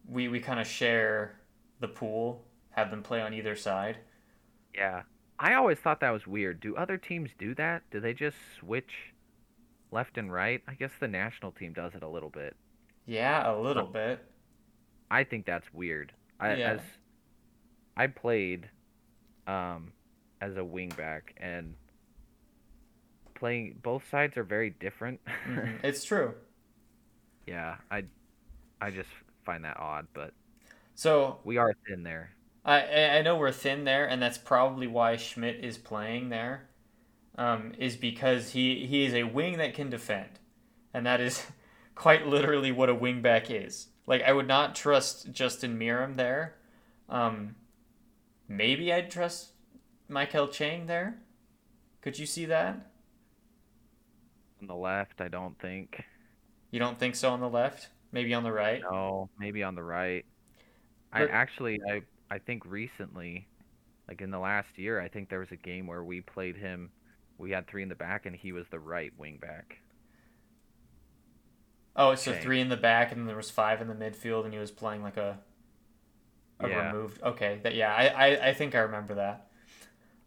we 0.08 0.28
we 0.28 0.39
kind 0.39 0.60
of 0.60 0.68
share 0.68 1.39
the 1.80 1.88
pool 1.88 2.43
have 2.72 2.91
them 2.91 3.01
play 3.01 3.22
on 3.22 3.34
either 3.34 3.56
side 3.56 3.97
Yeah. 4.74 5.03
I 5.39 5.55
always 5.55 5.80
thought 5.80 5.99
that 6.01 6.11
was 6.11 6.28
weird. 6.28 6.59
Do 6.61 6.76
other 6.76 6.97
teams 6.97 7.32
do 7.38 7.53
that? 7.55 7.84
Do 7.91 7.99
they 7.99 8.13
just 8.13 8.38
switch 8.59 9.13
left 9.91 10.17
and 10.17 10.32
right? 10.32 10.61
I 10.67 10.74
guess 10.76 10.91
the 10.99 11.07
national 11.07 11.51
team 11.51 11.74
does 11.74 11.93
it 11.95 12.03
a 12.03 12.07
little 12.07 12.30
bit. 12.30 12.55
yeah 13.05 13.51
a 13.51 13.55
little 13.59 13.86
bit 13.88 14.19
I 15.11 15.24
think 15.24 15.45
that's 15.45 15.71
weird. 15.74 16.13
I 16.39 16.55
Yeah. 16.55 16.71
as 16.74 16.82
I 17.97 18.07
played 18.07 18.69
um 19.47 19.91
as 20.41 20.55
a 20.57 20.61
wingback 20.61 21.21
and 21.38 21.76
playing 23.36 23.80
both 23.84 24.03
sides 24.09 24.38
are 24.38 24.43
very 24.43 24.69
different. 24.69 25.19
Mhm. 25.47 25.80
it's 25.84 26.03
true 26.03 26.34
yeah, 27.45 27.76
I 27.91 28.05
I 28.82 28.89
just 28.91 29.09
find 29.45 29.65
that 29.65 29.78
odd, 29.78 30.07
but 30.13 30.34
so 30.95 31.39
we 31.43 31.57
are 31.57 31.74
thin 31.88 32.03
there. 32.03 32.32
I 32.66 33.18
I 33.18 33.22
know 33.22 33.38
we're 33.38 33.51
thin 33.51 33.84
there 33.84 34.05
and 34.05 34.22
that's 34.22 34.38
probably 34.38 34.88
why 34.88 35.16
Schmitt 35.18 35.64
is 35.64 35.78
playing 35.78 36.30
there 36.30 36.70
um 37.38 37.74
is 37.78 37.95
because 37.97 38.51
he 38.51 38.86
he 38.86 39.05
is 39.05 39.14
a 39.14 39.24
wing 39.24 39.57
that 39.57 39.74
can 39.74 39.89
defend. 39.89 40.39
And 40.93 41.05
that 41.05 41.22
is 41.22 41.45
quite 41.95 42.28
literally 42.28 42.72
what 42.72 42.89
a 42.89 42.95
wing 42.95 43.22
back 43.22 43.49
is. 43.51 43.88
Like 44.07 44.22
I 44.24 44.34
would 44.34 44.47
not 44.47 44.76
trust 44.76 45.32
Justin 45.32 45.78
Meram 45.80 46.16
there. 46.16 46.55
Um 47.09 47.55
maybe 48.47 48.93
I'd 48.93 49.11
trust 49.11 49.51
Maikel 50.09 50.51
Chang 50.51 50.88
there. 50.88 51.20
Could 52.01 52.20
you 52.20 52.26
see 52.26 52.45
that? 52.45 52.91
On 54.61 54.68
the 54.68 54.76
left, 54.76 55.22
I 55.22 55.28
don't 55.28 55.59
think. 55.59 56.03
you 56.72 56.80
don't 56.80 56.97
think 56.99 57.16
so 57.16 57.30
on 57.32 57.39
the 57.39 57.49
left? 57.49 57.89
Maybe 58.11 58.34
on 58.34 58.43
the 58.43 58.51
right? 58.51 58.82
No, 58.89 59.30
maybe 59.38 59.64
on 59.64 59.76
the 59.76 59.84
right. 59.84 60.26
I 61.11 61.26
actually 61.28 61.80
I 61.89 62.01
I 62.34 62.39
think 62.39 62.65
recently, 62.65 63.47
like 64.07 64.21
in 64.21 64.31
the 64.31 64.39
last 64.39 64.77
year, 64.77 64.99
I 65.01 65.07
think 65.09 65.29
there 65.29 65.39
was 65.39 65.51
a 65.51 65.57
game 65.57 65.88
where 65.88 66.03
we 66.03 66.21
played 66.21 66.57
him. 66.57 66.91
We 67.38 67.51
had 67.51 67.67
three 67.67 67.84
in 67.84 67.89
the 67.89 67.95
back, 67.95 68.25
and 68.25 68.36
he 68.36 68.51
was 68.53 68.67
the 68.69 68.79
right 68.79 69.13
wing 69.17 69.38
back. 69.39 69.79
oh 71.95 72.15
so 72.15 72.34
three 72.34 72.59
in 72.61 72.69
the 72.69 72.77
back 72.77 73.11
and 73.11 73.27
there 73.27 73.36
was 73.36 73.49
five 73.51 73.81
in 73.81 73.88
the 73.88 73.95
midfield 73.95 74.45
and 74.45 74.53
he 74.53 74.59
was 74.59 74.71
playing 74.71 75.01
like 75.03 75.17
a 75.17 75.39
a 76.59 76.69
Yeah. 76.69 76.69
removed 76.69 77.21
okay 77.23 77.59
that 77.63 77.75
yeah 77.75 77.93
I, 77.93 78.07
I 78.07 78.47
I 78.49 78.53
think 78.53 78.75
I 78.75 78.79
remember 78.79 79.15
that 79.15 79.47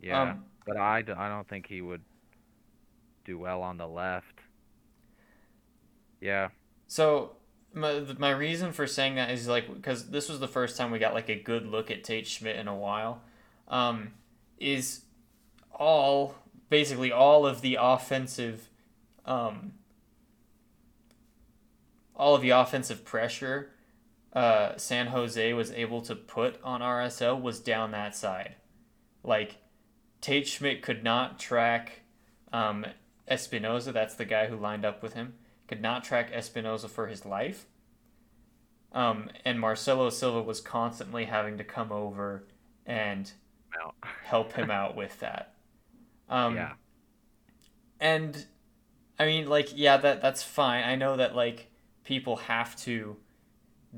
Yeah, 0.00 0.32
Um, 0.32 0.44
but 0.66 0.76
I 0.76 1.02
don't 1.02 1.48
think 1.48 1.66
he 1.66 1.80
would 1.80 2.02
do 3.26 3.38
well 3.38 3.60
on 3.62 3.76
the 3.76 3.86
left. 3.86 4.40
Yeah, 6.20 6.48
So 6.88 7.35
my 7.76 8.02
my 8.18 8.30
reason 8.30 8.72
for 8.72 8.86
saying 8.86 9.16
that 9.16 9.30
is 9.30 9.46
like 9.46 9.72
because 9.72 10.08
this 10.10 10.28
was 10.28 10.40
the 10.40 10.48
first 10.48 10.76
time 10.76 10.90
we 10.90 10.98
got 10.98 11.14
like 11.14 11.28
a 11.28 11.36
good 11.36 11.66
look 11.66 11.90
at 11.90 12.02
Tate 12.02 12.26
Schmitt 12.26 12.56
in 12.56 12.66
a 12.66 12.74
while, 12.74 13.22
um, 13.68 14.12
is 14.58 15.02
all 15.72 16.34
basically 16.70 17.12
all 17.12 17.46
of 17.46 17.60
the 17.60 17.78
offensive, 17.80 18.70
um, 19.26 19.74
all 22.16 22.34
of 22.34 22.40
the 22.40 22.50
offensive 22.50 23.04
pressure, 23.04 23.70
uh, 24.32 24.76
San 24.76 25.08
Jose 25.08 25.52
was 25.52 25.70
able 25.72 26.00
to 26.02 26.16
put 26.16 26.58
on 26.64 26.80
RSL 26.80 27.40
was 27.40 27.60
down 27.60 27.90
that 27.90 28.16
side, 28.16 28.56
like 29.22 29.56
Tate 30.20 30.48
Schmitt 30.48 30.82
could 30.82 31.04
not 31.04 31.38
track 31.38 32.00
Um, 32.52 32.86
Espinoza, 33.30 33.92
that's 33.92 34.14
the 34.14 34.24
guy 34.24 34.46
who 34.46 34.56
lined 34.56 34.84
up 34.84 35.02
with 35.02 35.14
him, 35.14 35.34
could 35.68 35.80
not 35.80 36.04
track 36.04 36.32
Espinoza 36.32 36.88
for 36.88 37.06
his 37.06 37.24
life. 37.24 37.66
Um, 38.92 39.30
and 39.44 39.60
Marcelo 39.60 40.10
Silva 40.10 40.42
was 40.42 40.60
constantly 40.60 41.24
having 41.26 41.58
to 41.58 41.64
come 41.64 41.92
over 41.92 42.44
and 42.86 43.30
help 44.24 44.52
him 44.52 44.70
out 44.70 44.96
with 44.96 45.18
that. 45.20 45.52
Um, 46.28 46.56
yeah. 46.56 46.72
And 48.00 48.46
I 49.16 49.26
mean, 49.26 49.46
like, 49.46 49.68
yeah, 49.72 49.96
that 49.96 50.20
that's 50.20 50.42
fine. 50.42 50.82
I 50.82 50.96
know 50.96 51.16
that 51.16 51.36
like 51.36 51.70
people 52.02 52.34
have 52.34 52.74
to 52.78 53.16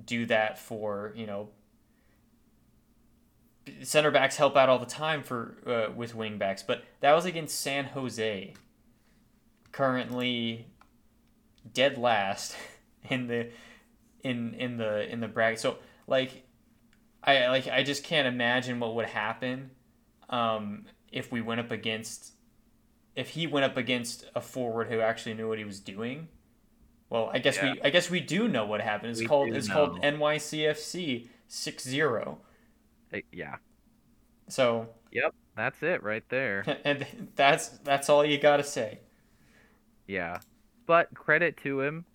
do 0.05 0.27
that 0.27 0.59
for 0.59 1.14
you 1.16 1.27
know 1.27 1.49
center 3.83 4.11
backs 4.11 4.37
help 4.37 4.57
out 4.57 4.69
all 4.69 4.79
the 4.79 4.87
time 4.87 5.23
for 5.23 5.57
uh, 5.66 5.93
with 5.95 6.14
wing 6.14 6.39
backs, 6.39 6.62
but 6.62 6.85
that 7.01 7.12
was 7.12 7.25
against 7.25 7.59
San 7.61 7.87
Jose, 7.87 8.55
currently 9.73 10.66
dead 11.72 11.98
last 11.98 12.56
in 13.11 13.26
the 13.26 13.50
in 14.22 14.54
in 14.54 14.76
the 14.76 15.11
in 15.11 15.20
the 15.20 15.28
bracket. 15.28 15.61
So 15.61 15.78
like, 16.06 16.44
I 17.22 17.48
like 17.48 17.68
I 17.68 17.82
just 17.82 18.04
can't 18.04 18.26
imagine 18.28 18.80
what 18.80 18.94
would 18.94 19.06
happen 19.06 19.70
um, 20.28 20.86
if 21.12 21.30
we 21.32 21.40
went 21.40 21.61
up 21.61 21.70
against 21.70 22.32
if 23.16 23.30
he 23.30 23.46
went 23.46 23.64
up 23.64 23.76
against 23.76 24.24
a 24.34 24.40
forward 24.40 24.88
who 24.88 25.00
actually 25.00 25.34
knew 25.34 25.48
what 25.48 25.59
he 25.59 25.64
was 25.64 25.80
doing. 25.80 26.28
Well, 27.11 27.30
I 27.32 27.38
guess 27.38 27.56
Yeah. 27.56 27.72
we 27.74 27.82
I 27.82 27.90
guess 27.90 28.11
we 28.11 28.20
do 28.20 28.48
know 28.48 28.66
what 28.66 28.80
happened. 28.80 29.11
It's 29.12 29.20
We 29.20 29.26
called 29.26 29.54
it's 29.54 29.68
called. 29.68 30.00
NYCFC 30.02 31.28
6-0. 31.48 32.38
Eh, 33.12 33.22
Yeah. 33.32 33.56
So, 34.48 34.88
Yep. 35.11 35.34
That's 35.56 35.82
it 35.82 36.02
right 36.02 36.24
there. 36.28 36.64
and 36.84 37.06
that's 37.34 37.68
that's 37.84 38.09
all 38.09 38.24
you 38.24 38.38
got 38.38 38.59
to 38.59 38.64
say. 38.64 39.00
Yeah. 40.06 40.38
But 40.89 41.14
credit 41.14 41.59
to 41.59 41.82
him. 41.82 42.07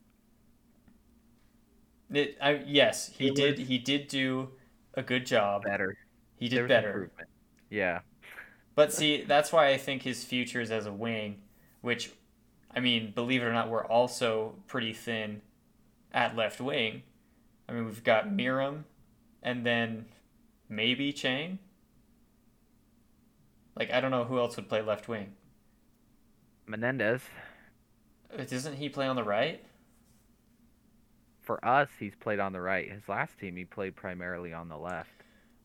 It, 2.11 2.35
I, 2.41 2.63
yes, 2.65 3.11
he 3.15 3.29
did 3.29 3.59
was- 3.59 3.67
he 3.67 3.77
did 3.77 4.07
do 4.07 4.49
a 4.95 5.03
good 5.03 5.27
job. 5.27 5.61
Better. 5.63 5.95
He 6.37 6.49
did 6.49 6.67
better. 6.67 7.11
Yeah. 7.69 7.99
But 8.73 8.91
see, 8.91 9.23
that's 9.23 9.53
why 9.53 9.69
I 9.69 9.77
think 9.77 10.01
his 10.01 10.23
future 10.23 10.59
is 10.59 10.71
as 10.71 10.87
a 10.87 10.91
wing, 10.91 11.43
which, 11.81 12.11
I 12.75 12.79
mean, 12.79 13.11
believe 13.13 13.43
it 13.43 13.45
or 13.45 13.53
not, 13.53 13.69
we're 13.69 13.85
also 13.85 14.55
pretty 14.67 14.91
thin 14.91 15.41
at 16.11 16.35
left 16.35 16.59
wing. 16.59 17.03
I 17.69 17.73
mean, 17.73 17.85
we've 17.85 18.03
got 18.03 18.29
Meram, 18.29 18.85
and 19.43 19.63
then 19.63 20.05
maybe 20.67 21.13
Chang. 21.13 21.59
Like, 23.77 23.91
I 23.91 24.01
don't 24.01 24.11
know 24.11 24.23
who 24.23 24.39
else 24.39 24.55
would 24.55 24.67
play 24.67 24.81
left 24.81 25.07
wing. 25.07 25.33
Menendez. 26.65 27.21
Doesn't 28.37 28.75
he 28.75 28.89
play 28.89 29.07
on 29.07 29.15
the 29.15 29.23
right? 29.23 29.63
For 31.41 31.63
us, 31.65 31.89
he's 31.99 32.15
played 32.15 32.39
on 32.39 32.53
the 32.53 32.61
right. 32.61 32.89
His 32.91 33.07
last 33.09 33.37
team, 33.37 33.55
he 33.55 33.65
played 33.65 33.95
primarily 33.95 34.53
on 34.53 34.69
the 34.69 34.77
left. 34.77 35.09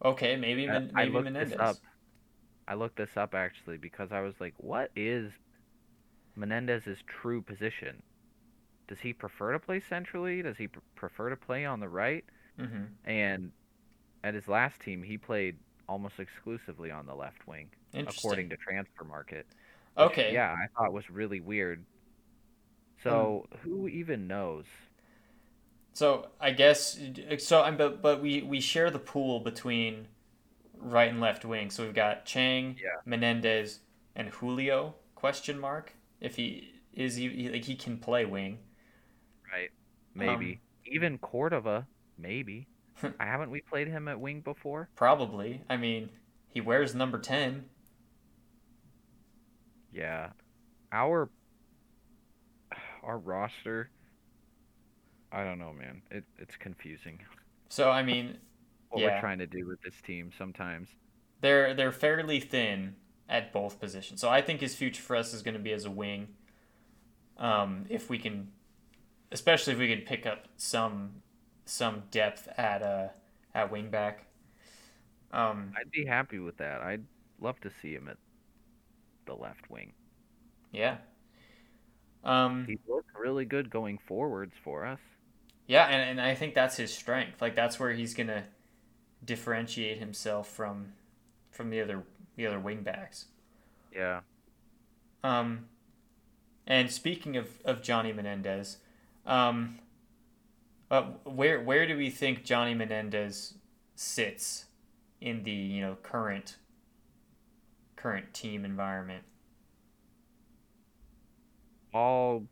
Okay, 0.04 0.36
maybe 0.36 0.68
Uh, 0.68 0.72
Men- 0.80 0.92
I 0.94 1.04
looked 1.04 1.24
Menendez. 1.24 1.50
this 1.52 1.60
up. 1.60 1.76
I 2.66 2.74
looked 2.74 2.96
this 2.96 3.16
up 3.16 3.34
actually 3.34 3.78
because 3.78 4.12
I 4.12 4.20
was 4.20 4.34
like, 4.40 4.54
what 4.58 4.90
is 4.94 5.32
Menendez's 6.36 7.02
true 7.06 7.40
position? 7.42 8.02
Does 8.88 9.00
he 9.00 9.12
prefer 9.12 9.52
to 9.52 9.58
play 9.58 9.80
centrally? 9.80 10.42
Does 10.42 10.56
he 10.56 10.68
pr- 10.68 10.80
prefer 10.94 11.30
to 11.30 11.36
play 11.36 11.64
on 11.64 11.80
the 11.80 11.88
right? 11.88 12.24
hmm 12.58 12.84
And 13.04 13.52
at 14.24 14.34
his 14.34 14.48
last 14.48 14.80
team, 14.80 15.02
he 15.02 15.16
played 15.16 15.56
almost 15.88 16.18
exclusively 16.18 16.90
on 16.90 17.06
the 17.06 17.14
left 17.14 17.46
wing, 17.46 17.70
according 17.94 18.50
to 18.50 18.56
Transfermarkt. 18.56 19.32
which, 19.32 19.46
Okay. 19.96 20.32
Yeah, 20.32 20.52
I 20.52 20.66
thought 20.76 20.92
was 20.92 21.08
really 21.10 21.40
weird. 21.40 21.84
So 23.02 23.46
hmm. 23.50 23.68
who 23.68 23.88
even 23.88 24.26
knows? 24.26 24.64
So 25.92 26.28
I 26.40 26.52
guess 26.52 26.98
so. 27.38 27.62
I'm 27.62 27.76
but 27.76 28.02
but 28.02 28.22
we 28.22 28.42
we 28.42 28.60
share 28.60 28.90
the 28.90 28.98
pool 28.98 29.40
between 29.40 30.08
right 30.80 31.10
and 31.10 31.20
left 31.20 31.44
wing. 31.44 31.70
So 31.70 31.84
we've 31.84 31.94
got 31.94 32.24
Chang, 32.24 32.76
Yeah. 32.80 33.00
Menendez, 33.04 33.80
and 34.14 34.28
Julio? 34.28 34.94
Question 35.14 35.58
mark. 35.58 35.94
If 36.20 36.36
he 36.36 36.74
is 36.92 37.16
he 37.16 37.28
he- 37.28 37.48
like 37.48 37.64
he 37.64 37.74
can 37.74 37.98
play 37.98 38.24
wing. 38.24 38.58
Right? 39.52 39.70
Um, 39.70 40.38
maybe 40.40 40.60
even 40.86 41.18
Cordova. 41.18 41.86
Maybe. 42.16 42.68
Haven't 43.20 43.50
we 43.50 43.60
played 43.60 43.88
him 43.88 44.08
at 44.08 44.20
wing 44.20 44.40
before? 44.40 44.88
Probably. 44.96 45.62
I 45.70 45.76
mean, 45.76 46.10
he 46.48 46.60
wears 46.60 46.94
number 46.94 47.18
ten. 47.18 47.66
Yeah. 49.92 50.30
Our 50.92 51.30
our 53.02 53.18
roster 53.18 53.90
I 55.32 55.44
don't 55.44 55.58
know, 55.58 55.72
man. 55.72 56.02
It 56.10 56.24
it's 56.38 56.56
confusing 56.56 57.20
So 57.68 57.90
I 57.90 58.02
mean, 58.02 58.38
what 58.90 59.00
Yeah. 59.00 59.14
we're 59.14 59.20
trying 59.20 59.38
to 59.38 59.46
do 59.46 59.66
with 59.66 59.80
this 59.82 60.00
team 60.02 60.32
sometimes. 60.36 60.88
they're 61.40 61.74
they're 61.74 61.92
fairly 61.92 62.40
thin 62.40 62.96
at 63.28 63.52
both 63.52 63.78
positions. 63.80 64.20
So 64.20 64.28
I 64.28 64.40
think 64.42 64.60
his 64.60 64.74
future 64.74 65.02
for 65.02 65.16
us 65.16 65.32
is 65.34 65.42
going 65.42 65.54
to 65.54 65.60
be 65.60 65.72
as 65.72 65.84
a 65.84 65.90
wing. 65.90 66.28
Um, 67.36 67.86
if 67.88 68.10
we 68.10 68.18
can, 68.18 68.48
especially 69.32 69.74
if 69.74 69.78
we 69.78 69.88
can 69.94 70.04
pick 70.04 70.26
up 70.26 70.48
some 70.56 71.22
some 71.64 72.04
depth 72.10 72.48
at 72.58 72.82
uh 72.82 73.08
at 73.54 73.70
wing 73.70 73.90
back. 73.90 74.26
Um, 75.32 75.72
I'd 75.76 75.90
be 75.90 76.04
happy 76.04 76.38
with 76.38 76.56
that. 76.58 76.80
I'd 76.82 77.04
love 77.40 77.60
to 77.60 77.70
see 77.70 77.94
him 77.94 78.08
at 78.08 78.18
the 79.26 79.34
left 79.34 79.70
wing. 79.70 79.92
yeah. 80.72 80.98
Um, 82.24 82.68
He 82.68 82.78
looked 82.86 83.16
really 83.16 83.44
good 83.44 83.68
going 83.68 83.98
forwards 83.98 84.54
for 84.62 84.86
us. 84.86 85.00
yeah, 85.66 85.86
and, 85.86 86.10
and 86.18 86.20
I 86.20 86.34
think 86.34 86.54
that's 86.54 86.76
his 86.76 86.92
strength. 86.92 87.40
Like 87.42 87.54
that's 87.54 87.78
where 87.78 87.92
he's 87.92 88.14
gonna 88.14 88.44
differentiate 89.24 89.98
himself 89.98 90.48
from 90.48 90.94
from 91.50 91.70
the 91.70 91.80
other 91.80 92.04
the 92.36 92.46
other 92.46 92.60
wing 92.60 92.82
backs. 92.82 93.26
Yeah. 93.94 94.20
Um, 95.22 95.66
and 96.66 96.90
speaking 96.90 97.36
of, 97.36 97.60
of 97.64 97.82
Johnny 97.82 98.12
Menendez, 98.12 98.78
um, 99.26 99.78
uh, 100.90 101.02
where 101.24 101.60
where 101.60 101.86
do 101.86 101.96
we 101.96 102.10
think 102.10 102.44
Johnny 102.44 102.74
Menendez 102.74 103.54
sits 103.94 104.66
in 105.20 105.42
the 105.44 105.50
you 105.52 105.80
know 105.82 105.96
current 106.02 106.56
current 107.96 108.32
team 108.32 108.64
environment? 108.64 109.24
All 111.92 112.46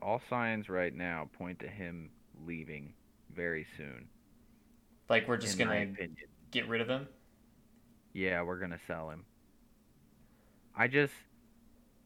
all 0.00 0.20
signs 0.30 0.68
right 0.68 0.94
now 0.94 1.28
point 1.32 1.58
to 1.60 1.68
him 1.68 2.10
leaving 2.46 2.94
very 3.34 3.66
soon. 3.76 4.08
Like 5.08 5.26
we're 5.28 5.36
just 5.38 5.58
gonna 5.58 5.86
get 6.50 6.68
rid 6.68 6.80
of 6.80 6.88
him? 6.88 7.08
Yeah, 8.12 8.42
we're 8.42 8.58
gonna 8.58 8.78
sell 8.86 9.10
him. 9.10 9.24
I 10.74 10.88
just 10.88 11.12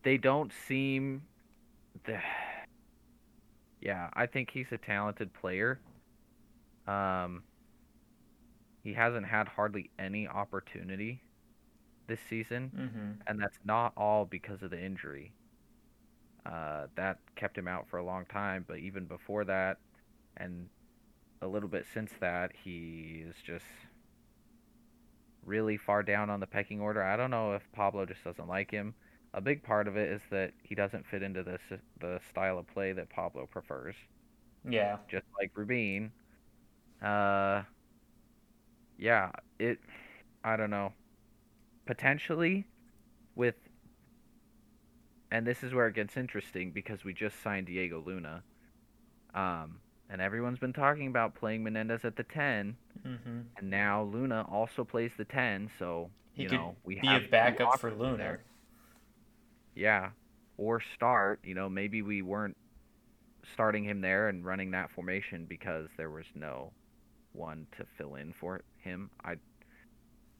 they 0.02 0.16
don't 0.18 0.52
seem 0.68 1.22
the 2.04 2.18
Yeah, 3.80 4.10
I 4.14 4.26
think 4.26 4.50
he's 4.50 4.70
a 4.72 4.78
talented 4.78 5.32
player. 5.32 5.80
Um 6.86 7.44
he 8.82 8.92
hasn't 8.94 9.26
had 9.26 9.46
hardly 9.48 9.90
any 9.98 10.26
opportunity 10.26 11.22
this 12.08 12.20
season, 12.28 12.72
Mm-hmm. 12.76 13.10
and 13.28 13.40
that's 13.40 13.58
not 13.64 13.92
all 13.96 14.24
because 14.24 14.62
of 14.62 14.70
the 14.70 14.82
injury. 14.82 15.32
Uh, 16.44 16.88
that 16.96 17.18
kept 17.36 17.56
him 17.56 17.68
out 17.68 17.88
for 17.88 17.98
a 17.98 18.04
long 18.04 18.26
time, 18.26 18.64
but 18.66 18.78
even 18.78 19.06
before 19.06 19.44
that, 19.44 19.78
and 20.36 20.68
a 21.42 21.48
little 21.48 21.68
bit 21.68 21.86
since 21.86 22.12
that, 22.20 22.52
he 22.64 23.24
is 23.26 23.36
just 23.44 23.66
really 25.44 25.76
far 25.76 26.02
down 26.02 26.30
on 26.30 26.40
the 26.40 26.46
pecking 26.46 26.80
order. 26.80 27.02
I 27.02 27.16
don't 27.16 27.30
know 27.30 27.52
if 27.54 27.70
Pablo 27.72 28.06
just 28.06 28.24
doesn't 28.24 28.48
like 28.48 28.70
him. 28.70 28.94
A 29.34 29.40
big 29.40 29.62
part 29.62 29.88
of 29.88 29.96
it 29.96 30.10
is 30.10 30.22
that 30.30 30.52
he 30.62 30.74
doesn't 30.74 31.06
fit 31.06 31.22
into 31.22 31.42
the 31.42 31.58
the 32.00 32.20
style 32.28 32.58
of 32.58 32.66
play 32.66 32.92
that 32.92 33.08
Pablo 33.10 33.46
prefers, 33.46 33.96
Yeah. 34.64 34.98
just 35.08 35.26
like 35.40 35.52
Rubin. 35.56 36.12
Uh, 37.02 37.64
yeah, 38.96 39.30
it. 39.58 39.78
I 40.44 40.56
don't 40.56 40.70
know. 40.70 40.92
Potentially, 41.86 42.66
with. 43.36 43.56
And 45.32 45.46
this 45.46 45.62
is 45.64 45.72
where 45.72 45.88
it 45.88 45.94
gets 45.94 46.18
interesting 46.18 46.72
because 46.72 47.04
we 47.04 47.14
just 47.14 47.42
signed 47.42 47.66
Diego 47.66 48.02
Luna. 48.06 48.42
Um, 49.34 49.80
and 50.10 50.20
everyone's 50.20 50.58
been 50.58 50.74
talking 50.74 51.06
about 51.06 51.34
playing 51.34 51.64
Menendez 51.64 52.04
at 52.04 52.16
the 52.16 52.22
10, 52.22 52.76
Mm-hmm. 53.06 53.40
and 53.56 53.70
now 53.70 54.02
Luna 54.04 54.46
also 54.48 54.84
plays 54.84 55.10
the 55.16 55.24
10, 55.24 55.70
so, 55.78 56.10
He 56.34 56.44
you 56.44 56.50
know, 56.50 56.76
we 56.84 57.00
Be 57.00 57.06
have 57.06 57.24
a 57.24 57.28
backup 57.28 57.80
for 57.80 57.90
Luna. 57.90 58.16
there. 58.18 58.40
Yeah, 59.74 60.10
or 60.58 60.80
start. 60.94 61.40
You 61.42 61.54
know, 61.54 61.68
maybe 61.68 62.02
we 62.02 62.20
weren't 62.22 62.56
starting 63.54 63.82
him 63.84 64.02
there 64.02 64.28
and 64.28 64.44
running 64.44 64.70
that 64.72 64.90
formation 64.90 65.46
because 65.46 65.88
there 65.96 66.10
was 66.10 66.26
no 66.34 66.72
one 67.32 67.66
to 67.78 67.86
fill 67.96 68.14
in 68.16 68.34
for 68.34 68.60
him. 68.84 69.10
I, 69.24 69.36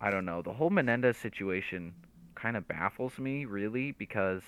I 0.01 0.11
don't 0.11 0.27
know. 0.27 0.43
The 0.43 0.53
whole 0.53 0.71
Menendez 0.71 1.17
situation 1.17 1.95
kind 2.35 2.57
of 2.57 2.69
baffles 2.69 3.19
me, 3.19 3.47
really, 3.47 3.93
because 3.93 4.43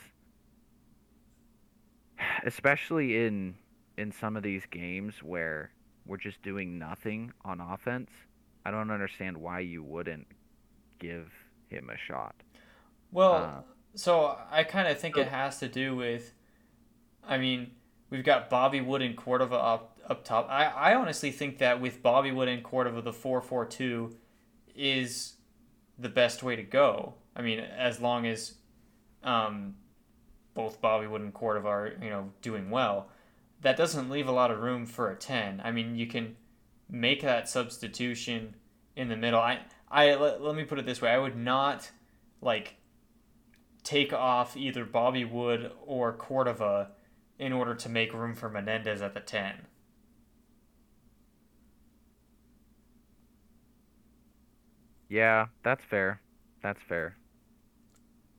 especially 2.44 3.26
in 3.26 3.54
in 3.96 4.10
some 4.10 4.36
of 4.36 4.42
these 4.42 4.62
games 4.70 5.22
where 5.22 5.70
we're 6.06 6.16
just 6.16 6.42
doing 6.42 6.78
nothing 6.78 7.32
on 7.44 7.60
offense. 7.60 8.10
I 8.64 8.70
don't 8.70 8.90
understand 8.90 9.36
why 9.36 9.60
you 9.60 9.82
wouldn't 9.82 10.26
give 10.98 11.30
him 11.68 11.90
a 11.90 11.96
shot. 11.96 12.34
Well, 13.12 13.34
uh, 13.34 13.62
so 13.94 14.36
I 14.50 14.64
kind 14.64 14.88
of 14.88 14.98
think 14.98 15.16
it 15.16 15.28
has 15.28 15.60
to 15.60 15.68
do 15.68 15.94
with, 15.94 16.32
I 17.26 17.38
mean, 17.38 17.70
we've 18.10 18.24
got 18.24 18.50
Bobby 18.50 18.80
Wood 18.80 19.02
and 19.02 19.16
Cordova 19.16 19.56
up 19.56 19.98
up 20.06 20.24
top. 20.24 20.48
I, 20.50 20.66
I 20.66 20.94
honestly 20.94 21.30
think 21.30 21.58
that 21.58 21.80
with 21.80 22.02
Bobby 22.02 22.32
Wood 22.32 22.48
and 22.48 22.62
Cordova, 22.62 23.00
the 23.00 23.12
four 23.12 23.40
four 23.40 23.64
two 23.64 24.16
is 24.74 25.34
the 25.98 26.08
best 26.08 26.42
way 26.42 26.56
to 26.56 26.62
go. 26.62 27.14
I 27.36 27.42
mean, 27.42 27.60
as 27.60 28.00
long 28.00 28.26
as 28.26 28.54
um, 29.22 29.76
both 30.54 30.80
Bobby 30.80 31.06
Wood 31.06 31.20
and 31.20 31.34
Cordova 31.34 31.90
you 32.00 32.10
know 32.10 32.30
doing 32.42 32.70
well, 32.70 33.08
that 33.60 33.76
doesn't 33.76 34.10
leave 34.10 34.28
a 34.28 34.32
lot 34.32 34.50
of 34.50 34.60
room 34.60 34.86
for 34.86 35.10
a 35.10 35.16
ten. 35.16 35.60
I 35.64 35.70
mean, 35.70 35.96
you 35.96 36.06
can 36.06 36.36
make 36.88 37.22
that 37.22 37.48
substitution 37.48 38.54
in 38.96 39.08
the 39.08 39.16
middle. 39.16 39.40
I 39.40 39.60
I 39.90 40.14
let, 40.14 40.42
let 40.42 40.54
me 40.54 40.64
put 40.64 40.78
it 40.78 40.86
this 40.86 41.02
way: 41.02 41.10
I 41.10 41.18
would 41.18 41.36
not 41.36 41.90
like 42.40 42.76
take 43.84 44.12
off 44.12 44.56
either 44.56 44.84
Bobby 44.84 45.24
Wood 45.24 45.70
or 45.86 46.12
Cordova 46.12 46.90
in 47.38 47.52
order 47.52 47.74
to 47.74 47.88
make 47.88 48.12
room 48.12 48.34
for 48.34 48.48
Menendez 48.48 49.02
at 49.02 49.14
the 49.14 49.20
10. 49.20 49.66
Yeah, 55.08 55.46
that's 55.62 55.82
fair. 55.84 56.20
That's 56.62 56.80
fair. 56.88 57.16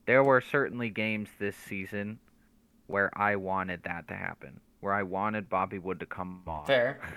There 0.06 0.24
were 0.24 0.41
certainly 0.41 0.89
games 0.89 1.30
this 1.39 1.56
season 1.56 2.20
where 2.88 3.10
I 3.18 3.36
wanted 3.36 3.84
that 3.84 4.08
to 4.10 4.16
happen, 4.16 4.60
where 4.80 4.93
I 4.93 5.03
wanted 5.03 5.49
Bobby 5.49 5.80
Wood 5.80 5.99
to 5.99 6.06
come 6.06 6.41
off. 6.47 6.68
Fair. 6.68 6.99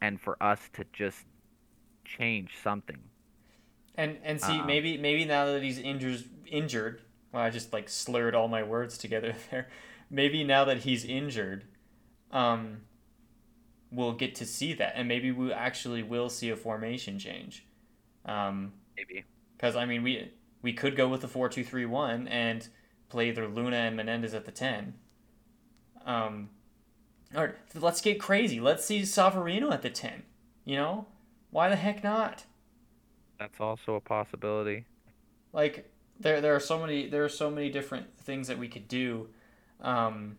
And 0.00 0.20
for 0.20 0.40
us 0.40 0.60
to 0.74 0.84
just 0.92 1.24
change 2.04 2.52
something. 2.62 3.00
And 3.96 4.16
and 4.22 4.40
see, 4.40 4.60
um, 4.60 4.66
maybe 4.66 4.96
maybe 4.96 5.24
now 5.24 5.46
that 5.46 5.64
he's 5.64 5.76
injured, 5.80 6.22
injured, 6.46 7.02
well, 7.32 7.42
I 7.42 7.50
just 7.50 7.72
like 7.72 7.88
slurred 7.88 8.36
all 8.36 8.46
my 8.46 8.62
words 8.62 8.96
together 8.96 9.34
there. 9.50 9.66
Maybe 10.08 10.44
now 10.44 10.64
that 10.66 10.78
he's 10.78 11.04
injured, 11.04 11.64
um, 12.30 12.82
we'll 13.90 14.12
get 14.12 14.36
to 14.36 14.46
see 14.46 14.72
that, 14.74 14.92
and 14.94 15.08
maybe 15.08 15.32
we 15.32 15.52
actually 15.52 16.04
will 16.04 16.28
see 16.28 16.50
a 16.50 16.56
formation 16.56 17.18
change. 17.18 17.66
Um, 18.24 18.72
maybe 18.96 19.24
because 19.56 19.74
I 19.74 19.84
mean 19.84 20.04
we 20.04 20.30
we 20.62 20.72
could 20.72 20.96
go 20.96 21.08
with 21.08 21.20
the 21.20 21.28
four 21.28 21.48
two 21.48 21.64
three 21.64 21.86
one 21.86 22.28
and 22.28 22.68
play 23.08 23.28
either 23.28 23.46
Luna 23.46 23.76
and 23.76 23.96
Menendez 23.96 24.34
at 24.34 24.44
the 24.44 24.52
ten. 24.52 24.94
Um, 26.04 26.50
or 27.34 27.56
let's 27.74 28.00
get 28.00 28.20
crazy. 28.20 28.60
Let's 28.60 28.84
see 28.84 29.02
Savarino 29.02 29.72
at 29.72 29.82
the 29.82 29.90
ten. 29.90 30.22
You 30.64 30.76
know, 30.76 31.06
why 31.50 31.68
the 31.68 31.76
heck 31.76 32.02
not? 32.02 32.44
That's 33.38 33.60
also 33.60 33.94
a 33.94 34.00
possibility. 34.00 34.84
Like 35.52 35.90
there 36.20 36.40
there 36.40 36.54
are 36.54 36.60
so 36.60 36.78
many 36.78 37.08
there 37.08 37.24
are 37.24 37.28
so 37.28 37.50
many 37.50 37.70
different 37.70 38.18
things 38.18 38.48
that 38.48 38.58
we 38.58 38.68
could 38.68 38.88
do 38.88 39.28
um, 39.80 40.36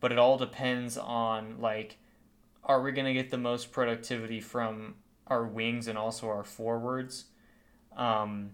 but 0.00 0.12
it 0.12 0.18
all 0.18 0.38
depends 0.38 0.96
on 0.96 1.60
like 1.60 1.98
are 2.64 2.80
we 2.82 2.92
going 2.92 3.06
to 3.06 3.12
get 3.12 3.30
the 3.30 3.38
most 3.38 3.72
productivity 3.72 4.40
from 4.40 4.94
our 5.26 5.44
wings 5.44 5.86
and 5.88 5.98
also 5.98 6.28
our 6.28 6.44
forwards 6.44 7.26
um, 7.96 8.50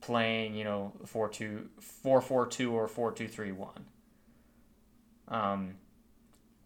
playing 0.00 0.54
you 0.54 0.64
know 0.64 0.92
4 1.06 1.28
2 1.28 1.68
4 1.80 2.20
4 2.20 2.46
2 2.46 2.72
or 2.72 2.88
4 2.88 3.12
2 3.12 3.28
3 3.28 3.52
1 3.52 3.70
um, 5.28 5.74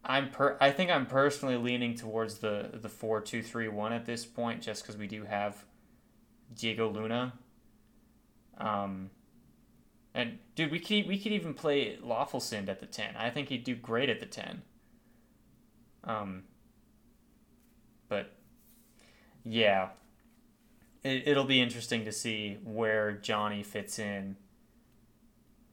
I'm 0.04 0.30
per 0.30 0.56
I 0.60 0.70
think 0.70 0.90
I'm 0.90 1.06
personally 1.06 1.56
leaning 1.56 1.94
towards 1.94 2.38
the 2.38 2.70
the 2.72 2.88
4 2.88 3.20
2 3.20 3.42
3 3.42 3.68
1 3.68 3.92
at 3.92 4.06
this 4.06 4.24
point 4.24 4.62
just 4.62 4.84
cuz 4.84 4.96
we 4.96 5.06
do 5.06 5.24
have 5.24 5.64
Diego 6.54 6.90
Luna 6.90 7.32
um, 8.58 9.10
and 10.14 10.38
dude, 10.54 10.70
we 10.70 10.78
could 10.78 11.06
we 11.06 11.18
could 11.18 11.32
even 11.32 11.54
play 11.54 11.96
Löffelsend 11.96 12.68
at 12.68 12.80
the 12.80 12.86
ten. 12.86 13.16
I 13.16 13.30
think 13.30 13.48
he'd 13.48 13.64
do 13.64 13.74
great 13.74 14.10
at 14.10 14.20
the 14.20 14.26
ten. 14.26 14.62
Um, 16.04 16.44
but 18.08 18.32
yeah, 19.44 19.88
it, 21.04 21.26
it'll 21.26 21.44
be 21.44 21.60
interesting 21.60 22.04
to 22.04 22.12
see 22.12 22.58
where 22.64 23.12
Johnny 23.12 23.62
fits 23.62 23.98
in 23.98 24.36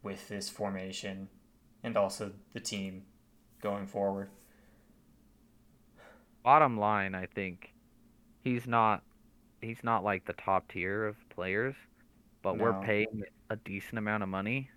with 0.01 0.27
this 0.27 0.49
formation 0.49 1.29
and 1.83 1.97
also 1.97 2.31
the 2.53 2.59
team 2.59 3.03
going 3.61 3.85
forward. 3.85 4.29
Bottom 6.43 6.77
line, 6.79 7.15
I 7.15 7.25
think 7.25 7.73
he's 8.43 8.65
not 8.65 9.03
he's 9.61 9.83
not 9.83 10.03
like 10.03 10.25
the 10.25 10.33
top 10.33 10.71
tier 10.71 11.05
of 11.05 11.15
players 11.29 11.75
but 12.41 12.55
no. 12.55 12.63
we're 12.63 12.81
paying 12.81 13.23
a 13.49 13.55
decent 13.57 13.97
amount 13.97 14.23
of 14.23 14.29
money 14.29 14.69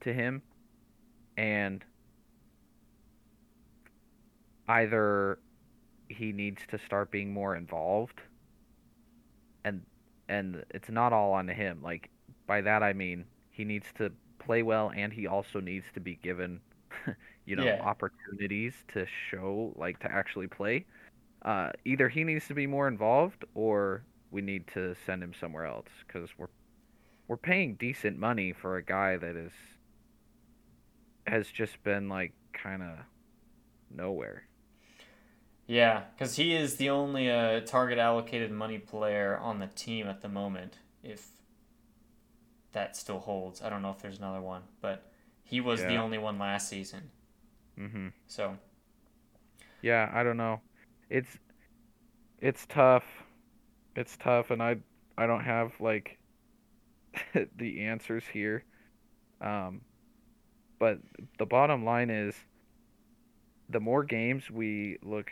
to 0.00 0.12
him 0.12 0.40
and 1.36 1.84
either 4.68 5.38
he 6.08 6.32
needs 6.32 6.62
to 6.70 6.78
start 6.86 7.10
being 7.10 7.32
more 7.32 7.56
involved 7.56 8.20
and 9.66 9.82
and 10.28 10.64
it's 10.70 10.88
not 10.88 11.12
all 11.12 11.32
on 11.32 11.48
him 11.48 11.80
like 11.82 12.08
by 12.46 12.60
that 12.60 12.82
I 12.82 12.92
mean 12.92 13.24
he 13.50 13.64
needs 13.64 13.86
to 13.98 14.10
play 14.38 14.62
well 14.62 14.92
and 14.96 15.12
he 15.12 15.26
also 15.26 15.60
needs 15.60 15.86
to 15.94 16.00
be 16.00 16.16
given 16.22 16.60
you 17.46 17.56
know 17.56 17.64
yeah. 17.64 17.80
opportunities 17.82 18.72
to 18.94 19.06
show 19.30 19.72
like 19.76 19.98
to 20.00 20.10
actually 20.10 20.46
play 20.46 20.86
uh, 21.42 21.70
either 21.84 22.08
he 22.08 22.24
needs 22.24 22.48
to 22.48 22.54
be 22.54 22.66
more 22.66 22.88
involved 22.88 23.44
or 23.54 24.02
we 24.30 24.40
need 24.40 24.66
to 24.74 24.94
send 25.04 25.22
him 25.22 25.32
somewhere 25.38 25.66
else 25.66 25.88
because 26.06 26.30
we're 26.38 26.48
we're 27.28 27.36
paying 27.36 27.74
decent 27.74 28.18
money 28.18 28.52
for 28.52 28.76
a 28.76 28.82
guy 28.82 29.16
that 29.16 29.36
is 29.36 29.52
has 31.26 31.48
just 31.48 31.82
been 31.82 32.08
like 32.08 32.32
kind 32.52 32.82
of 32.82 32.98
nowhere. 33.94 34.46
Yeah, 35.66 36.02
because 36.14 36.36
he 36.36 36.54
is 36.54 36.76
the 36.76 36.90
only 36.90 37.30
uh, 37.30 37.60
target 37.60 37.98
allocated 37.98 38.52
money 38.52 38.78
player 38.78 39.36
on 39.36 39.58
the 39.58 39.66
team 39.66 40.06
at 40.06 40.22
the 40.22 40.28
moment. 40.28 40.78
If 41.02 41.26
that 42.72 42.96
still 42.96 43.18
holds, 43.18 43.62
I 43.62 43.68
don't 43.68 43.82
know 43.82 43.90
if 43.90 44.00
there's 44.00 44.18
another 44.18 44.40
one, 44.40 44.62
but 44.80 45.10
he 45.42 45.60
was 45.60 45.80
yeah. 45.80 45.88
the 45.88 45.96
only 45.96 46.18
one 46.18 46.38
last 46.38 46.68
season. 46.68 47.10
Mhm. 47.78 48.12
So. 48.26 48.58
Yeah, 49.82 50.10
I 50.12 50.22
don't 50.22 50.36
know. 50.36 50.60
It's 51.10 51.38
it's 52.40 52.66
tough. 52.66 53.04
It's 53.96 54.16
tough, 54.16 54.50
and 54.50 54.62
I 54.62 54.76
I 55.18 55.26
don't 55.26 55.44
have 55.44 55.80
like 55.80 56.18
the 57.56 57.80
answers 57.82 58.24
here. 58.32 58.64
Um, 59.40 59.82
but 60.78 60.98
the 61.38 61.46
bottom 61.46 61.84
line 61.84 62.10
is 62.10 62.34
the 63.68 63.80
more 63.80 64.04
games 64.04 64.50
we 64.50 64.98
look 65.02 65.30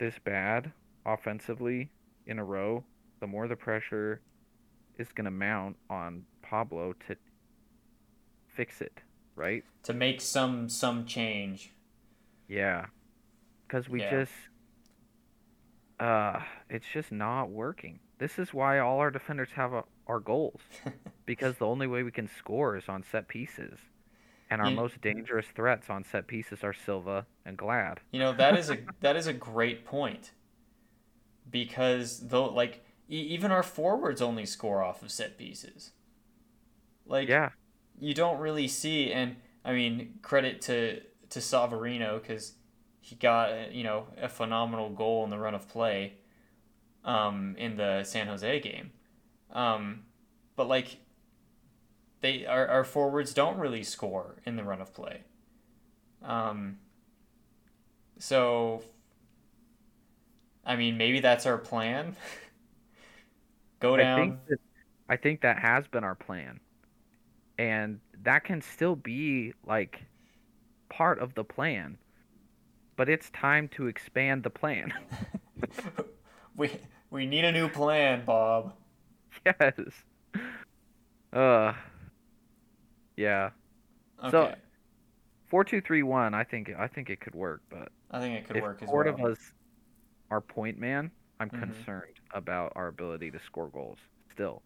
this 0.00 0.18
bad 0.24 0.72
offensively 1.06 1.90
in 2.26 2.40
a 2.40 2.44
row, 2.44 2.82
the 3.20 3.26
more 3.26 3.46
the 3.46 3.54
pressure 3.54 4.20
is 4.98 5.08
going 5.12 5.26
to 5.26 5.30
mount 5.30 5.76
on 5.88 6.24
Pablo 6.42 6.94
to 7.06 7.16
fix 8.48 8.80
it, 8.80 9.00
right? 9.36 9.62
To 9.84 9.94
make 9.94 10.20
some 10.20 10.68
some 10.68 11.06
change. 11.06 11.72
Yeah. 12.48 12.86
Cuz 13.68 13.88
we 13.88 14.00
yeah. 14.00 14.10
just 14.10 14.32
uh 16.00 16.40
it's 16.68 16.86
just 16.92 17.12
not 17.12 17.50
working. 17.50 18.00
This 18.18 18.38
is 18.38 18.52
why 18.52 18.80
all 18.80 18.98
our 18.98 19.10
defenders 19.10 19.50
have 19.54 19.72
a, 19.72 19.84
our 20.06 20.18
goals 20.18 20.60
because 21.26 21.56
the 21.58 21.66
only 21.66 21.86
way 21.86 22.02
we 22.02 22.10
can 22.10 22.28
score 22.38 22.76
is 22.76 22.88
on 22.88 23.02
set 23.02 23.28
pieces. 23.28 23.78
And 24.50 24.60
our 24.60 24.70
you, 24.70 24.76
most 24.76 25.00
dangerous 25.00 25.46
threats 25.54 25.88
on 25.88 26.04
set 26.04 26.26
pieces 26.26 26.64
are 26.64 26.72
Silva 26.72 27.26
and 27.44 27.56
Glad. 27.56 28.00
You 28.10 28.18
know, 28.18 28.32
that 28.32 28.58
is 28.58 28.70
a 28.70 28.78
that 29.00 29.16
is 29.16 29.26
a 29.26 29.32
great 29.32 29.84
point. 29.84 30.32
Because 31.50 32.28
though 32.28 32.46
like 32.46 32.84
e- 33.08 33.16
even 33.16 33.52
our 33.52 33.62
forwards 33.62 34.20
only 34.20 34.46
score 34.46 34.82
off 34.82 35.02
of 35.02 35.10
set 35.10 35.38
pieces. 35.38 35.92
Like 37.06 37.28
Yeah. 37.28 37.50
You 37.98 38.14
don't 38.14 38.40
really 38.40 38.66
see 38.66 39.12
and 39.12 39.36
I 39.64 39.72
mean 39.72 40.18
credit 40.22 40.60
to 40.62 41.00
to 41.30 41.38
Savarino 41.38 42.22
cuz 42.22 42.54
he 43.00 43.16
got, 43.16 43.72
you 43.72 43.82
know, 43.82 44.08
a 44.20 44.28
phenomenal 44.28 44.90
goal 44.90 45.24
in 45.24 45.30
the 45.30 45.38
run 45.38 45.54
of 45.54 45.68
play 45.68 46.14
um, 47.04 47.54
in 47.58 47.76
the 47.76 48.04
San 48.04 48.26
Jose 48.26 48.60
game. 48.60 48.92
Um, 49.52 50.04
but 50.56 50.68
like 50.68 50.98
they 52.20 52.46
our, 52.46 52.66
our 52.66 52.84
forwards 52.84 53.32
don't 53.34 53.58
really 53.58 53.82
score 53.82 54.36
in 54.44 54.56
the 54.56 54.64
run 54.64 54.80
of 54.80 54.92
play. 54.92 55.22
Um, 56.22 56.78
so 58.18 58.82
I 60.64 60.76
mean 60.76 60.96
maybe 60.96 61.20
that's 61.20 61.46
our 61.46 61.58
plan. 61.58 62.16
Go 63.80 63.96
down. 63.96 64.20
I 64.20 64.22
think, 64.22 64.38
that, 64.48 64.58
I 65.08 65.16
think 65.16 65.40
that 65.40 65.58
has 65.58 65.88
been 65.88 66.04
our 66.04 66.14
plan. 66.14 66.60
And 67.58 68.00
that 68.22 68.44
can 68.44 68.60
still 68.60 68.94
be 68.94 69.54
like 69.66 70.02
part 70.90 71.18
of 71.18 71.34
the 71.34 71.44
plan. 71.44 71.96
But 72.96 73.08
it's 73.08 73.30
time 73.30 73.68
to 73.68 73.86
expand 73.86 74.42
the 74.42 74.50
plan. 74.50 74.92
we 76.56 76.70
we 77.10 77.26
need 77.26 77.46
a 77.46 77.52
new 77.52 77.68
plan, 77.68 78.22
Bob. 78.26 78.74
yes. 79.46 79.72
Uh. 81.32 81.72
Yeah. 83.16 83.50
Okay. 84.20 84.30
So- 84.30 84.54
Four 85.48 85.64
two 85.64 85.80
three 85.80 86.04
one. 86.04 86.32
I 86.32 86.44
think 86.44 86.70
I 86.78 86.86
think 86.86 87.10
it 87.10 87.20
could 87.20 87.34
work, 87.34 87.62
but 87.70 87.90
I 88.12 88.20
think 88.20 88.38
it 88.38 88.46
could 88.46 88.56
if 88.58 88.62
work 88.62 88.80
Cordova's 88.82 89.18
well. 89.20 89.36
our 90.30 90.40
point 90.40 90.78
man, 90.78 91.10
I'm 91.40 91.50
Mhm. 91.50 91.58
concerned 91.58 92.20
about 92.32 92.72
our 92.76 92.86
ability 92.86 93.32
to 93.32 93.40
score 93.40 93.66
goals. 93.68 93.98
Still. 94.30 94.62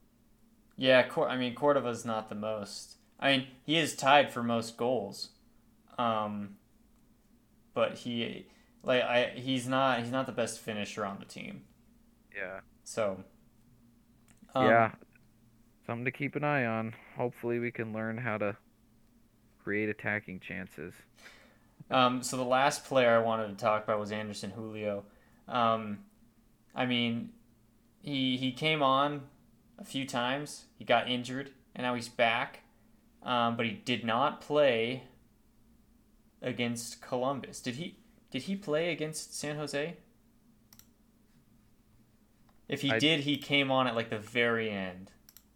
Yeah, 0.76 1.08
Cor- 1.08 1.30
I 1.30 1.38
mean 1.38 1.54
Cordova's 1.54 2.04
not 2.04 2.28
the 2.28 2.34
most. 2.34 2.98
I 3.18 3.34
mean, 3.34 3.46
he 3.64 3.78
is 3.78 3.96
tied 3.96 4.30
for 4.30 4.42
most 4.42 4.76
goals. 4.76 5.30
Um 5.96 6.58
but 7.72 7.94
he 7.98 8.46
like 8.82 9.02
I 9.04 9.30
he's 9.30 9.66
not 9.66 10.00
he's 10.00 10.10
not 10.10 10.26
the 10.26 10.32
best 10.32 10.60
finisher 10.60 11.06
on 11.06 11.18
the 11.18 11.24
team. 11.24 11.64
Yeah. 12.36 12.60
So 12.82 13.24
um, 14.54 14.66
yeah. 14.66 14.90
Something 15.86 16.04
to 16.06 16.10
keep 16.10 16.34
an 16.34 16.44
eye 16.44 16.64
on. 16.64 16.94
Hopefully 17.16 17.58
we 17.58 17.70
can 17.70 17.92
learn 17.92 18.16
how 18.16 18.38
to 18.38 18.56
create 19.62 19.88
attacking 19.88 20.40
chances. 20.40 20.94
Um, 21.90 22.22
so 22.22 22.36
the 22.36 22.44
last 22.44 22.84
player 22.84 23.14
I 23.14 23.18
wanted 23.18 23.48
to 23.48 23.62
talk 23.62 23.84
about 23.84 24.00
was 24.00 24.10
Anderson 24.10 24.50
Julio. 24.50 25.04
Um, 25.46 25.98
I 26.74 26.86
mean, 26.86 27.30
he 28.00 28.36
he 28.36 28.52
came 28.52 28.82
on 28.82 29.22
a 29.78 29.84
few 29.84 30.06
times. 30.06 30.64
He 30.78 30.84
got 30.84 31.10
injured, 31.10 31.50
and 31.74 31.84
now 31.84 31.94
he's 31.94 32.08
back. 32.08 32.60
Um, 33.22 33.56
but 33.56 33.66
he 33.66 33.72
did 33.72 34.04
not 34.04 34.40
play 34.40 35.04
against 36.42 37.00
Columbus. 37.02 37.60
Did 37.60 37.76
he? 37.76 37.98
Did 38.30 38.42
he 38.42 38.56
play 38.56 38.90
against 38.90 39.38
San 39.38 39.56
Jose? 39.56 39.96
If 42.68 42.80
he 42.80 42.92
I- 42.92 42.98
did, 42.98 43.20
he 43.20 43.36
came 43.36 43.70
on 43.70 43.86
at 43.86 43.94
like 43.94 44.10
the 44.10 44.18
very 44.18 44.70
end. 44.70 45.10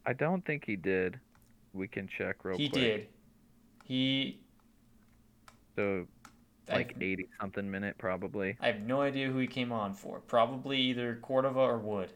I 0.09 0.15
don't 0.15 0.43
think 0.43 0.65
he 0.65 0.75
did. 0.75 1.21
We 1.75 1.87
can 1.87 2.09
check 2.09 2.43
real 2.43 2.57
he 2.57 2.71
quick. 2.71 2.83
did. 2.83 3.07
He 3.85 4.41
So 5.77 6.07
like 6.67 6.97
80 6.99 7.29
something 7.39 7.71
minute 7.71 7.97
probably. 7.99 8.57
I 8.59 8.69
have 8.69 8.81
no 8.81 9.03
idea 9.03 9.29
who 9.29 9.39
he 9.39 9.47
came 9.47 9.71
on 9.71 9.93
for. 9.93 10.21
Probably 10.21 10.79
either 10.79 11.19
Cordova 11.21 11.61
or 11.61 11.77
Wood. 11.77 12.11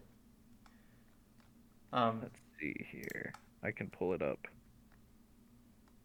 Um, 1.93 2.21
Let's 2.23 2.35
see 2.59 2.75
here. 2.91 3.35
I 3.63 3.73
can 3.73 3.89
pull 3.91 4.15
it 4.15 4.23
up. 4.23 4.39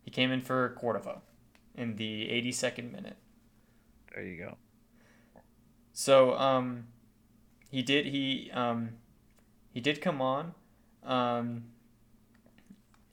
he 0.04 0.12
came 0.12 0.30
in 0.32 0.42
for 0.42 0.76
Cordova 0.78 1.22
in 1.78 1.96
the 1.96 2.28
82nd 2.28 2.92
minute. 2.92 3.16
There 4.14 4.26
you 4.26 4.38
go. 4.44 4.58
So 5.94 6.36
um, 6.38 6.88
he 7.72 7.82
did 7.82 8.08
he 8.08 8.52
um, 8.54 8.90
he 9.74 9.80
did 9.80 10.02
come 10.02 10.22
on. 10.22 10.54
Um, 11.04 11.64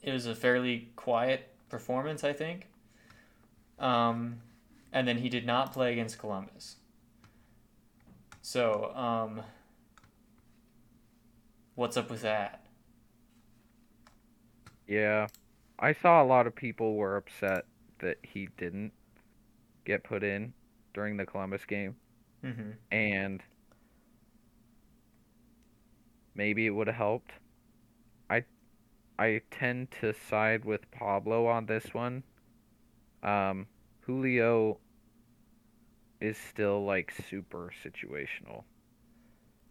it 0.05 0.13
was 0.13 0.27
a 0.27 0.35
fairly 0.35 0.89
quiet 0.95 1.49
performance, 1.67 2.23
I 2.23 2.31
think. 2.31 2.67
Um, 3.79 4.37
and 4.93 5.07
then 5.07 5.17
he 5.17 5.29
did 5.29 5.45
not 5.47 5.73
play 5.73 5.91
against 5.91 6.19
Columbus. 6.19 6.75
So 8.43 8.93
um, 8.95 9.41
what's 11.73 11.97
up 11.97 12.11
with 12.11 12.21
that? 12.21 12.63
Yeah. 14.87 15.27
I 15.79 15.93
saw 15.93 16.21
a 16.21 16.25
lot 16.25 16.45
of 16.45 16.55
people 16.55 16.95
were 16.95 17.17
upset 17.17 17.65
that 17.99 18.17
he 18.21 18.47
didn't 18.57 18.93
get 19.85 20.03
put 20.03 20.23
in 20.23 20.53
during 20.93 21.17
the 21.17 21.25
Columbus 21.25 21.65
game 21.65 21.95
Mm-hmm. 22.45 22.71
and 22.91 23.41
maybe 26.35 26.67
it 26.67 26.69
would 26.69 26.85
have 26.87 26.95
helped. 26.95 27.31
I 29.19 29.41
tend 29.51 29.91
to 30.01 30.13
side 30.13 30.63
with 30.65 30.89
Pablo 30.91 31.47
on 31.47 31.65
this 31.65 31.93
one. 31.93 32.23
Um 33.23 33.67
Julio 34.01 34.79
is 36.19 36.37
still 36.37 36.83
like 36.83 37.11
super 37.11 37.71
situational. 37.83 38.63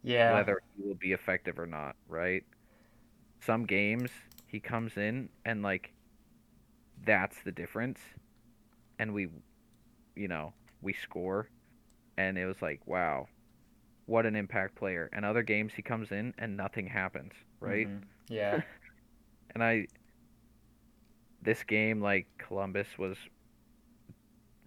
Yeah. 0.03 0.33
whether 0.33 0.61
he 0.77 0.83
will 0.83 0.95
be 0.95 1.13
effective 1.13 1.59
or 1.59 1.67
not, 1.67 1.97
right? 2.09 2.45
Some 3.41 3.67
games 3.67 4.11
he 4.47 4.61
comes 4.61 4.97
in 4.97 5.29
and 5.45 5.63
like 5.63 5.93
that's 7.05 7.43
the 7.43 7.53
difference 7.53 7.99
and 8.99 9.13
we 9.15 9.29
you 10.17 10.29
know, 10.29 10.53
we 10.83 10.93
score 10.93 11.49
and 12.19 12.39
it 12.39 12.47
was 12.47 12.63
like, 12.63 12.87
wow, 12.87 13.29
what 14.07 14.27
an 14.27 14.37
impact 14.37 14.77
player. 14.77 15.11
And 15.13 15.25
other 15.25 15.43
games 15.43 15.75
he 15.77 15.83
comes 15.83 16.13
in 16.13 16.35
and 16.39 16.57
nothing 16.57 16.89
happens, 16.89 17.33
right? 17.61 17.89
Mhm. 17.89 18.03
Yeah. 18.29 18.63
And 19.55 19.63
I 19.63 19.87
this 21.43 21.63
game 21.63 22.01
like 22.01 22.27
Columbus 22.39 22.89
was 22.99 23.17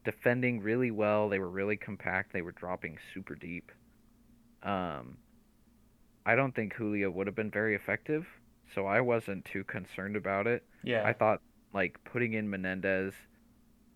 defending 0.06 0.62
really 0.62 0.92
well. 0.92 1.28
They 1.28 1.40
were 1.40 1.50
really 1.50 1.76
compact. 1.76 2.32
They 2.32 2.42
were 2.42 2.52
dropping 2.52 2.98
super 3.14 3.36
deep. 3.36 3.72
Um 4.64 5.18
I 6.26 6.36
don't 6.36 6.54
think 6.54 6.74
Julio 6.74 7.10
would 7.10 7.28
have 7.28 7.36
been 7.36 7.52
very 7.52 7.74
effective, 7.76 8.28
so 8.76 8.86
I 8.86 9.00
wasn't 9.00 9.46
too 9.46 9.64
concerned 9.64 10.16
about 10.18 10.46
it. 10.46 10.64
Yeah. 10.84 11.04
I 11.06 11.14
thought 11.14 11.42
like 11.74 11.98
putting 12.04 12.34
in 12.34 12.50
Menendez 12.50 13.14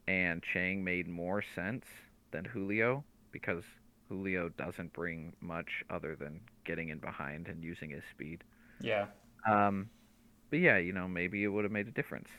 and 0.07 0.41
Chang 0.41 0.83
made 0.83 1.07
more 1.07 1.43
sense 1.55 1.85
than 2.31 2.45
Julio 2.45 3.03
because 3.31 3.63
Julio 4.09 4.49
doesn't 4.49 4.91
bring 4.93 5.33
much 5.39 5.83
other 5.89 6.15
than 6.15 6.41
getting 6.65 6.89
in 6.89 6.99
behind 6.99 7.47
and 7.47 7.63
using 7.63 7.89
his 7.89 8.03
speed. 8.11 8.43
yeah. 8.81 9.05
Um, 9.49 9.89
but 10.51 10.59
yeah, 10.59 10.77
you 10.77 10.93
know, 10.93 11.07
maybe 11.07 11.43
it 11.43 11.47
would 11.47 11.63
have 11.65 11.71
made 11.71 11.87
a 11.87 11.91
difference. 11.91 12.29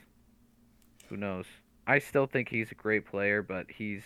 Who 1.09 1.17
knows? 1.17 1.47
I 1.87 1.99
still 1.99 2.27
think 2.27 2.49
he's 2.49 2.71
a 2.73 2.77
great 2.77 3.07
player, 3.07 3.43
but 3.43 3.71
he's 3.71 4.05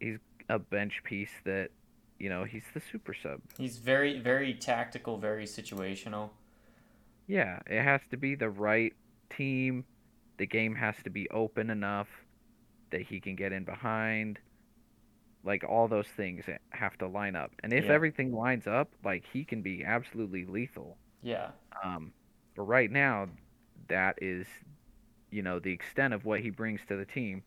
he's 0.00 0.18
a 0.48 0.58
bench 0.58 1.02
piece 1.04 1.32
that, 1.44 1.70
you 2.18 2.28
know, 2.30 2.44
he's 2.44 2.64
the 2.74 2.80
super 2.80 3.14
sub. 3.14 3.40
He's 3.58 3.78
very, 3.78 4.18
very 4.18 4.54
tactical, 4.54 5.18
very 5.18 5.44
situational. 5.44 6.30
Yeah, 7.26 7.60
it 7.66 7.82
has 7.82 8.00
to 8.10 8.16
be 8.16 8.34
the 8.34 8.50
right 8.50 8.94
team. 9.30 9.84
The 10.38 10.46
game 10.46 10.74
has 10.76 10.96
to 11.04 11.10
be 11.10 11.28
open 11.30 11.70
enough 11.70 12.08
that 12.90 13.02
he 13.02 13.20
can 13.20 13.36
get 13.36 13.52
in 13.52 13.64
behind. 13.64 14.40
Like 15.44 15.64
all 15.64 15.88
those 15.88 16.08
things 16.08 16.44
have 16.70 16.98
to 16.98 17.06
line 17.06 17.36
up. 17.36 17.52
And 17.62 17.72
if 17.72 17.86
Yeah. 17.86 17.92
everything 17.92 18.32
lines 18.32 18.66
up, 18.66 18.94
like 19.04 19.24
he 19.26 19.44
can 19.44 19.62
be 19.62 19.84
absolutely 19.84 20.44
lethal. 20.46 20.98
Yeah. 21.22 21.52
Um, 21.84 22.12
but 22.58 22.64
right 22.64 22.90
now, 22.90 23.28
that 23.86 24.18
is, 24.20 24.44
you 25.30 25.42
know, 25.42 25.60
the 25.60 25.72
extent 25.72 26.12
of 26.12 26.24
what 26.24 26.40
he 26.40 26.50
brings 26.50 26.80
to 26.88 26.96
the 26.96 27.04
team. 27.04 27.44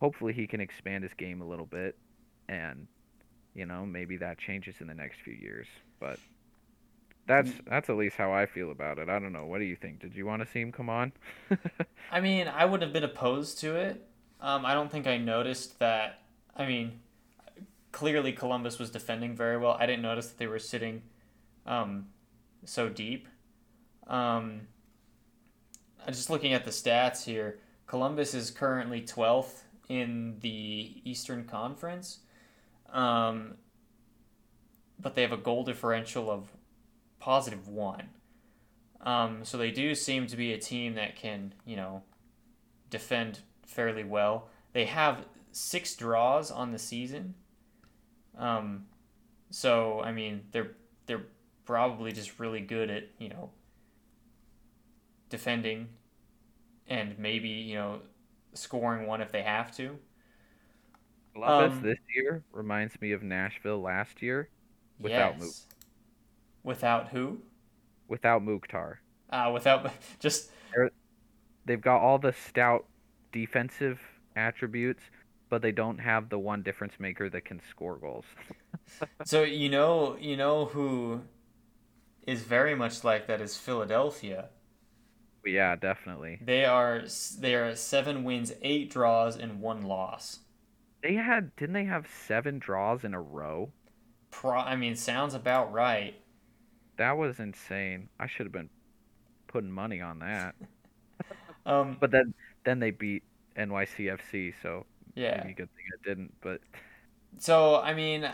Hopefully, 0.00 0.32
he 0.32 0.48
can 0.48 0.60
expand 0.60 1.04
his 1.04 1.14
game 1.14 1.40
a 1.40 1.46
little 1.46 1.64
bit, 1.64 1.96
and 2.48 2.88
you 3.54 3.66
know, 3.66 3.86
maybe 3.86 4.16
that 4.16 4.38
changes 4.38 4.74
in 4.80 4.88
the 4.88 4.94
next 4.94 5.20
few 5.20 5.32
years. 5.32 5.68
But 6.00 6.18
that's 7.28 7.52
that's 7.68 7.88
at 7.88 7.96
least 7.96 8.16
how 8.16 8.32
I 8.32 8.46
feel 8.46 8.72
about 8.72 8.98
it. 8.98 9.08
I 9.08 9.20
don't 9.20 9.32
know. 9.32 9.46
What 9.46 9.58
do 9.58 9.64
you 9.64 9.76
think? 9.76 10.00
Did 10.00 10.16
you 10.16 10.26
want 10.26 10.44
to 10.44 10.50
see 10.50 10.60
him 10.60 10.72
come 10.72 10.90
on? 10.90 11.12
I 12.10 12.20
mean, 12.20 12.48
I 12.48 12.64
would 12.64 12.82
have 12.82 12.92
been 12.92 13.04
opposed 13.04 13.60
to 13.60 13.76
it. 13.76 14.04
Um, 14.40 14.66
I 14.66 14.74
don't 14.74 14.90
think 14.90 15.06
I 15.06 15.18
noticed 15.18 15.78
that. 15.78 16.18
I 16.56 16.66
mean, 16.66 16.98
clearly 17.92 18.32
Columbus 18.32 18.80
was 18.80 18.90
defending 18.90 19.36
very 19.36 19.56
well. 19.56 19.76
I 19.78 19.86
didn't 19.86 20.02
notice 20.02 20.30
that 20.30 20.38
they 20.38 20.48
were 20.48 20.58
sitting 20.58 21.02
um, 21.64 22.06
so 22.64 22.88
deep. 22.88 23.28
Um, 24.06 24.62
just 26.08 26.30
looking 26.30 26.52
at 26.52 26.64
the 26.64 26.70
stats 26.70 27.24
here. 27.24 27.58
Columbus 27.86 28.34
is 28.34 28.50
currently 28.50 29.02
12th 29.02 29.62
in 29.88 30.36
the 30.40 31.00
Eastern 31.04 31.44
Conference, 31.44 32.20
um, 32.92 33.54
but 34.98 35.14
they 35.14 35.22
have 35.22 35.32
a 35.32 35.36
goal 35.36 35.64
differential 35.64 36.30
of 36.30 36.48
positive 37.18 37.68
one. 37.68 38.08
Um, 39.00 39.44
so 39.44 39.58
they 39.58 39.70
do 39.70 39.94
seem 39.94 40.26
to 40.28 40.36
be 40.36 40.52
a 40.52 40.58
team 40.58 40.94
that 40.94 41.16
can, 41.16 41.54
you 41.66 41.76
know, 41.76 42.02
defend 42.88 43.40
fairly 43.66 44.04
well. 44.04 44.48
They 44.72 44.84
have 44.86 45.26
six 45.50 45.94
draws 45.94 46.50
on 46.50 46.72
the 46.72 46.78
season. 46.78 47.34
Um, 48.38 48.86
so 49.50 50.00
I 50.00 50.12
mean, 50.12 50.42
they're 50.52 50.72
they're 51.06 51.26
probably 51.64 52.12
just 52.12 52.38
really 52.38 52.60
good 52.60 52.90
at 52.90 53.04
you 53.18 53.28
know 53.28 53.50
defending, 55.32 55.88
and 56.88 57.18
maybe 57.18 57.48
you 57.50 57.74
know 57.76 58.02
scoring 58.54 59.06
one 59.08 59.20
if 59.22 59.32
they 59.32 59.42
have 59.42 59.74
to. 59.76 59.98
Columbus 61.34 61.78
Um, 61.78 61.82
this 61.82 61.98
year 62.14 62.44
reminds 62.52 63.00
me 63.00 63.12
of 63.12 63.22
Nashville 63.22 63.80
last 63.82 64.22
year 64.22 64.50
Without 64.98 65.38
Mook. 65.38 65.54
yes. 65.54 65.66
Without 66.64 67.08
who? 67.10 67.42
without 68.08 68.42
Mukhtar. 68.44 69.00
Uh, 69.30 69.50
without 69.52 69.90
just 70.20 70.50
They've 71.64 71.80
got 71.80 72.00
all 72.00 72.18
the 72.18 72.32
stout 72.32 72.86
defensive 73.32 74.00
attributes, 74.36 75.02
but 75.48 75.62
they 75.62 75.72
don't 75.72 75.98
have 75.98 76.28
the 76.28 76.38
one 76.38 76.62
difference 76.62 76.94
maker 77.00 77.28
that 77.30 77.44
can 77.44 77.60
score 77.70 77.96
goals. 77.98 78.24
so 79.24 79.42
you 79.42 79.68
know, 79.68 80.16
you 80.20 80.36
know 80.36 80.66
who 80.66 81.22
is 82.26 82.42
very 82.42 82.74
much 82.74 83.04
like 83.04 83.26
that 83.26 83.40
is 83.40 83.56
Philadelphia. 83.56 84.50
Yeah, 85.44 85.76
definitely. 85.76 86.38
They 86.40 86.64
are 86.64 87.02
they 87.38 87.54
are 87.54 87.74
seven 87.74 88.24
wins, 88.24 88.52
eight 88.62 88.90
draws, 88.90 89.36
and 89.36 89.60
one 89.60 89.82
loss. 89.82 90.40
They 91.02 91.14
had 91.14 91.54
didn't 91.56 91.74
they 91.74 91.84
have 91.84 92.06
seven 92.06 92.58
draws 92.58 93.04
in 93.04 93.14
a 93.14 93.20
row? 93.20 93.72
Pro, 94.30 94.58
I 94.58 94.76
mean, 94.76 94.96
sounds 94.96 95.34
about 95.34 95.72
right. 95.72 96.14
That 96.96 97.16
was 97.16 97.40
insane. 97.40 98.08
I 98.20 98.26
should 98.26 98.46
have 98.46 98.52
been 98.52 98.70
putting 99.48 99.70
money 99.70 100.00
on 100.00 100.20
that. 100.20 100.54
um, 101.66 101.96
but 102.00 102.10
then 102.10 102.34
then 102.64 102.78
they 102.78 102.90
beat 102.90 103.22
NYCFC, 103.56 104.54
so 104.62 104.86
yeah, 105.14 105.40
maybe 105.42 105.54
good 105.54 105.68
thing 105.74 105.84
I 105.92 106.08
didn't. 106.08 106.34
But 106.40 106.60
so 107.38 107.80
I 107.80 107.94
mean, 107.94 108.28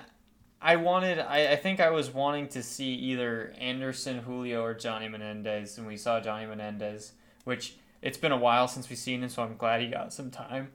I 0.60 0.76
wanted. 0.76 1.20
I, 1.20 1.52
I 1.52 1.56
think 1.56 1.80
I 1.80 1.90
was 1.90 2.10
wanting 2.10 2.48
to 2.48 2.62
see 2.62 2.94
either 2.94 3.54
Anderson, 3.58 4.18
Julio, 4.18 4.62
or 4.62 4.74
Johnny 4.74 5.08
Menendez, 5.08 5.78
and 5.78 5.86
we 5.86 5.96
saw 5.96 6.20
Johnny 6.20 6.46
Menendez, 6.46 7.12
which 7.44 7.76
it's 8.02 8.18
been 8.18 8.32
a 8.32 8.36
while 8.36 8.66
since 8.66 8.88
we've 8.90 8.98
seen 8.98 9.22
him, 9.22 9.28
so 9.28 9.42
I'm 9.42 9.56
glad 9.56 9.80
he 9.80 9.88
got 9.88 10.12
some 10.12 10.30
time. 10.30 10.70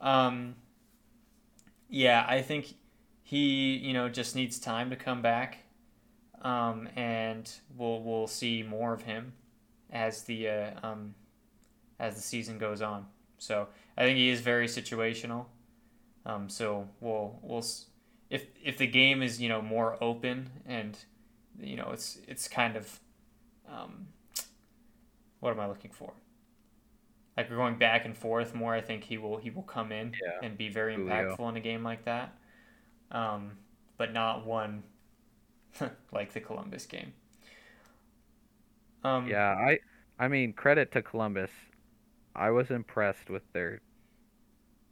Um, 0.00 0.56
yeah, 1.88 2.24
I 2.28 2.42
think 2.42 2.74
he, 3.22 3.76
you 3.76 3.92
know, 3.92 4.08
just 4.08 4.34
needs 4.34 4.58
time 4.58 4.90
to 4.90 4.96
come 4.96 5.22
back, 5.22 5.58
um, 6.42 6.88
and 6.96 7.50
we'll 7.76 8.02
we'll 8.02 8.26
see 8.26 8.62
more 8.62 8.92
of 8.92 9.02
him 9.02 9.34
as 9.90 10.24
the 10.24 10.48
uh, 10.48 10.70
um, 10.82 11.14
as 12.00 12.16
the 12.16 12.22
season 12.22 12.58
goes 12.58 12.82
on. 12.82 13.06
So 13.38 13.68
I 13.96 14.02
think 14.02 14.18
he 14.18 14.30
is 14.30 14.40
very 14.40 14.66
situational. 14.66 15.46
Um, 16.26 16.48
so 16.48 16.88
we'll 17.00 17.38
we'll 17.42 17.64
if 18.30 18.46
if 18.62 18.78
the 18.78 18.86
game 18.86 19.22
is 19.22 19.40
you 19.40 19.48
know 19.48 19.62
more 19.62 20.02
open 20.02 20.50
and 20.66 20.96
you 21.60 21.76
know 21.76 21.90
it's 21.92 22.18
it's 22.26 22.48
kind 22.48 22.76
of 22.76 23.00
um, 23.70 24.08
what 25.40 25.50
am 25.50 25.60
I 25.60 25.66
looking 25.66 25.90
for? 25.90 26.12
Like 27.36 27.50
we're 27.50 27.56
going 27.56 27.78
back 27.78 28.04
and 28.04 28.16
forth 28.16 28.54
more. 28.54 28.74
I 28.74 28.80
think 28.80 29.04
he 29.04 29.18
will 29.18 29.36
he 29.36 29.50
will 29.50 29.62
come 29.62 29.92
in 29.92 30.12
yeah. 30.22 30.46
and 30.46 30.58
be 30.58 30.68
very 30.68 30.96
impactful 30.96 31.36
Julio. 31.36 31.50
in 31.50 31.56
a 31.56 31.60
game 31.60 31.84
like 31.84 32.04
that, 32.04 32.36
um, 33.12 33.52
but 33.96 34.12
not 34.12 34.44
one 34.44 34.82
like 36.12 36.32
the 36.32 36.40
Columbus 36.40 36.86
game. 36.86 37.12
Um, 39.04 39.28
yeah, 39.28 39.54
I 39.54 39.78
I 40.18 40.28
mean 40.28 40.52
credit 40.52 40.90
to 40.92 41.02
Columbus. 41.02 41.50
I 42.34 42.50
was 42.50 42.70
impressed 42.70 43.30
with 43.30 43.42
their 43.52 43.80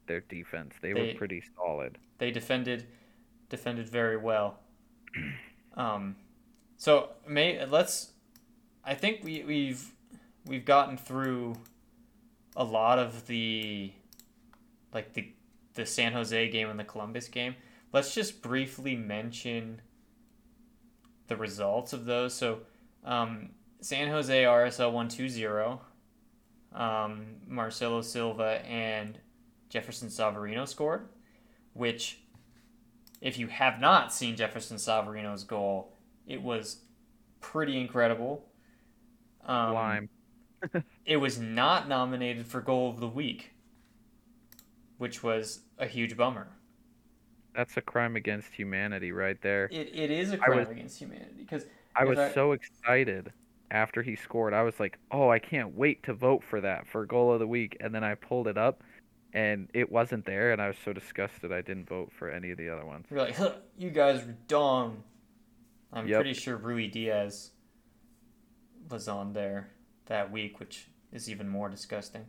their 0.07 0.21
defense. 0.21 0.75
They, 0.81 0.93
they 0.93 1.01
were 1.01 1.19
pretty 1.19 1.43
solid. 1.57 1.99
They 2.19 2.31
defended 2.31 2.87
defended 3.49 3.89
very 3.89 4.17
well. 4.17 4.61
Um, 5.77 6.17
so 6.77 7.11
may 7.29 7.65
let's. 7.67 8.13
I 8.85 8.95
think 8.95 9.23
we 9.23 9.45
we've 9.45 9.93
we've 10.47 10.65
gotten 10.65 10.97
through 10.97 11.57
a 12.57 12.65
lot 12.65 12.99
of 12.99 13.27
the 13.27 13.93
like 14.95 15.13
the 15.13 15.33
the 15.75 15.85
San 15.85 16.13
Jose 16.13 16.49
game 16.49 16.71
and 16.71 16.81
the 16.81 16.85
Columbus 16.85 17.29
game. 17.29 17.57
Let's 17.93 18.15
just 18.15 18.43
briefly 18.43 18.97
mention 18.97 19.83
the 21.29 21.37
results 21.37 21.93
of 21.93 22.05
those. 22.05 22.35
So 22.35 22.61
um, 23.05 23.51
San 23.81 24.09
Jose 24.09 24.43
RSL 24.45 24.93
120. 24.93 25.81
Um, 26.75 27.37
Marcelo 27.47 28.03
Silva 28.03 28.61
and 28.67 29.19
Jefferson 29.71 30.09
Savarino 30.09 30.69
scored, 30.69 31.09
which, 31.73 32.21
if 33.21 33.39
you 33.39 33.47
have 33.49 33.81
not 33.81 34.13
seen 34.13 34.37
Jefferson 34.37 34.77
Savarino's 34.77 35.45
goal, 35.45 35.93
it 36.27 36.43
was 36.43 36.79
pretty 37.41 37.81
incredible. 37.81 38.45
Um, 39.45 39.75
Lime. 39.75 40.09
it 41.07 41.17
was 41.19 41.39
not 41.39 41.89
nominated 41.89 42.47
for 42.47 42.61
goal 42.61 42.91
of 42.91 43.01
the 43.01 43.09
week, 43.09 43.53
which 44.99 45.23
was 45.23 45.61
a 45.79 45.87
huge 45.87 46.17
bummer. 46.17 46.49
That's 47.55 47.77
a 47.77 47.81
crime 47.81 48.17
against 48.17 48.53
humanity 48.53 49.13
right 49.13 49.41
there. 49.41 49.69
It, 49.73 49.91
it 49.95 50.11
is 50.11 50.33
a 50.33 50.39
crime 50.39 50.59
was, 50.59 50.69
against 50.69 50.99
humanity 50.99 51.33
because 51.39 51.65
I 51.95 52.05
was 52.05 52.19
I, 52.19 52.33
so 52.33 52.53
excited 52.53 53.33
after 53.71 54.03
he 54.03 54.15
scored. 54.15 54.53
I 54.53 54.63
was 54.63 54.79
like, 54.79 54.99
"Oh, 55.11 55.31
I 55.31 55.39
can't 55.39 55.75
wait 55.75 56.03
to 56.03 56.13
vote 56.13 56.43
for 56.45 56.61
that 56.61 56.87
for 56.87 57.07
goal 57.07 57.33
of 57.33 57.41
the 57.41 57.47
week." 57.47 57.77
And 57.81 57.95
then 57.95 58.05
I 58.05 58.15
pulled 58.15 58.47
it 58.47 58.59
up 58.59 58.83
and 59.33 59.69
it 59.75 59.91
wasn't 59.91 60.25
there 60.25 60.53
and 60.53 60.61
I 60.61 60.69
was 60.69 60.77
so 60.85 60.93
disgusted 60.93 61.53
I 61.53 61.61
didn't 61.61 61.89
vote 61.89 62.13
for 62.13 62.31
any 62.31 62.51
of 62.51 62.59
the 62.59 62.69
other 62.69 62.85
ones. 62.85 63.07
You're 63.11 63.21
like, 63.21 63.37
huh, 63.37 63.55
"You 63.77 63.91
guys 63.91 64.25
were 64.25 64.37
dumb." 64.49 65.05
I'm 65.93 66.07
yep. 66.09 66.21
pretty 66.21 66.35
sure 66.35 66.59
Ruidiaz 66.59 67.51
was 68.91 69.09
on 69.09 69.33
there 69.33 69.71
that 70.07 70.31
week, 70.31 70.61
which 70.61 70.89
is 71.13 71.31
even 71.31 71.49
more 71.49 71.69
disgusting. 71.69 72.27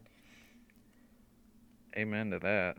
Amen 1.96 2.32
to 2.32 2.40
that. 2.40 2.78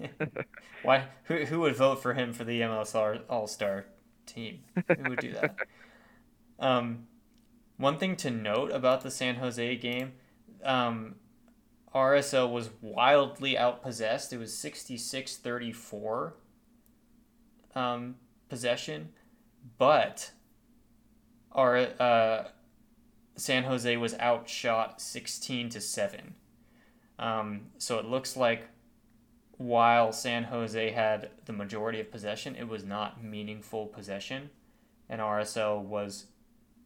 Why? 0.82 1.06
Who 1.24 1.44
who 1.44 1.60
would 1.60 1.76
vote 1.76 2.02
for 2.02 2.14
him 2.14 2.32
for 2.32 2.44
the 2.44 2.60
MLS 2.62 3.22
All 3.28 3.46
Star 3.46 3.86
team? 4.26 4.60
Who 4.74 5.10
would 5.10 5.20
do 5.20 5.32
that? 5.32 5.56
um, 6.58 7.06
one 7.76 7.98
thing 7.98 8.16
to 8.16 8.30
note 8.30 8.70
about 8.70 9.00
the 9.02 9.10
San 9.10 9.36
Jose 9.36 9.76
game, 9.76 10.12
um, 10.64 11.16
RSL 11.94 12.50
was 12.50 12.70
wildly 12.80 13.54
outpossessed. 13.54 14.32
It 14.32 14.38
was 14.38 14.52
66-34 14.52 16.32
um, 17.74 18.16
possession, 18.48 19.10
but 19.78 20.32
our 21.52 21.76
uh, 22.00 22.48
San 23.36 23.64
Jose 23.64 23.96
was 23.96 24.14
outshot 24.14 25.00
16 25.00 25.68
to 25.70 25.80
7. 25.80 26.34
Um, 27.18 27.66
so 27.78 27.98
it 27.98 28.06
looks 28.06 28.36
like 28.36 28.68
while 29.56 30.12
San 30.12 30.44
Jose 30.44 30.90
had 30.90 31.30
the 31.44 31.52
majority 31.52 32.00
of 32.00 32.10
possession, 32.10 32.56
it 32.56 32.68
was 32.68 32.84
not 32.84 33.22
meaningful 33.22 33.86
possession, 33.86 34.50
and 35.08 35.20
RSL 35.20 35.80
was 35.80 36.26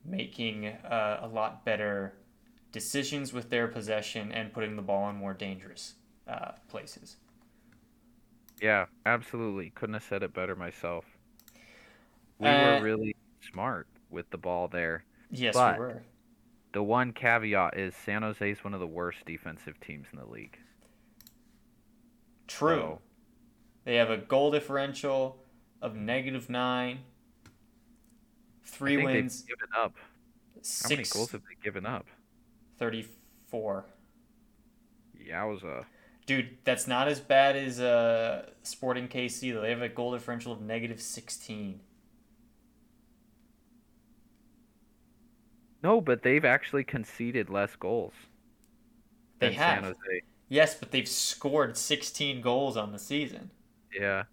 making 0.04 0.66
uh, 0.66 1.20
a 1.22 1.28
lot 1.28 1.64
better 1.64 2.14
decisions 2.72 3.32
with 3.32 3.50
their 3.50 3.68
possession 3.68 4.32
and 4.32 4.52
putting 4.52 4.76
the 4.76 4.82
ball 4.82 5.08
in 5.10 5.16
more 5.16 5.34
dangerous 5.34 5.94
uh, 6.26 6.52
places. 6.68 7.16
Yeah, 8.60 8.86
absolutely. 9.06 9.70
Couldn't 9.70 9.94
have 9.94 10.02
said 10.02 10.22
it 10.22 10.34
better 10.34 10.56
myself. 10.56 11.04
We 12.38 12.48
uh, 12.48 12.78
were 12.78 12.82
really 12.82 13.16
smart 13.40 13.86
with 14.10 14.28
the 14.30 14.38
ball 14.38 14.68
there. 14.68 15.04
Yes, 15.30 15.54
but 15.54 15.78
we 15.78 15.84
were. 15.84 16.02
The 16.72 16.82
one 16.82 17.12
caveat 17.12 17.78
is 17.78 17.94
San 17.96 18.22
Jose 18.22 18.50
is 18.50 18.62
one 18.62 18.74
of 18.74 18.80
the 18.80 18.86
worst 18.86 19.24
defensive 19.24 19.80
teams 19.80 20.06
in 20.12 20.18
the 20.18 20.26
league. 20.26 20.58
True. 22.46 22.76
So, 22.76 23.00
they 23.84 23.96
have 23.96 24.10
a 24.10 24.18
goal 24.18 24.50
differential 24.50 25.38
of 25.80 25.96
negative 25.96 26.50
nine. 26.50 27.00
Three 28.64 29.02
wins. 29.02 29.42
They've 29.42 29.56
given 29.56 29.68
up. 29.76 29.94
Six, 30.60 30.82
How 30.82 30.88
many 30.96 31.08
goals 31.08 31.32
have 31.32 31.42
they 31.42 31.62
given 31.62 31.86
up? 31.86 32.06
Thirty-four. 32.78 33.86
Yowza. 35.20 35.84
Dude, 36.26 36.58
that's 36.64 36.86
not 36.86 37.08
as 37.08 37.20
bad 37.20 37.56
as 37.56 37.80
uh, 37.80 38.50
Sporting 38.62 39.08
KC 39.08 39.52
though. 39.52 39.62
They 39.62 39.70
have 39.70 39.82
a 39.82 39.88
goal 39.88 40.12
differential 40.12 40.52
of 40.52 40.60
negative 40.60 41.00
sixteen. 41.00 41.80
No, 45.82 46.00
but 46.00 46.22
they've 46.22 46.44
actually 46.44 46.84
conceded 46.84 47.50
less 47.50 47.76
goals. 47.76 48.12
They 49.38 49.52
have. 49.52 49.94
Yes, 50.48 50.74
but 50.74 50.90
they've 50.90 51.06
scored 51.06 51.76
16 51.76 52.40
goals 52.40 52.76
on 52.76 52.92
the 52.92 52.98
season. 52.98 53.50
Yeah. 53.98 54.24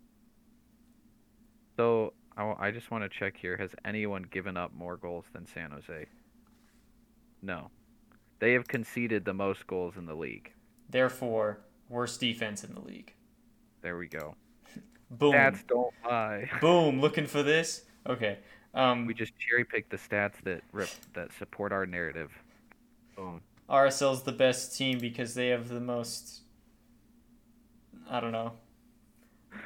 So 1.78 2.14
I, 2.38 2.54
I 2.60 2.72
just 2.72 2.90
want 2.90 3.04
to 3.04 3.10
check 3.10 3.36
here. 3.38 3.58
Has 3.58 3.76
anyone 3.84 4.26
given 4.32 4.58
up 4.58 4.74
more 4.74 4.98
goals 4.98 5.26
than 5.34 5.46
San 5.46 5.72
Jose? 5.72 6.08
No. 7.42 7.70
They 8.40 8.54
have 8.54 8.68
conceded 8.68 9.26
the 9.26 9.34
most 9.34 9.66
goals 9.68 9.96
in 9.98 10.06
the 10.06 10.16
league. 10.16 10.52
Therefore, 10.90 11.60
worst 11.90 12.20
defense 12.20 12.64
in 12.64 12.74
the 12.74 12.82
league. 12.82 13.14
There 13.82 13.98
we 13.98 14.08
go. 14.08 14.36
Boom. 15.12 15.34
Stats 15.34 15.66
don't 15.68 15.94
lie. 16.04 16.50
Boom. 16.62 17.02
Looking 17.02 17.28
for 17.28 17.44
this? 17.44 17.84
Okay. 18.08 18.40
Um, 18.74 19.06
we 19.06 19.14
just 19.14 19.34
cherry 19.40 19.64
pick 19.64 19.90
the 19.90 19.98
stats 19.98 20.42
that 20.44 20.62
rip, 20.74 20.90
that 21.14 21.32
support 21.34 21.72
our 21.72 21.86
narrative. 21.86 22.32
Boom. 23.16 23.42
RSL's 23.70 24.24
the 24.24 24.32
best 24.32 24.78
team 24.78 25.00
because 25.00 25.34
they 25.34 25.48
have 25.48 25.70
the 25.70 25.80
most. 25.80 26.42
I 28.10 28.20
don't 28.20 28.34
know. 28.34 28.54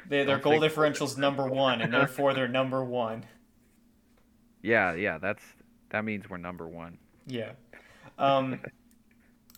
They, 0.08 0.24
their 0.24 0.38
goal 0.38 0.60
differential's 0.60 1.18
number 1.18 1.46
one, 1.46 1.80
and 1.80 1.92
therefore 1.92 2.32
they're 2.34 2.48
number 2.48 2.84
one. 2.84 3.24
Yeah, 4.62 4.92
yeah, 4.92 5.16
that's 5.16 5.42
that 5.88 6.04
means 6.04 6.28
we're 6.28 6.36
number 6.36 6.68
one. 6.68 6.98
Yeah. 7.26 7.52
Um, 8.20 8.60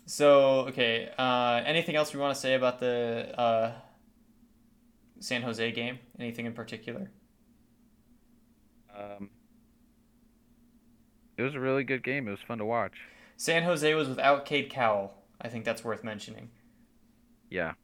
So 0.07 0.67
okay, 0.69 1.11
uh, 1.19 1.63
anything 1.65 1.97
else 1.97 2.13
we 2.13 2.21
want 2.21 2.35
to 2.35 2.41
say 2.41 2.55
about 2.55 2.81
the 2.81 3.33
uh, 3.39 3.73
San 5.21 5.41
Jose 5.43 5.73
game? 5.73 6.01
Anything 6.19 6.45
in 6.47 6.53
particular? 6.53 7.11
Um, 8.95 9.31
it 11.37 11.43
was 11.43 11.55
a 11.55 11.61
really 11.61 11.85
good 11.85 12.03
game. 12.03 12.27
It 12.27 12.31
was 12.31 12.41
fun 12.41 12.57
to 12.59 12.65
watch. 12.65 12.97
San 13.37 13.65
Jose 13.65 13.93
was 13.95 14.09
without 14.09 14.47
Cade 14.47 14.71
Cowell. 14.71 15.13
I 15.39 15.49
think 15.51 15.67
that's 15.67 15.85
worth 15.85 16.03
mentioning. 16.03 16.51
Yeah, 17.51 17.75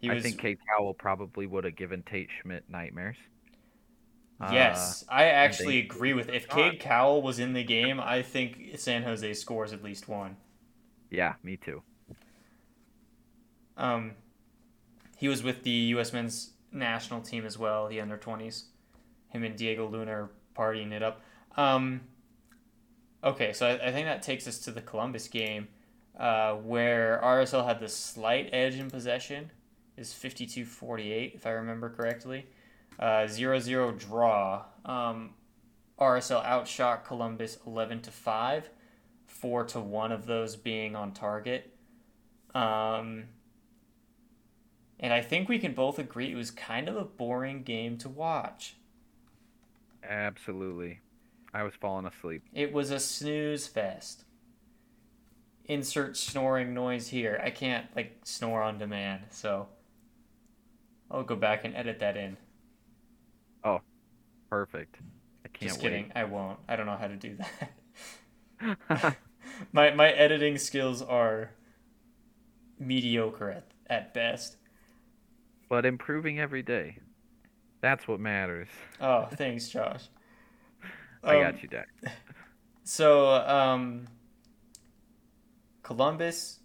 He 0.00 0.08
I 0.08 0.16
think 0.16 0.38
Cade 0.38 0.60
Cowell 0.68 0.94
probably 0.94 1.46
would 1.46 1.64
have 1.64 1.74
given 1.76 2.02
Tate 2.04 2.30
Schmitt 2.40 2.68
nightmares. 2.68 3.16
Yes, 4.50 5.04
I 5.08 5.24
actually 5.24 5.80
they- 5.80 5.86
agree 5.86 6.12
with. 6.14 6.28
If. 6.28 6.48
Cade 6.48 6.80
Cowell 6.80 7.22
was 7.22 7.38
in 7.38 7.52
the 7.52 7.62
game, 7.64 8.00
I 8.00 8.22
think 8.22 8.72
San 8.76 9.02
Jose 9.02 9.34
scores 9.34 9.72
at 9.72 9.82
least 9.84 10.08
one. 10.08 10.36
Yeah, 11.10 11.34
me 11.42 11.56
too. 11.56 11.82
Um, 13.76 14.12
he 15.16 15.28
was 15.28 15.42
with 15.42 15.62
the 15.62 15.70
U.S. 15.70 16.12
men's 16.12 16.50
national 16.72 17.20
team 17.20 17.44
as 17.44 17.58
well, 17.58 17.88
the 17.88 18.00
under 18.00 18.16
twenties. 18.16 18.66
Him 19.28 19.44
and 19.44 19.56
Diego 19.56 19.88
Luna 19.88 20.10
are 20.12 20.30
partying 20.56 20.92
it 20.92 21.02
up. 21.02 21.20
Um, 21.56 22.02
okay, 23.22 23.52
so 23.52 23.66
I, 23.66 23.88
I 23.88 23.92
think 23.92 24.06
that 24.06 24.22
takes 24.22 24.46
us 24.46 24.58
to 24.60 24.70
the 24.70 24.82
Columbus 24.82 25.28
game, 25.28 25.68
uh, 26.18 26.54
where 26.54 27.20
RSL 27.22 27.66
had 27.66 27.80
the 27.80 27.88
slight 27.88 28.50
edge 28.52 28.74
in 28.74 28.90
possession, 28.90 29.50
is 29.96 30.12
52-48, 30.12 31.34
if 31.34 31.46
I 31.46 31.50
remember 31.50 31.88
correctly. 31.88 32.46
Uh, 32.98 33.26
0-0 33.26 33.98
draw. 33.98 34.64
Um, 34.84 35.30
RSL 36.02 36.44
outshot 36.44 37.04
Columbus 37.04 37.58
eleven 37.66 38.00
to 38.02 38.10
five, 38.10 38.70
four 39.26 39.64
to 39.64 39.80
one 39.80 40.10
of 40.10 40.26
those 40.26 40.56
being 40.56 40.96
on 40.96 41.12
target. 41.12 41.72
Um, 42.54 43.24
and 44.98 45.12
I 45.12 45.20
think 45.20 45.48
we 45.48 45.58
can 45.58 45.74
both 45.74 45.98
agree 45.98 46.32
it 46.32 46.36
was 46.36 46.50
kind 46.50 46.88
of 46.88 46.96
a 46.96 47.04
boring 47.04 47.62
game 47.62 47.98
to 47.98 48.08
watch. 48.08 48.76
Absolutely. 50.02 51.00
I 51.54 51.62
was 51.62 51.74
falling 51.80 52.06
asleep. 52.06 52.42
It 52.52 52.72
was 52.72 52.90
a 52.90 52.98
snooze 52.98 53.66
fest. 53.66 54.24
Insert 55.66 56.16
snoring 56.16 56.74
noise 56.74 57.08
here. 57.08 57.40
I 57.44 57.50
can't 57.50 57.86
like 57.94 58.18
snore 58.24 58.62
on 58.62 58.78
demand, 58.78 59.22
so 59.30 59.68
I'll 61.10 61.22
go 61.22 61.36
back 61.36 61.64
and 61.64 61.76
edit 61.76 62.00
that 62.00 62.16
in. 62.16 62.36
Perfect. 64.52 64.98
I 65.46 65.48
can't 65.48 65.70
Just 65.70 65.80
kidding. 65.80 66.12
I 66.14 66.24
won't. 66.24 66.58
I 66.68 66.76
don't 66.76 66.84
know 66.84 66.98
how 66.98 67.08
to 67.08 67.16
do 67.16 67.38
that. 68.60 69.16
my 69.72 69.92
my 69.94 70.10
editing 70.10 70.58
skills 70.58 71.00
are 71.00 71.52
mediocre 72.78 73.48
at, 73.48 73.70
at 73.86 74.12
best. 74.12 74.58
but 75.70 75.86
improving 75.86 76.38
every 76.38 76.62
day. 76.62 76.98
That's 77.80 78.06
what 78.06 78.20
matters. 78.20 78.68
Oh, 79.00 79.26
thanks, 79.36 79.70
Josh. 79.70 80.02
I 81.24 81.36
Um, 81.36 81.42
got 81.44 81.62
you, 81.62 81.68
Dak. 81.70 81.88
So, 82.84 83.30
um, 83.30 84.06
Columbus, 85.82 86.58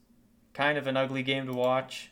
kind 0.54 0.78
of 0.78 0.88
an 0.88 0.98
ugly 0.98 1.24
game 1.24 1.46
to 1.46 1.54
watch. 1.54 2.12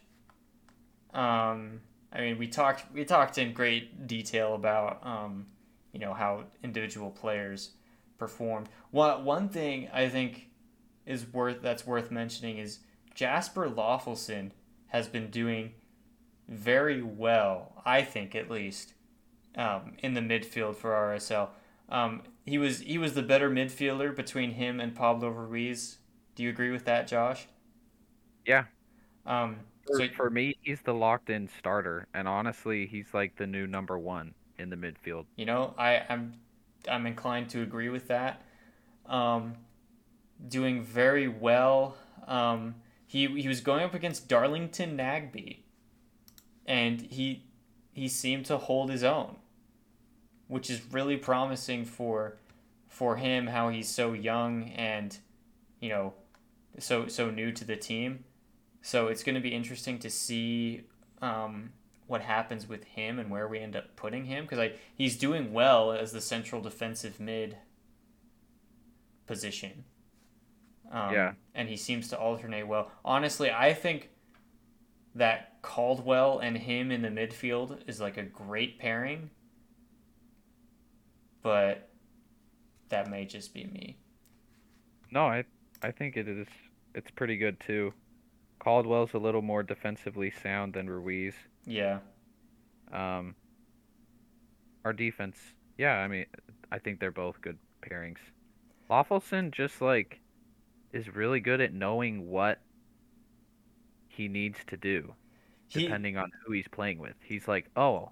Um, 1.14 1.82
I 2.14 2.22
mean, 2.22 2.38
we 2.38 2.48
talked 2.48 2.94
we 2.94 3.04
talked 3.04 3.38
in 3.38 3.52
great 3.52 4.08
detail 4.08 4.56
about 4.56 5.06
um, 5.06 5.48
you 5.96 6.02
know 6.02 6.14
how 6.14 6.44
individual 6.62 7.10
players 7.10 7.72
performed. 8.18 8.68
One 8.92 9.24
one 9.24 9.48
thing 9.48 9.88
I 9.94 10.10
think 10.10 10.50
is 11.06 11.26
worth 11.32 11.62
that's 11.62 11.88
worth 11.88 12.12
mentioning 12.12 12.58
is 12.58 12.80
Jasper 13.14 13.70
Löffelsend 13.70 14.52
has 14.88 15.08
been 15.08 15.30
doing 15.30 15.72
very 16.50 17.02
well. 17.02 17.82
I 17.86 18.02
think 18.02 18.36
at 18.36 18.52
least 18.52 18.94
um, 19.56 19.94
in 20.00 20.16
the 20.16 20.22
midfield 20.22 20.76
for 20.76 20.92
RSL. 20.92 21.48
Um, 21.88 22.24
he 22.46 22.58
was 22.58 22.82
he 22.82 22.98
was 22.98 23.14
the 23.14 23.24
better 23.24 23.50
midfielder 23.50 24.14
between 24.14 24.52
him 24.52 24.82
and 24.82 24.94
Pablo 24.94 25.30
Ruiz. 25.30 26.00
Do 26.36 26.44
you 26.44 26.50
agree 26.50 26.72
with 26.72 26.84
that, 26.84 27.08
Josh? 27.08 27.48
Yeah. 28.46 28.66
Um, 29.26 29.62
For, 29.86 30.00
so 30.00 30.08
for 30.10 30.30
me, 30.30 30.56
he's 30.62 30.82
the 30.82 30.94
locked-in 30.94 31.48
starter, 31.48 32.08
and 32.14 32.28
honestly, 32.28 32.86
he's 32.88 33.14
like 33.14 33.36
the 33.38 33.48
new 33.48 33.68
number 33.68 33.98
one 33.98 34.34
in 34.58 34.70
the 34.70 34.76
midfield. 34.76 35.26
you 35.36 35.46
know, 35.46 35.74
I, 35.78 36.04
I'm 36.10 36.34
I'm 36.90 37.06
inclined 37.06 37.50
to 37.50 37.62
agree 37.62 37.90
with 37.90 38.08
that. 38.08 38.42
Um, 39.06 39.56
doing 40.48 40.84
very 40.84 41.28
well. 41.28 41.96
Um, 42.28 42.76
he 43.08 43.28
he 43.42 43.48
was 43.48 43.62
going 43.62 43.84
up 43.84 43.94
against 43.94 44.28
Darlington 44.28 44.98
Nagbe, 44.98 45.60
and 46.66 47.02
he 47.02 47.44
he 47.94 48.08
seemed 48.08 48.46
to 48.48 48.58
hold 48.58 48.90
his 48.90 49.04
own, 49.04 49.38
which 50.48 50.70
is 50.70 50.82
really 50.92 51.18
promising 51.18 51.86
for 51.86 52.38
for 52.88 53.18
him. 53.18 53.48
How 53.48 53.70
he's 53.70 53.90
so 53.90 54.14
young 54.14 54.70
and 54.70 55.18
you 55.80 55.90
know 55.90 56.14
so 56.80 57.08
so 57.08 57.30
new 57.30 57.52
to 57.52 57.66
the 57.66 57.76
team. 57.76 58.26
So 58.82 59.08
it's 59.08 59.24
going 59.24 59.36
to 59.36 59.42
be 59.42 59.50
interesting 59.50 59.98
to 60.00 60.12
see 60.12 60.84
um, 61.22 61.72
what 62.08 62.22
happens 62.22 62.68
with 62.68 62.84
him 62.84 63.20
and 63.20 63.30
where 63.32 63.48
we 63.48 63.60
end 63.60 63.76
up 63.76 63.96
putting 63.96 64.26
him 64.26 64.44
because 64.44 64.60
like 64.60 64.80
he's 64.96 65.18
doing 65.18 65.54
well 65.54 65.92
as 65.92 66.12
the 66.12 66.22
central 66.22 66.62
defensive 66.62 67.20
mid 67.20 67.58
position. 69.28 69.86
Um, 70.92 71.14
Yeah. 71.14 71.34
and 71.54 71.68
he 71.70 71.78
seems 71.78 72.08
to 72.10 72.20
alternate 72.20 72.68
well. 72.68 72.92
Honestly, 73.04 73.52
I 73.52 73.74
think 73.74 74.10
that 75.16 75.62
Caldwell 75.62 76.40
and 76.40 76.58
him 76.58 76.92
in 76.92 77.02
the 77.02 77.10
midfield 77.10 77.88
is 77.88 78.00
like 78.00 78.18
a 78.18 78.24
great 78.24 78.78
pairing, 78.80 79.32
but 81.42 81.90
that 82.90 83.10
may 83.10 83.26
just 83.26 83.54
be 83.54 83.66
me. 83.66 83.98
No, 85.12 85.26
I 85.28 85.46
I 85.82 85.92
think 85.92 86.18
it 86.18 86.28
is. 86.28 86.48
It's 86.94 87.12
pretty 87.12 87.38
good 87.38 87.60
too. 87.60 87.94
Caldwell's 88.60 89.14
a 89.14 89.20
little 89.20 89.42
more 89.42 89.64
defensively 89.64 90.32
sound 90.32 90.74
than 90.74 90.90
Ruiz. 90.90 91.36
Yeah, 91.66 92.00
Um, 92.92 93.36
our 94.84 94.94
defense, 94.94 95.38
yeah, 95.78 95.96
I 95.98 96.08
mean, 96.08 96.26
I 96.72 96.80
think 96.80 97.00
they're 97.00 97.12
both 97.12 97.42
good 97.42 97.58
pairings. 97.82 98.20
Löffelsend 98.90 99.52
just 99.52 99.82
like 99.82 100.20
is 100.94 101.14
really 101.14 101.40
good 101.40 101.60
at 101.60 101.74
knowing 101.74 102.30
what 102.30 102.62
he 104.08 104.28
needs 104.28 104.60
to 104.68 104.78
do 104.78 105.14
he 105.68 105.84
depending 105.84 106.18
on 106.18 106.32
who 106.46 106.54
he's 106.54 106.68
playing 106.68 107.00
with. 107.00 107.16
He's 107.24 107.48
like, 107.48 107.70
"Oh, 107.76 108.12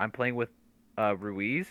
I'm 0.00 0.10
playing 0.10 0.34
with 0.34 0.50
uh, 0.98 1.16
Ruiz. 1.16 1.66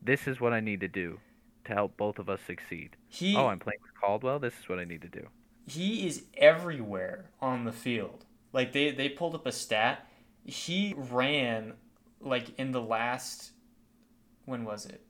This 0.00 0.28
is 0.28 0.40
what 0.40 0.52
I 0.52 0.60
need 0.60 0.80
to 0.80 0.88
do 0.88 1.18
to 1.64 1.74
help 1.74 1.96
both 1.96 2.18
of 2.18 2.30
us 2.30 2.40
succeed. 2.46 2.96
he 3.08 3.36
Oh, 3.36 3.46
I'm 3.46 3.58
playing 3.58 3.80
with 3.82 3.92
Caldwell. 4.00 4.38
This 4.38 4.54
is 4.58 4.68
what 4.68 4.78
I 4.78 4.84
need 4.84 5.02
to 5.02 5.08
do." 5.08 5.26
he 5.66 6.06
is 6.06 6.24
everywhere 6.36 7.30
on 7.40 7.64
the 7.64 7.72
field. 7.72 8.24
Like 8.52 8.72
they 8.72 8.90
they 8.90 9.08
pulled 9.08 9.34
up 9.34 9.46
a 9.46 9.52
stat. 9.52 10.07
He 10.48 10.94
ran 10.96 11.74
like 12.20 12.58
in 12.58 12.72
the 12.72 12.82
last 12.82 13.52
when 14.48 14.64
was 14.64 14.86
it? 14.86 15.02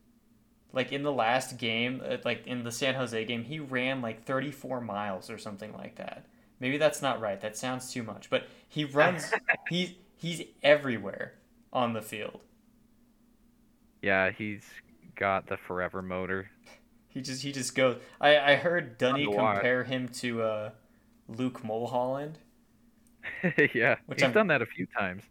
Like 0.73 0.93
in 0.93 1.03
the 1.03 1.13
last 1.13 1.57
game, 1.57 2.03
uh, 2.05 2.19
like 2.25 2.47
in 2.47 2.65
the 2.65 2.73
San 2.73 2.95
Jose 2.95 3.25
game, 3.25 3.45
he 3.45 3.59
ran 3.59 4.03
like 4.03 4.25
34 4.25 4.81
miles 4.81 5.31
or 5.31 5.39
something 5.39 5.73
like 5.73 5.97
that. 5.97 6.27
Maybe 6.61 6.77
that's 6.77 7.01
not 7.01 7.21
right. 7.21 7.41
That 7.41 7.57
sounds 7.57 7.91
too 7.93 8.03
much. 8.03 8.29
But 8.29 8.49
he 8.69 8.85
runs 8.85 9.33
he's 9.71 9.95
he's 10.17 10.43
everywhere 10.63 11.35
on 11.73 11.93
the 11.95 12.03
field. 12.03 12.41
Yeah, 14.03 14.31
he's 14.31 14.65
got 15.15 15.47
the 15.47 15.57
forever 15.57 16.03
motor. 16.03 16.51
He 17.09 17.23
just 17.23 17.43
he 17.43 17.53
just 17.53 17.75
goes. 17.75 17.97
I 18.21 18.39
I 18.39 18.57
heard 18.57 18.99
Dunny 18.99 19.25
compare 19.25 19.85
him 19.85 20.09
to 20.09 20.43
uh 20.43 20.71
Luke 21.29 21.65
Mulholland. 21.65 22.39
yeah, 23.75 23.97
Which 24.07 24.19
he's 24.21 24.25
I'm- 24.25 24.33
done 24.33 24.47
that 24.49 24.63
a 24.63 24.67
few 24.67 24.87
times. 24.87 25.23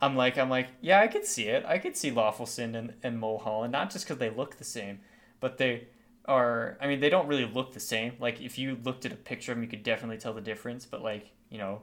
I'm 0.00 0.14
like, 0.14 0.38
I'm 0.38 0.48
like, 0.48 0.68
yeah, 0.80 1.00
I 1.00 1.08
could 1.08 1.24
see 1.26 1.48
it. 1.48 1.64
I 1.66 1.78
could 1.78 1.96
see 1.96 2.12
Löffelsend 2.12 2.76
and, 2.76 2.94
and 3.02 3.18
Mulholland, 3.18 3.72
not 3.72 3.90
just 3.90 4.04
because 4.06 4.18
they 4.18 4.30
look 4.30 4.56
the 4.56 4.64
same, 4.64 5.00
but 5.40 5.58
they 5.58 5.88
are. 6.26 6.78
I 6.80 6.86
mean, 6.86 7.00
they 7.00 7.10
don't 7.10 7.26
really 7.26 7.46
look 7.46 7.72
the 7.72 7.80
same. 7.80 8.12
Like, 8.20 8.40
if 8.40 8.58
you 8.58 8.78
looked 8.84 9.04
at 9.06 9.12
a 9.12 9.16
picture 9.16 9.50
of 9.52 9.56
them, 9.58 9.64
you 9.64 9.68
could 9.68 9.82
definitely 9.82 10.18
tell 10.18 10.32
the 10.34 10.40
difference. 10.40 10.86
But 10.86 11.02
like, 11.02 11.32
you 11.50 11.58
know, 11.58 11.82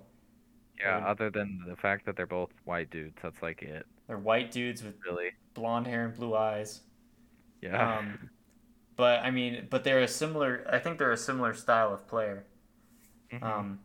Yeah, 0.80 0.95
Would- 0.99 1.07
other 1.07 1.30
than 1.30 1.60
the 1.68 1.76
fact 1.76 2.06
that 2.06 2.15
they're 2.15 2.26
both 2.26 2.52
white 2.64 2.90
dudes, 2.90 3.18
that's 3.22 3.41
like 3.41 3.61
it, 3.64 3.86
they're 4.07 4.18
white 4.18 4.49
dudes 4.52 4.82
with 4.82 4.95
really. 5.06 5.32
blonde 5.53 5.88
hair 5.88 6.06
and 6.06 6.14
blue 6.15 6.36
eyes. 6.36 6.82
Yeah. 7.61 7.98
Um, 7.98 8.30
but 8.95 9.19
I 9.26 9.32
mean, 9.32 9.68
but 9.69 9.84
they're 9.84 9.99
a 9.99 10.07
similar. 10.07 10.65
I 10.72 10.80
think 10.80 10.99
they're 10.99 11.11
a 11.11 11.18
similar 11.18 11.53
style 11.53 11.94
of 11.94 12.07
player. 12.07 12.45
Mhm. 13.34 13.44
Um, 13.44 13.80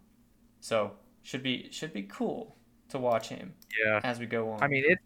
so 0.61 0.93
should 1.23 1.43
be 1.43 1.69
should 1.71 1.93
be 1.93 2.03
cool 2.05 2.57
to 2.89 2.99
watch 2.99 3.29
him 3.29 3.55
yeah. 3.85 4.01
as 4.03 4.19
we 4.19 4.27
go 4.27 4.51
on. 4.51 4.63
I 4.63 4.67
mean, 4.69 4.85
it's 4.87 5.03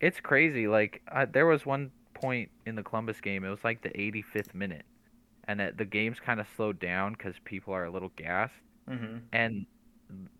it's 0.00 0.20
crazy. 0.20 0.66
Like, 0.68 1.02
there 1.32 1.46
was 1.46 1.66
one 1.66 1.90
point 2.14 2.50
in 2.66 2.74
the 2.76 2.82
Columbus 2.82 3.20
game. 3.20 3.44
It 3.44 3.48
was 3.50 3.64
like 3.64 3.82
the 3.82 3.90
85th 3.90 4.54
minute, 4.54 4.84
and 5.48 5.60
it, 5.60 5.76
the 5.76 5.84
game's 5.84 6.20
kind 6.20 6.40
of 6.40 6.46
slowed 6.56 6.78
down 6.80 7.12
because 7.12 7.34
people 7.44 7.74
are 7.74 7.84
a 7.84 7.90
little 7.90 8.12
gassed. 8.16 8.54
Mm-hmm. 8.88 9.18
and 9.32 9.66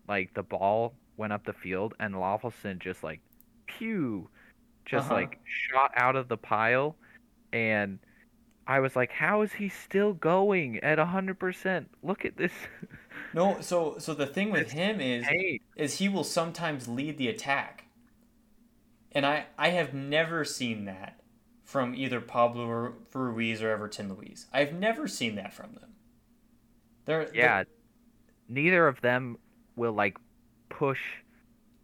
like 0.07 0.33
the 0.33 0.41
ball 0.41 0.93
went 1.17 1.33
up 1.33 1.45
the 1.45 1.53
field 1.53 1.93
and 1.99 2.15
Löffelsend 2.15 2.79
just 2.79 3.03
like 3.03 3.19
pew 3.67 4.27
just 4.85 5.05
Uh-huh. 5.05 5.13
like 5.21 5.39
shot 5.45 5.91
out 5.95 6.15
of 6.15 6.27
the 6.27 6.37
pile 6.37 6.95
and 7.53 7.99
I 8.65 8.79
was 8.79 8.95
like 8.95 9.11
how 9.11 9.43
is 9.43 9.53
he 9.53 9.69
still 9.69 10.13
going 10.13 10.79
at 10.79 10.97
100% 10.97 11.85
look 12.01 12.25
at 12.25 12.37
this 12.37 12.53
No, 13.33 13.61
so 13.61 13.97
so 13.99 14.13
the 14.13 14.25
thing 14.27 14.51
with 14.51 14.71
him 14.71 14.99
is 14.99 15.25
hey 15.25 15.61
is 15.75 15.97
he 15.97 16.09
will 16.09 16.23
sometimes 16.23 16.87
lead 16.87 17.17
the 17.17 17.27
attack. 17.27 17.85
And 19.11 19.25
I 19.25 19.45
I 19.57 19.69
have 19.69 19.93
never 19.93 20.43
seen 20.45 20.85
that 20.85 21.19
from 21.63 21.93
either 21.95 22.19
Pablo 22.21 22.65
Ru- 22.65 22.95
Ruiz 23.13 23.61
or 23.61 23.69
Everton 23.69 24.13
Luiz. 24.13 24.47
I've 24.51 24.73
never 24.73 25.07
seen 25.07 25.35
that 25.35 25.53
from 25.53 25.73
them. 25.73 25.93
They're 27.05 27.25
they're- 27.25 27.35
yeah 27.35 27.63
neither 28.47 28.87
of 28.87 28.99
them 29.01 29.37
will 29.75 29.93
like 29.93 30.17
push 30.69 30.99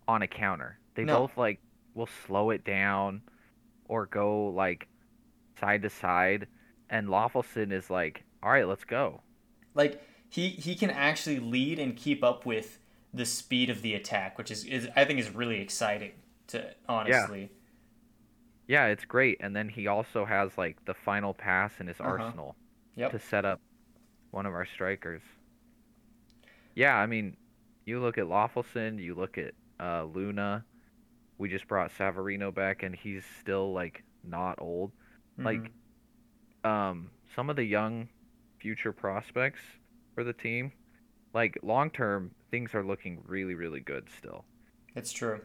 on 0.07 0.22
a 0.23 0.27
counter 0.27 0.80
they 0.95 1.03
No. 1.03 1.19
both 1.19 1.38
like 1.38 1.59
will 1.93 2.09
slow 2.26 2.49
it 2.49 2.63
down 2.63 3.22
or 3.88 4.07
go 4.07 4.47
like 4.47 4.88
side 5.59 5.81
to 5.84 5.89
side 5.89 6.47
and 6.89 7.07
Löffelsend 7.07 7.72
is 7.72 7.89
like 7.89 8.23
all 8.43 8.49
right 8.51 8.67
let's 8.67 8.84
go 8.84 9.22
like 9.76 10.01
he 10.36 10.49
he 10.49 10.76
can 10.76 10.90
actually 10.90 11.40
lead 11.40 11.80
and 11.80 11.95
keep 11.95 12.24
up 12.24 12.45
with 12.45 12.80
the 13.14 13.26
speed 13.26 13.70
of 13.70 13.82
the 13.82 13.94
attack, 13.94 14.38
which 14.38 14.52
is, 14.52 14.66
is 14.66 14.90
I 14.95 15.06
think 15.06 15.20
is 15.20 15.30
really 15.30 15.62
exciting 15.62 16.12
to 16.48 16.76
honestly. 16.90 17.49
Yeah, 18.68 18.88
it's 18.88 19.06
great. 19.06 19.38
And 19.40 19.56
then 19.56 19.70
he 19.70 19.88
also 19.88 20.26
has 20.26 20.57
like 20.57 20.84
the 20.86 20.94
final 20.94 21.34
pass 21.34 21.80
in 21.80 21.88
his 21.88 21.99
Uh-huh. 21.99 22.10
arsenal 22.10 22.56
Yep. 22.95 23.12
to 23.12 23.20
set 23.20 23.45
up 23.45 23.62
one 24.32 24.45
of 24.45 24.53
our 24.53 24.66
strikers. 24.66 25.22
Yeah, 26.76 26.95
I 26.95 27.06
mean, 27.06 27.38
you 27.86 27.99
look 28.02 28.18
at 28.18 28.26
Löffelsend, 28.26 29.02
you 29.02 29.16
look 29.16 29.38
at 29.38 29.53
uh, 29.80 30.03
Luna. 30.03 30.66
We 31.38 31.49
just 31.49 31.68
brought 31.68 31.91
Savarino 31.91 32.53
back, 32.53 32.84
and 32.84 32.95
he's 32.95 33.24
still 33.40 33.74
like 33.74 34.03
not 34.24 34.60
old. 34.62 34.91
Like, 35.38 35.72
um, 36.64 37.10
some 37.36 37.49
of 37.49 37.56
the 37.57 37.64
young 37.64 38.07
future 38.60 38.94
prospects 38.94 39.60
for 40.15 40.23
the 40.23 40.33
team, 40.33 40.73
like 41.33 41.57
long 41.63 41.91
term, 41.91 42.31
things 42.51 42.73
are 42.75 42.83
looking 42.85 43.21
really, 43.27 43.55
really 43.55 43.81
good 43.81 44.09
still. 44.17 44.45
it's 44.95 45.11
true. 45.13 45.41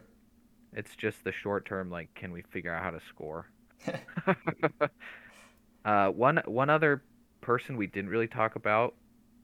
It's 0.73 0.95
just 0.97 1.23
the 1.23 1.31
short 1.31 1.65
term, 1.65 1.89
like, 1.89 2.13
can 2.15 2.31
we 2.31 2.41
figure 2.43 2.73
out 2.73 2.83
how 2.83 2.91
to 2.91 2.99
score? 3.09 3.51
uh, 5.85 6.09
one 6.09 6.41
one 6.45 6.69
other 6.69 7.03
person 7.41 7.75
we 7.77 7.87
didn't 7.87 8.09
really 8.09 8.27
talk 8.27 8.55
about 8.55 8.95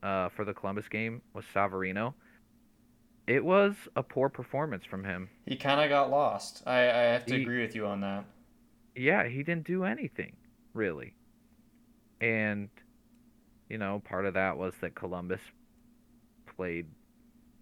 uh, 0.03 0.29
for 0.29 0.45
the 0.45 0.53
Columbus 0.53 0.87
game 0.89 1.21
was 1.33 1.45
Savarino. 1.53 2.13
It 3.27 3.45
was 3.45 3.75
a 3.95 4.01
poor 4.03 4.27
performance 4.29 4.83
from 4.85 5.03
him. 5.03 5.29
He 5.45 5.55
kind 5.55 5.79
of 5.81 5.89
got 5.89 6.09
lost. 6.09 6.63
I, 6.65 6.79
I 6.89 7.03
have 7.13 7.25
to 7.27 7.35
He- 7.35 7.41
agree 7.41 7.61
with 7.61 7.75
you 7.75 7.85
on 7.85 8.01
that. 8.01 8.25
Yeah, 8.95 9.27
he 9.27 9.43
didn't 9.43 9.65
do 9.65 9.85
anything 9.85 10.35
really, 10.73 11.15
and 12.21 12.69
you 13.69 13.77
know, 13.77 14.02
part 14.06 14.26
of 14.26 14.34
that 14.35 14.57
was 14.57 14.73
that 14.81 14.95
Columbus 14.95 15.41
played 16.56 16.88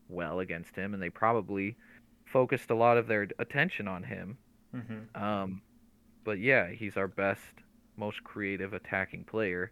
well 0.10 0.40
against 0.40 0.76
him, 0.76 0.94
and 0.94 1.02
they 1.02 1.10
probably 1.10 1.76
focused 2.26 2.70
a 2.70 2.76
lot 2.76 2.98
of 2.98 3.08
their 3.08 3.28
attention 3.40 3.88
on 3.88 4.04
him. 4.04 4.38
hmm 4.72 5.22
Um, 5.22 5.62
but 6.24 6.40
yeah, 6.40 6.70
he's 6.70 6.98
our 6.98 7.08
best, 7.08 7.42
most 7.98 8.24
creative 8.24 8.74
attacking 8.74 9.24
player, 9.26 9.72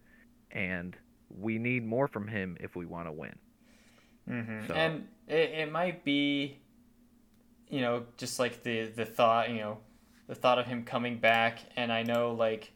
and 0.50 0.96
we 1.30 1.58
need 1.58 1.84
more 1.84 2.08
from 2.08 2.28
him 2.28 2.56
if 2.60 2.76
we 2.76 2.86
want 2.86 3.08
to 3.08 3.12
win. 3.12 3.34
hmm 4.28 4.66
So- 4.66 4.74
And 4.74 5.08
it, 5.28 5.50
it 5.50 5.72
might 5.72 6.04
be, 6.04 6.58
you 7.68 7.80
know, 7.80 8.04
just 8.16 8.38
like 8.38 8.62
the 8.62 8.86
the 8.86 9.04
thought, 9.04 9.50
you 9.50 9.58
know, 9.58 9.78
the 10.26 10.34
thought 10.34 10.58
of 10.58 10.66
him 10.66 10.84
coming 10.84 11.18
back, 11.18 11.58
and 11.76 11.92
I 11.92 12.02
know 12.02 12.32
like 12.32 12.72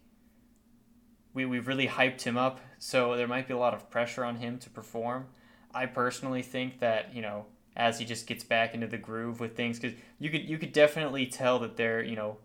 we 1.34 1.46
we've 1.46 1.66
really 1.68 1.86
hyped 1.88 2.22
him 2.22 2.36
up, 2.36 2.60
so 2.78 3.16
there 3.16 3.28
might 3.28 3.48
be 3.48 3.54
a 3.54 3.58
lot 3.58 3.74
of 3.74 3.90
pressure 3.90 4.24
on 4.24 4.36
him 4.36 4.58
to 4.58 4.70
perform. 4.70 5.26
I 5.74 5.86
personally 5.86 6.42
think 6.42 6.80
that 6.80 7.14
you 7.14 7.22
know 7.22 7.46
as 7.76 7.98
he 7.98 8.04
just 8.04 8.26
gets 8.26 8.42
back 8.42 8.74
into 8.74 8.86
the 8.86 8.98
groove 8.98 9.40
with 9.40 9.56
things, 9.56 9.78
because 9.78 9.96
you 10.18 10.30
could 10.30 10.48
you 10.48 10.58
could 10.58 10.72
definitely 10.72 11.26
tell 11.26 11.58
that 11.60 11.76
there 11.76 12.02
you 12.02 12.16
know 12.16 12.38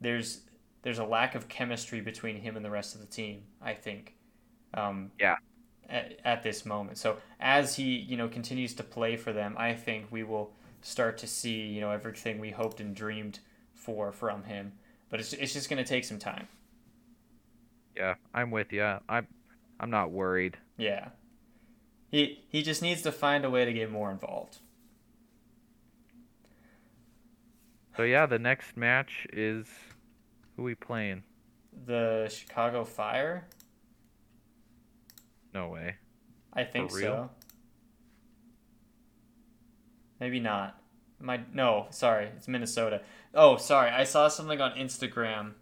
there's 0.00 0.42
there's 0.82 0.98
a 0.98 1.04
lack 1.04 1.34
of 1.34 1.48
chemistry 1.48 2.00
between 2.00 2.36
him 2.36 2.56
and 2.56 2.64
the 2.64 2.70
rest 2.70 2.94
of 2.94 3.00
the 3.00 3.06
team. 3.06 3.42
I 3.62 3.74
think. 3.74 4.14
Um, 4.74 5.10
Yeah. 5.18 5.36
At, 5.88 6.20
at 6.24 6.42
this 6.44 6.64
moment, 6.64 6.98
so 6.98 7.16
as 7.40 7.74
he 7.74 7.96
you 7.96 8.16
know 8.16 8.28
continues 8.28 8.74
to 8.74 8.84
play 8.84 9.16
for 9.16 9.32
them, 9.32 9.56
I 9.58 9.74
think 9.74 10.06
we 10.12 10.22
will 10.22 10.52
start 10.82 11.18
to 11.18 11.26
see 11.26 11.62
you 11.66 11.80
know 11.80 11.90
everything 11.90 12.38
we 12.38 12.50
hoped 12.50 12.80
and 12.80 12.94
dreamed 12.94 13.40
for 13.74 14.12
from 14.12 14.44
him. 14.44 14.72
But 15.08 15.18
it's 15.18 15.32
it's 15.32 15.52
just 15.52 15.68
going 15.68 15.82
to 15.82 15.88
take 15.88 16.04
some 16.04 16.18
time. 16.20 16.46
Yeah, 17.96 18.14
I'm 18.32 18.50
with 18.50 18.72
you. 18.72 18.98
I'm, 19.08 19.26
I'm 19.80 19.90
not 19.90 20.10
worried. 20.12 20.58
Yeah. 20.76 21.08
He 22.10 22.44
he 22.48 22.62
just 22.62 22.82
needs 22.82 23.02
to 23.02 23.12
find 23.12 23.44
a 23.44 23.50
way 23.50 23.64
to 23.64 23.72
get 23.72 23.90
more 23.90 24.10
involved. 24.10 24.58
So 27.96 28.02
yeah, 28.02 28.26
the 28.26 28.38
next 28.38 28.76
match 28.76 29.26
is 29.32 29.66
who 30.56 30.62
we 30.64 30.74
playing? 30.74 31.22
The 31.86 32.28
Chicago 32.30 32.84
Fire, 32.84 33.46
No 35.54 35.68
way. 35.68 35.96
I 36.52 36.64
think 36.64 36.90
so. 36.90 37.30
Maybe 40.20 40.40
not. 40.40 40.78
My 41.18 41.40
no, 41.54 41.86
sorry, 41.90 42.26
it's 42.36 42.48
Minnesota. 42.48 43.00
Oh, 43.34 43.56
sorry, 43.56 43.90
I 43.90 44.04
saw 44.04 44.28
something 44.28 44.60
on 44.60 44.72
Instagram 44.72 45.52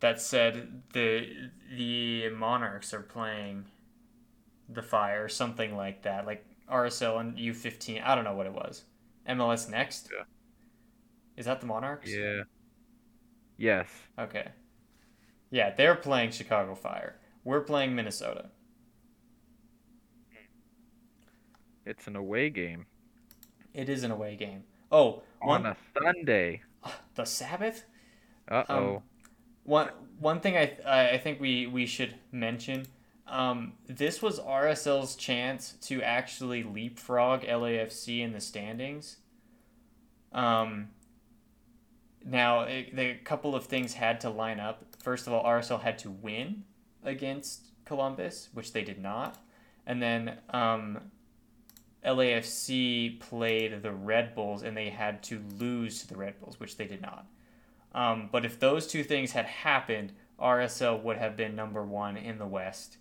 that 0.00 0.20
said 0.20 0.82
the 0.92 1.50
the 1.76 2.28
Monarchs 2.30 2.92
are 2.94 3.02
playing 3.02 3.66
the 4.68 4.82
Fire, 4.82 5.24
or 5.24 5.28
something 5.28 5.76
like 5.76 6.02
that, 6.02 6.26
like 6.26 6.44
RSL 6.70 7.20
and 7.20 7.38
U 7.38 7.54
fifteen. 7.54 8.02
I 8.02 8.14
don't 8.14 8.24
know 8.24 8.34
what 8.34 8.46
it 8.46 8.52
was. 8.52 8.84
MLS 9.28 9.68
Next. 9.68 10.10
Yeah. 10.12 10.24
Is 11.36 11.46
that 11.46 11.60
the 11.60 11.66
Monarchs? 11.66 12.14
Yeah. 12.14 12.42
Yes. 13.56 13.88
Okay. 14.18 14.48
Yeah, 15.50 15.74
they're 15.74 15.94
playing 15.96 16.32
Chicago 16.32 16.74
Fire. 16.74 17.16
We're 17.44 17.60
playing 17.62 17.94
Minnesota. 17.94 18.50
It's 21.84 22.06
an 22.06 22.16
away 22.16 22.48
game 22.50 22.86
It 23.74 23.88
is 23.88 24.04
an 24.04 24.10
away 24.12 24.36
game. 24.36 24.64
Oh, 24.92 25.22
on 25.42 25.62
one 25.62 25.66
a 25.66 25.76
Sunday. 25.94 26.62
the 27.14 27.24
Sabbath. 27.24 27.84
Uh 28.48 28.64
oh. 28.68 28.96
Um, 28.96 29.02
One 29.64 29.90
one 30.18 30.40
thing 30.40 30.56
I 30.56 31.14
I 31.14 31.18
think 31.18 31.40
we 31.40 31.66
we 31.66 31.86
should 31.86 32.14
mention. 32.32 32.86
Um, 33.26 33.74
this 33.86 34.20
was 34.20 34.40
RSL's 34.40 35.14
chance 35.14 35.74
to 35.82 36.02
actually 36.02 36.64
leapfrog 36.64 37.42
LAFC 37.42 38.20
in 38.20 38.32
the 38.32 38.40
standings. 38.40 39.18
Um, 40.32 40.88
now, 42.24 42.64
the 42.64 43.14
couple 43.24 43.54
of 43.54 43.66
things 43.66 43.94
had 43.94 44.20
to 44.22 44.30
line 44.30 44.58
up. 44.58 44.84
First 45.02 45.26
of 45.26 45.32
all, 45.32 45.44
RSL 45.44 45.80
had 45.80 45.98
to 46.00 46.10
win 46.10 46.64
against 47.04 47.70
Columbus, 47.84 48.48
which 48.52 48.72
they 48.72 48.82
did 48.82 49.00
not. 49.00 49.38
And 49.86 50.02
then 50.02 50.38
um, 50.50 50.98
LAFC 52.04 53.20
played 53.20 53.82
the 53.82 53.92
Red 53.92 54.34
Bulls, 54.34 54.62
and 54.62 54.76
they 54.76 54.90
had 54.90 55.22
to 55.24 55.40
lose 55.58 56.00
to 56.02 56.08
the 56.08 56.16
Red 56.16 56.38
Bulls, 56.40 56.60
which 56.60 56.76
they 56.76 56.86
did 56.86 57.00
not. 57.00 57.26
Um, 57.94 58.28
but 58.30 58.44
if 58.44 58.58
those 58.58 58.86
two 58.86 59.02
things 59.02 59.32
had 59.32 59.46
happened, 59.46 60.12
RSL 60.40 61.02
would 61.02 61.16
have 61.18 61.36
been 61.36 61.54
number 61.56 61.84
one 61.84 62.16
in 62.16 62.38
the 62.38 62.46
West. 62.46 62.98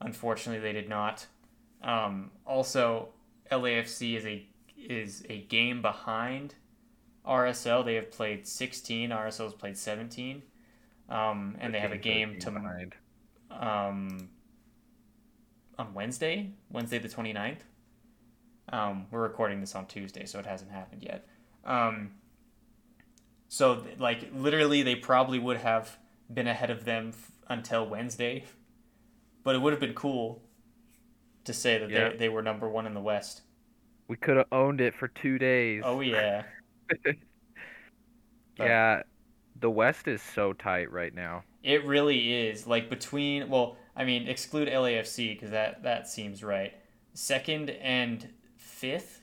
Unfortunately, 0.00 0.60
they 0.60 0.72
did 0.72 0.88
not. 0.88 1.26
Um, 1.82 2.30
also, 2.46 3.08
LAFC 3.50 4.16
is 4.16 4.26
a 4.26 4.46
is 4.76 5.24
a 5.30 5.40
game 5.42 5.80
behind 5.80 6.54
RSL. 7.26 7.84
They 7.84 7.94
have 7.94 8.10
played 8.10 8.46
16. 8.46 9.10
RSL 9.10 9.44
has 9.44 9.54
played 9.54 9.76
17. 9.78 10.42
Um, 11.08 11.56
and 11.60 11.72
they 11.72 11.80
have 11.80 11.92
a 11.92 11.98
game 11.98 12.38
to 12.40 12.50
behind. 12.50 12.94
um, 13.50 14.28
on 15.78 15.94
Wednesday, 15.94 16.52
Wednesday 16.70 16.98
the 16.98 17.08
29th. 17.08 17.58
Um, 18.70 19.06
we're 19.10 19.22
recording 19.22 19.60
this 19.60 19.74
on 19.74 19.86
Tuesday, 19.86 20.24
so 20.24 20.38
it 20.38 20.46
hasn't 20.46 20.70
happened 20.70 21.02
yet. 21.02 21.26
Um, 21.64 22.12
so, 23.54 23.84
like, 24.00 24.30
literally, 24.34 24.82
they 24.82 24.96
probably 24.96 25.38
would 25.38 25.58
have 25.58 25.96
been 26.28 26.48
ahead 26.48 26.70
of 26.70 26.84
them 26.84 27.10
f- 27.14 27.30
until 27.48 27.86
Wednesday. 27.88 28.46
But 29.44 29.54
it 29.54 29.60
would 29.60 29.72
have 29.72 29.78
been 29.78 29.94
cool 29.94 30.42
to 31.44 31.52
say 31.52 31.78
that 31.78 31.88
Yeah. 31.88 32.08
they, 32.08 32.16
they 32.16 32.28
were 32.28 32.42
number 32.42 32.68
one 32.68 32.84
in 32.84 32.94
the 32.94 33.00
West. 33.00 33.42
We 34.08 34.16
could 34.16 34.38
have 34.38 34.48
owned 34.50 34.80
it 34.80 34.92
for 34.92 35.06
two 35.06 35.38
days. 35.38 35.82
Oh, 35.84 36.00
yeah. 36.00 36.42
yeah. 38.58 39.02
The 39.60 39.70
West 39.70 40.08
is 40.08 40.20
so 40.20 40.52
tight 40.52 40.90
right 40.90 41.14
now. 41.14 41.44
It 41.62 41.84
really 41.86 42.48
is. 42.48 42.66
Like, 42.66 42.90
between, 42.90 43.48
well, 43.48 43.76
I 43.94 44.04
mean, 44.04 44.26
exclude 44.26 44.66
LAFC 44.66 45.32
because 45.32 45.52
that, 45.52 45.84
that 45.84 46.08
seems 46.08 46.42
right. 46.42 46.72
second 47.12 47.70
and 47.70 48.30
fifth 48.56 49.20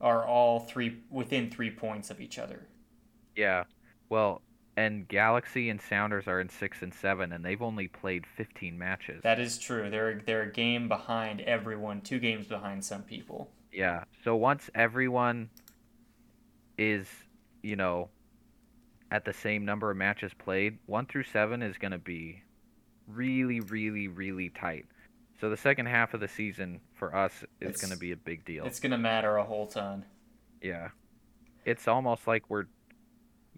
are 0.00 0.26
all 0.26 0.58
three 0.58 0.98
within 1.08 1.50
three 1.52 1.70
points 1.70 2.10
of 2.10 2.20
each 2.20 2.36
other. 2.36 2.66
Yeah. 3.38 3.64
Well, 4.08 4.42
and 4.76 5.06
Galaxy 5.06 5.70
and 5.70 5.80
Sounders 5.80 6.26
are 6.26 6.40
in 6.40 6.48
six 6.48 6.82
and 6.82 6.92
seven, 6.92 7.32
and 7.32 7.44
they've 7.44 7.62
only 7.62 7.88
played 7.88 8.26
15 8.36 8.76
matches. 8.76 9.22
That 9.22 9.38
is 9.40 9.58
true. 9.58 9.88
They're 9.88 10.20
they're 10.26 10.42
a 10.42 10.52
game 10.52 10.88
behind 10.88 11.40
everyone, 11.42 12.00
two 12.00 12.18
games 12.18 12.46
behind 12.46 12.84
some 12.84 13.02
people. 13.02 13.50
Yeah. 13.72 14.04
So 14.24 14.34
once 14.34 14.68
everyone 14.74 15.50
is, 16.76 17.06
you 17.62 17.76
know, 17.76 18.08
at 19.10 19.24
the 19.24 19.32
same 19.32 19.64
number 19.64 19.90
of 19.90 19.96
matches 19.96 20.32
played, 20.36 20.78
one 20.86 21.06
through 21.06 21.24
seven 21.24 21.62
is 21.62 21.78
going 21.78 21.92
to 21.92 21.98
be 21.98 22.42
really, 23.06 23.60
really, 23.60 24.08
really 24.08 24.50
tight. 24.50 24.86
So 25.40 25.48
the 25.48 25.56
second 25.56 25.86
half 25.86 26.14
of 26.14 26.20
the 26.20 26.28
season 26.28 26.80
for 26.94 27.14
us 27.14 27.32
is 27.60 27.80
going 27.80 27.92
to 27.92 27.98
be 27.98 28.12
a 28.12 28.16
big 28.16 28.44
deal. 28.44 28.64
It's 28.66 28.80
gonna 28.80 28.98
matter 28.98 29.36
a 29.36 29.44
whole 29.44 29.68
ton. 29.68 30.04
Yeah. 30.60 30.88
It's 31.64 31.86
almost 31.86 32.26
like 32.26 32.42
we're, 32.48 32.66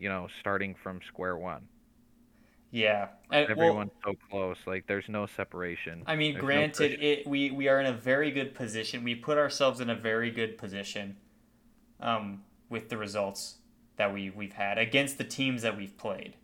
you 0.01 0.09
know, 0.09 0.27
starting 0.40 0.74
from 0.82 1.01
square 1.06 1.36
one. 1.36 1.68
Yeah. 2.72 3.09
And, 3.31 3.48
well, 3.56 3.66
Everyone's 3.68 3.90
so 4.05 4.14
close. 4.31 4.56
Like 4.66 4.86
there's 4.86 5.09
no 5.09 5.27
separation. 5.36 6.02
I 6.06 6.16
mean, 6.16 6.32
There's 6.35 6.44
granted, 6.44 6.93
cushion. 6.93 7.02
it 7.05 7.27
we 7.27 7.51
we 7.51 7.68
are 7.68 7.81
in 7.81 7.86
a 7.86 7.93
very 7.93 8.31
good 8.31 8.55
position. 8.55 9.05
We 9.05 9.14
put 9.14 9.39
ourselves 9.39 9.81
in 9.81 9.90
a 9.90 9.94
very 9.94 10.31
good 10.31 10.56
position, 10.59 11.16
um, 12.01 12.43
with 12.68 12.89
the 12.89 12.97
results 12.97 13.56
that 13.97 14.12
we 14.14 14.31
we've 14.31 14.52
had 14.55 14.78
against 14.78 15.18
the 15.18 15.24
teams 15.24 15.62
that 15.62 15.77
we've 15.77 15.97
played, 15.98 16.36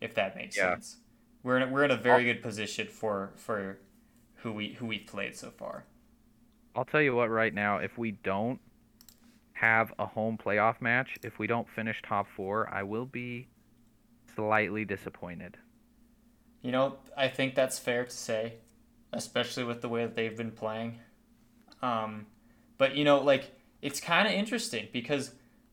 if 0.00 0.14
that 0.14 0.36
makes 0.36 0.56
Yeah. 0.56 0.74
sense. 0.74 0.98
We're 1.42 1.56
in 1.58 1.62
a, 1.64 1.72
we're 1.72 1.84
in 1.84 1.90
a 1.90 1.96
very 1.96 2.24
good 2.24 2.42
position 2.42 2.86
for 2.86 3.32
for 3.36 3.78
who 4.36 4.52
we 4.52 4.74
who 4.74 4.86
we've 4.86 5.06
played 5.06 5.34
so 5.36 5.50
far. 5.50 5.84
I'll 6.76 6.84
tell 6.84 7.02
you 7.02 7.14
what, 7.14 7.30
right 7.30 7.54
now, 7.54 7.78
if 7.78 7.96
we 7.98 8.12
don't 8.12 8.60
have 9.54 9.92
a 9.98 10.06
home 10.06 10.38
playoff 10.38 10.80
match, 10.80 11.16
if 11.22 11.38
we 11.38 11.46
don't 11.46 11.68
finish 11.68 12.00
top 12.02 12.26
four, 12.28 12.68
I 12.72 12.82
will 12.82 13.06
be 13.06 13.48
slightly 14.34 14.84
disappointed. 14.84 15.56
You 16.62 16.72
know, 16.72 16.96
I 17.16 17.28
think 17.28 17.54
that's 17.54 17.78
fair 17.78 18.04
to 18.04 18.10
say, 18.10 18.54
especially 19.12 19.64
with 19.64 19.80
the 19.80 19.88
way 19.88 20.02
that 20.02 20.16
they've 20.16 20.36
been 20.36 20.50
playing. 20.50 20.98
Um, 21.82 22.26
but 22.78 22.96
you 22.96 23.04
know, 23.04 23.20
like 23.20 23.52
it's 23.82 24.00
kind 24.00 24.26
of 24.26 24.34
interesting 24.34 24.88
because 24.92 25.32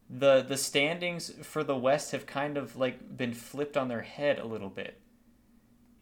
the 0.10 0.42
the 0.42 0.58
standings 0.58 1.32
for 1.42 1.64
the 1.64 1.78
West 1.78 2.12
have 2.12 2.26
kind 2.26 2.58
of 2.58 2.76
like 2.76 3.18
been 3.18 3.34
flipped 3.34 3.78
on 3.78 3.88
their 3.88 4.02
head 4.02 4.38
a 4.40 4.46
little 4.46 4.70
bit. 4.70 5.00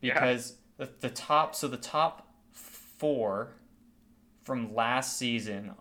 Yeah. 0.02 0.14
Because 0.14 0.56
the, 0.78 0.90
the 1.02 1.10
top, 1.10 1.56
so 1.56 1.68
the 1.68 1.78
top 1.78 2.28
four 2.52 3.54
from 4.44 4.74
last 4.74 5.18
season 5.18 5.74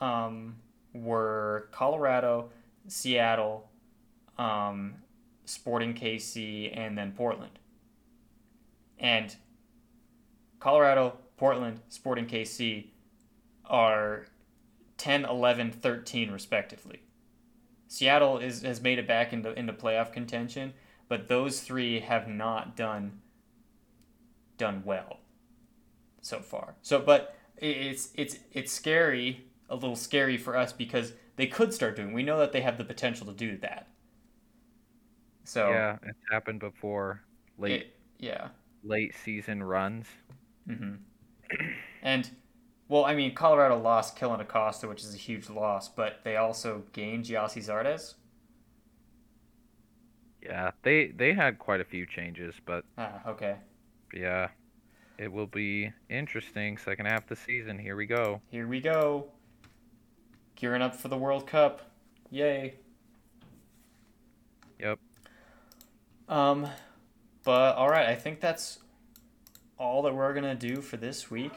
um, 0.00 0.56
were 0.92 1.68
Colorado, 1.72 2.50
Seattle, 2.86 3.68
um, 4.38 4.94
Sporting 5.44 5.94
KC, 5.94 6.76
and 6.76 6.96
then 6.96 7.12
Portland. 7.12 7.58
And 8.98 9.34
Colorado, 10.60 11.18
Portland, 11.36 11.80
Sporting 11.88 12.26
KC 12.26 12.86
are 13.64 14.26
10, 14.98 15.24
11, 15.24 15.72
13 15.72 16.30
respectively. 16.30 17.02
Seattle 17.88 18.38
is, 18.38 18.62
has 18.62 18.80
made 18.80 18.98
it 18.98 19.06
back 19.06 19.32
into, 19.32 19.52
into 19.58 19.72
playoff 19.72 20.12
contention, 20.12 20.72
but 21.08 21.28
those 21.28 21.60
three 21.60 22.00
have 22.00 22.28
not 22.28 22.76
done 22.76 23.20
done 24.56 24.82
well 24.84 25.18
so 26.20 26.38
far. 26.38 26.76
So 26.82 27.00
but 27.00 27.36
it's 27.56 28.10
it's 28.14 28.38
it's 28.52 28.72
scary, 28.72 29.44
a 29.72 29.74
little 29.76 29.96
scary 29.96 30.36
for 30.38 30.56
us 30.56 30.72
because 30.72 31.14
they 31.36 31.48
could 31.48 31.74
start 31.74 31.96
doing. 31.96 32.12
We 32.12 32.22
know 32.22 32.38
that 32.38 32.52
they 32.52 32.60
have 32.62 32.78
the 32.78 32.84
potential 32.84 33.26
to 33.26 33.32
do 33.34 33.56
that. 33.58 33.88
So 35.44 35.70
Yeah, 35.70 35.98
it's 36.02 36.18
happened 36.30 36.60
before. 36.60 37.22
Late 37.58 37.82
it- 37.82 37.96
yeah. 38.18 38.48
late 38.82 39.14
season 39.14 39.62
runs. 39.62 40.06
hmm 40.66 40.94
and 42.02 42.30
well, 42.88 43.04
I 43.04 43.14
mean, 43.14 43.34
Colorado 43.34 43.78
lost 43.78 44.16
Kellyn 44.16 44.40
Acosta, 44.40 44.86
which 44.88 45.02
is 45.02 45.14
a 45.14 45.18
huge 45.18 45.48
loss, 45.48 45.88
but 45.88 46.20
they 46.24 46.36
also 46.36 46.84
gained 46.92 47.24
Gyasi 47.24 47.62
Zardes. 47.64 48.14
Yeah, 50.42 50.72
they 50.82 51.08
they 51.08 51.32
had 51.34 51.58
quite 51.58 51.80
a 51.80 51.84
few 51.84 52.06
changes, 52.06 52.54
but 52.66 52.84
Ah, 52.96 53.22
okay. 53.28 53.56
yeah, 54.14 54.48
it 55.18 55.32
will 55.32 55.46
be 55.48 55.92
interesting. 56.10 56.78
Second 56.78 57.06
half 57.06 57.24
of 57.24 57.28
the 57.30 57.36
season. 57.36 57.78
Here 57.78 57.96
we 57.96 58.06
go. 58.06 58.42
Here 58.50 58.68
we 58.68 58.80
go. 58.80 59.32
Gearing 60.62 60.80
up 60.80 60.94
for 60.94 61.08
the 61.08 61.16
World 61.16 61.48
Cup. 61.48 61.82
Yay. 62.30 62.74
Yep. 64.78 65.00
Um, 66.28 66.68
but 67.42 67.74
all 67.74 67.90
right, 67.90 68.06
I 68.06 68.14
think 68.14 68.38
that's 68.38 68.78
all 69.76 70.02
that 70.02 70.14
we're 70.14 70.32
gonna 70.32 70.54
do 70.54 70.80
for 70.80 70.96
this 70.96 71.28
week. 71.28 71.50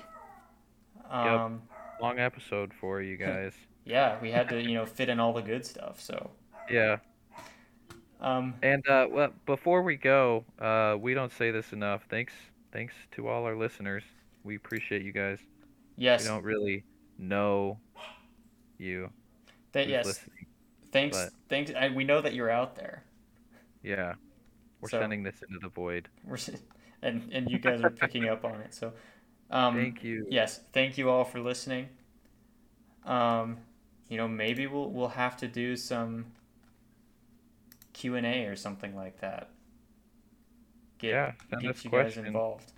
Um, 1.07 1.61
Long 2.01 2.17
episode 2.17 2.73
for 2.73 2.99
you 2.99 3.15
guys. 3.27 3.53
yeah, 3.85 4.17
we 4.23 4.31
had 4.31 4.49
to 4.49 4.59
you 4.67 4.73
know 4.73 4.87
fit 4.87 5.07
in 5.07 5.19
all 5.19 5.33
the 5.33 5.43
good 5.43 5.63
stuff. 5.67 6.01
So, 6.01 6.31
yeah. 6.67 6.97
um, 8.19 8.55
And 8.63 8.83
uh, 8.89 9.05
well, 9.11 9.33
before 9.45 9.83
we 9.83 9.97
go, 9.97 10.45
uh, 10.59 10.97
we 10.99 11.13
don't 11.13 11.31
say 11.31 11.51
this 11.51 11.73
enough. 11.73 12.01
Thanks, 12.09 12.33
thanks 12.73 12.95
to 13.11 13.27
all 13.27 13.43
our 13.45 13.55
listeners. 13.55 14.01
We 14.43 14.55
appreciate 14.55 15.03
you 15.03 15.11
guys. 15.11 15.37
yes, 15.95 16.23
We 16.23 16.29
don't 16.29 16.43
really 16.43 16.85
know 17.19 17.77
you. 18.77 19.09
th- 19.73 19.85
who's 19.87 19.91
yes, 19.91 20.19
thanks, 20.91 21.17
but- 21.17 21.33
thanks. 21.49 21.71
I, 21.75 21.89
we 21.89 22.03
know 22.03 22.21
that 22.21 22.33
you're 22.33 22.49
out 22.49 22.75
there. 22.75 23.03
Yeah, 23.83 24.13
we're 24.81 24.89
So- 24.89 24.99
sending 24.99 25.23
this 25.23 25.41
into 25.47 25.59
the 25.59 25.69
void. 25.69 26.07
We're, 26.23 26.37
and 27.01 27.29
and 27.31 27.49
you 27.49 27.59
guys 27.59 27.81
are 27.83 27.89
picking 27.89 28.27
up 28.29 28.43
on 28.45 28.61
it. 28.61 28.73
So, 28.73 28.93
um, 29.51 29.75
Thank 29.75 30.03
you. 30.03 30.25
yes, 30.29 30.59
thank 30.73 30.97
you 30.97 31.09
all 31.09 31.23
for 31.23 31.39
listening. 31.39 31.89
Um, 33.03 33.57
you 34.09 34.17
know, 34.17 34.27
maybe 34.27 34.65
we'll 34.67 34.89
we'll 34.89 35.09
have 35.09 35.37
to 35.37 35.47
do 35.47 35.75
some 35.75 36.25
Q 37.93 38.15
and 38.15 38.25
A 38.25 38.45
or 38.45 38.55
something 38.55 38.95
like 38.95 39.19
that. 39.21 39.49
Get 40.97 41.09
Yeah, 41.11 41.31
get 41.51 41.61
you 41.83 41.91
guys 41.91 42.03
questions. 42.03 42.27
involved. 42.27 42.71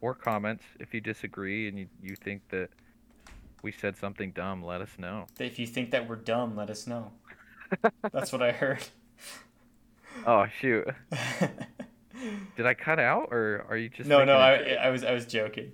Or 0.00 0.14
comments 0.14 0.64
if 0.80 0.92
you 0.92 1.00
disagree 1.00 1.68
and 1.68 1.78
you, 1.78 1.86
you 2.02 2.16
think 2.16 2.42
that 2.48 2.70
we 3.62 3.72
said 3.72 3.96
something 3.96 4.32
dumb. 4.32 4.62
Let 4.62 4.80
us 4.80 4.90
know. 4.98 5.26
If 5.38 5.58
you 5.58 5.66
think 5.66 5.92
that 5.92 6.08
we're 6.08 6.16
dumb, 6.16 6.56
let 6.56 6.68
us 6.70 6.86
know. 6.86 7.12
That's 8.12 8.32
what 8.32 8.42
I 8.42 8.52
heard. 8.52 8.84
Oh 10.26 10.46
shoot! 10.60 10.86
Did 12.56 12.66
I 12.66 12.74
cut 12.74 12.98
out 12.98 13.28
or 13.30 13.64
are 13.68 13.76
you 13.76 13.88
just? 13.88 14.08
no, 14.08 14.24
no, 14.24 14.36
I, 14.36 14.76
I 14.80 14.90
was 14.90 15.04
I 15.04 15.12
was 15.12 15.26
joking. 15.26 15.72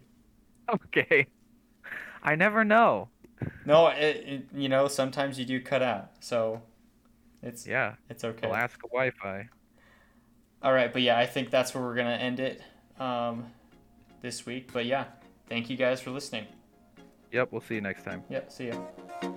Okay. 0.71 1.27
I 2.23 2.35
never 2.35 2.65
know. 2.65 3.09
No, 3.65 3.89
it, 3.89 4.17
it, 4.17 4.47
you 4.55 4.69
know 4.69 4.89
sometimes 4.89 5.39
you 5.39 5.45
do 5.45 5.61
cut 5.61 5.83
out, 5.83 6.11
so 6.21 6.63
it's 7.43 7.67
Yeah, 7.67 7.95
it's 8.09 8.25
okay. 8.25 8.47
Alaska 8.47 8.87
Wi-Fi. 8.93 9.49
All 10.63 10.73
right, 10.73 10.93
but 10.93 11.03
yeah, 11.03 11.19
I 11.19 11.27
think 11.27 11.51
that's 11.51 11.75
where 11.75 11.83
we're 11.83 11.95
gonna 11.95 12.11
end 12.11 12.41
it 12.41 12.61
um, 12.99 13.47
this 14.23 14.45
week. 14.45 14.73
But 14.73 14.87
yeah, 14.87 15.05
thank 15.49 15.71
you 15.71 15.77
guys 15.77 16.01
for 16.01 16.11
listening. 16.11 16.47
Yep, 17.33 17.49
we'll 17.53 17.61
see 17.61 17.77
you 17.77 17.81
next 17.81 18.05
time. 18.05 18.23
Yep, 18.31 18.51
see 18.51 18.69
ya. 18.69 19.35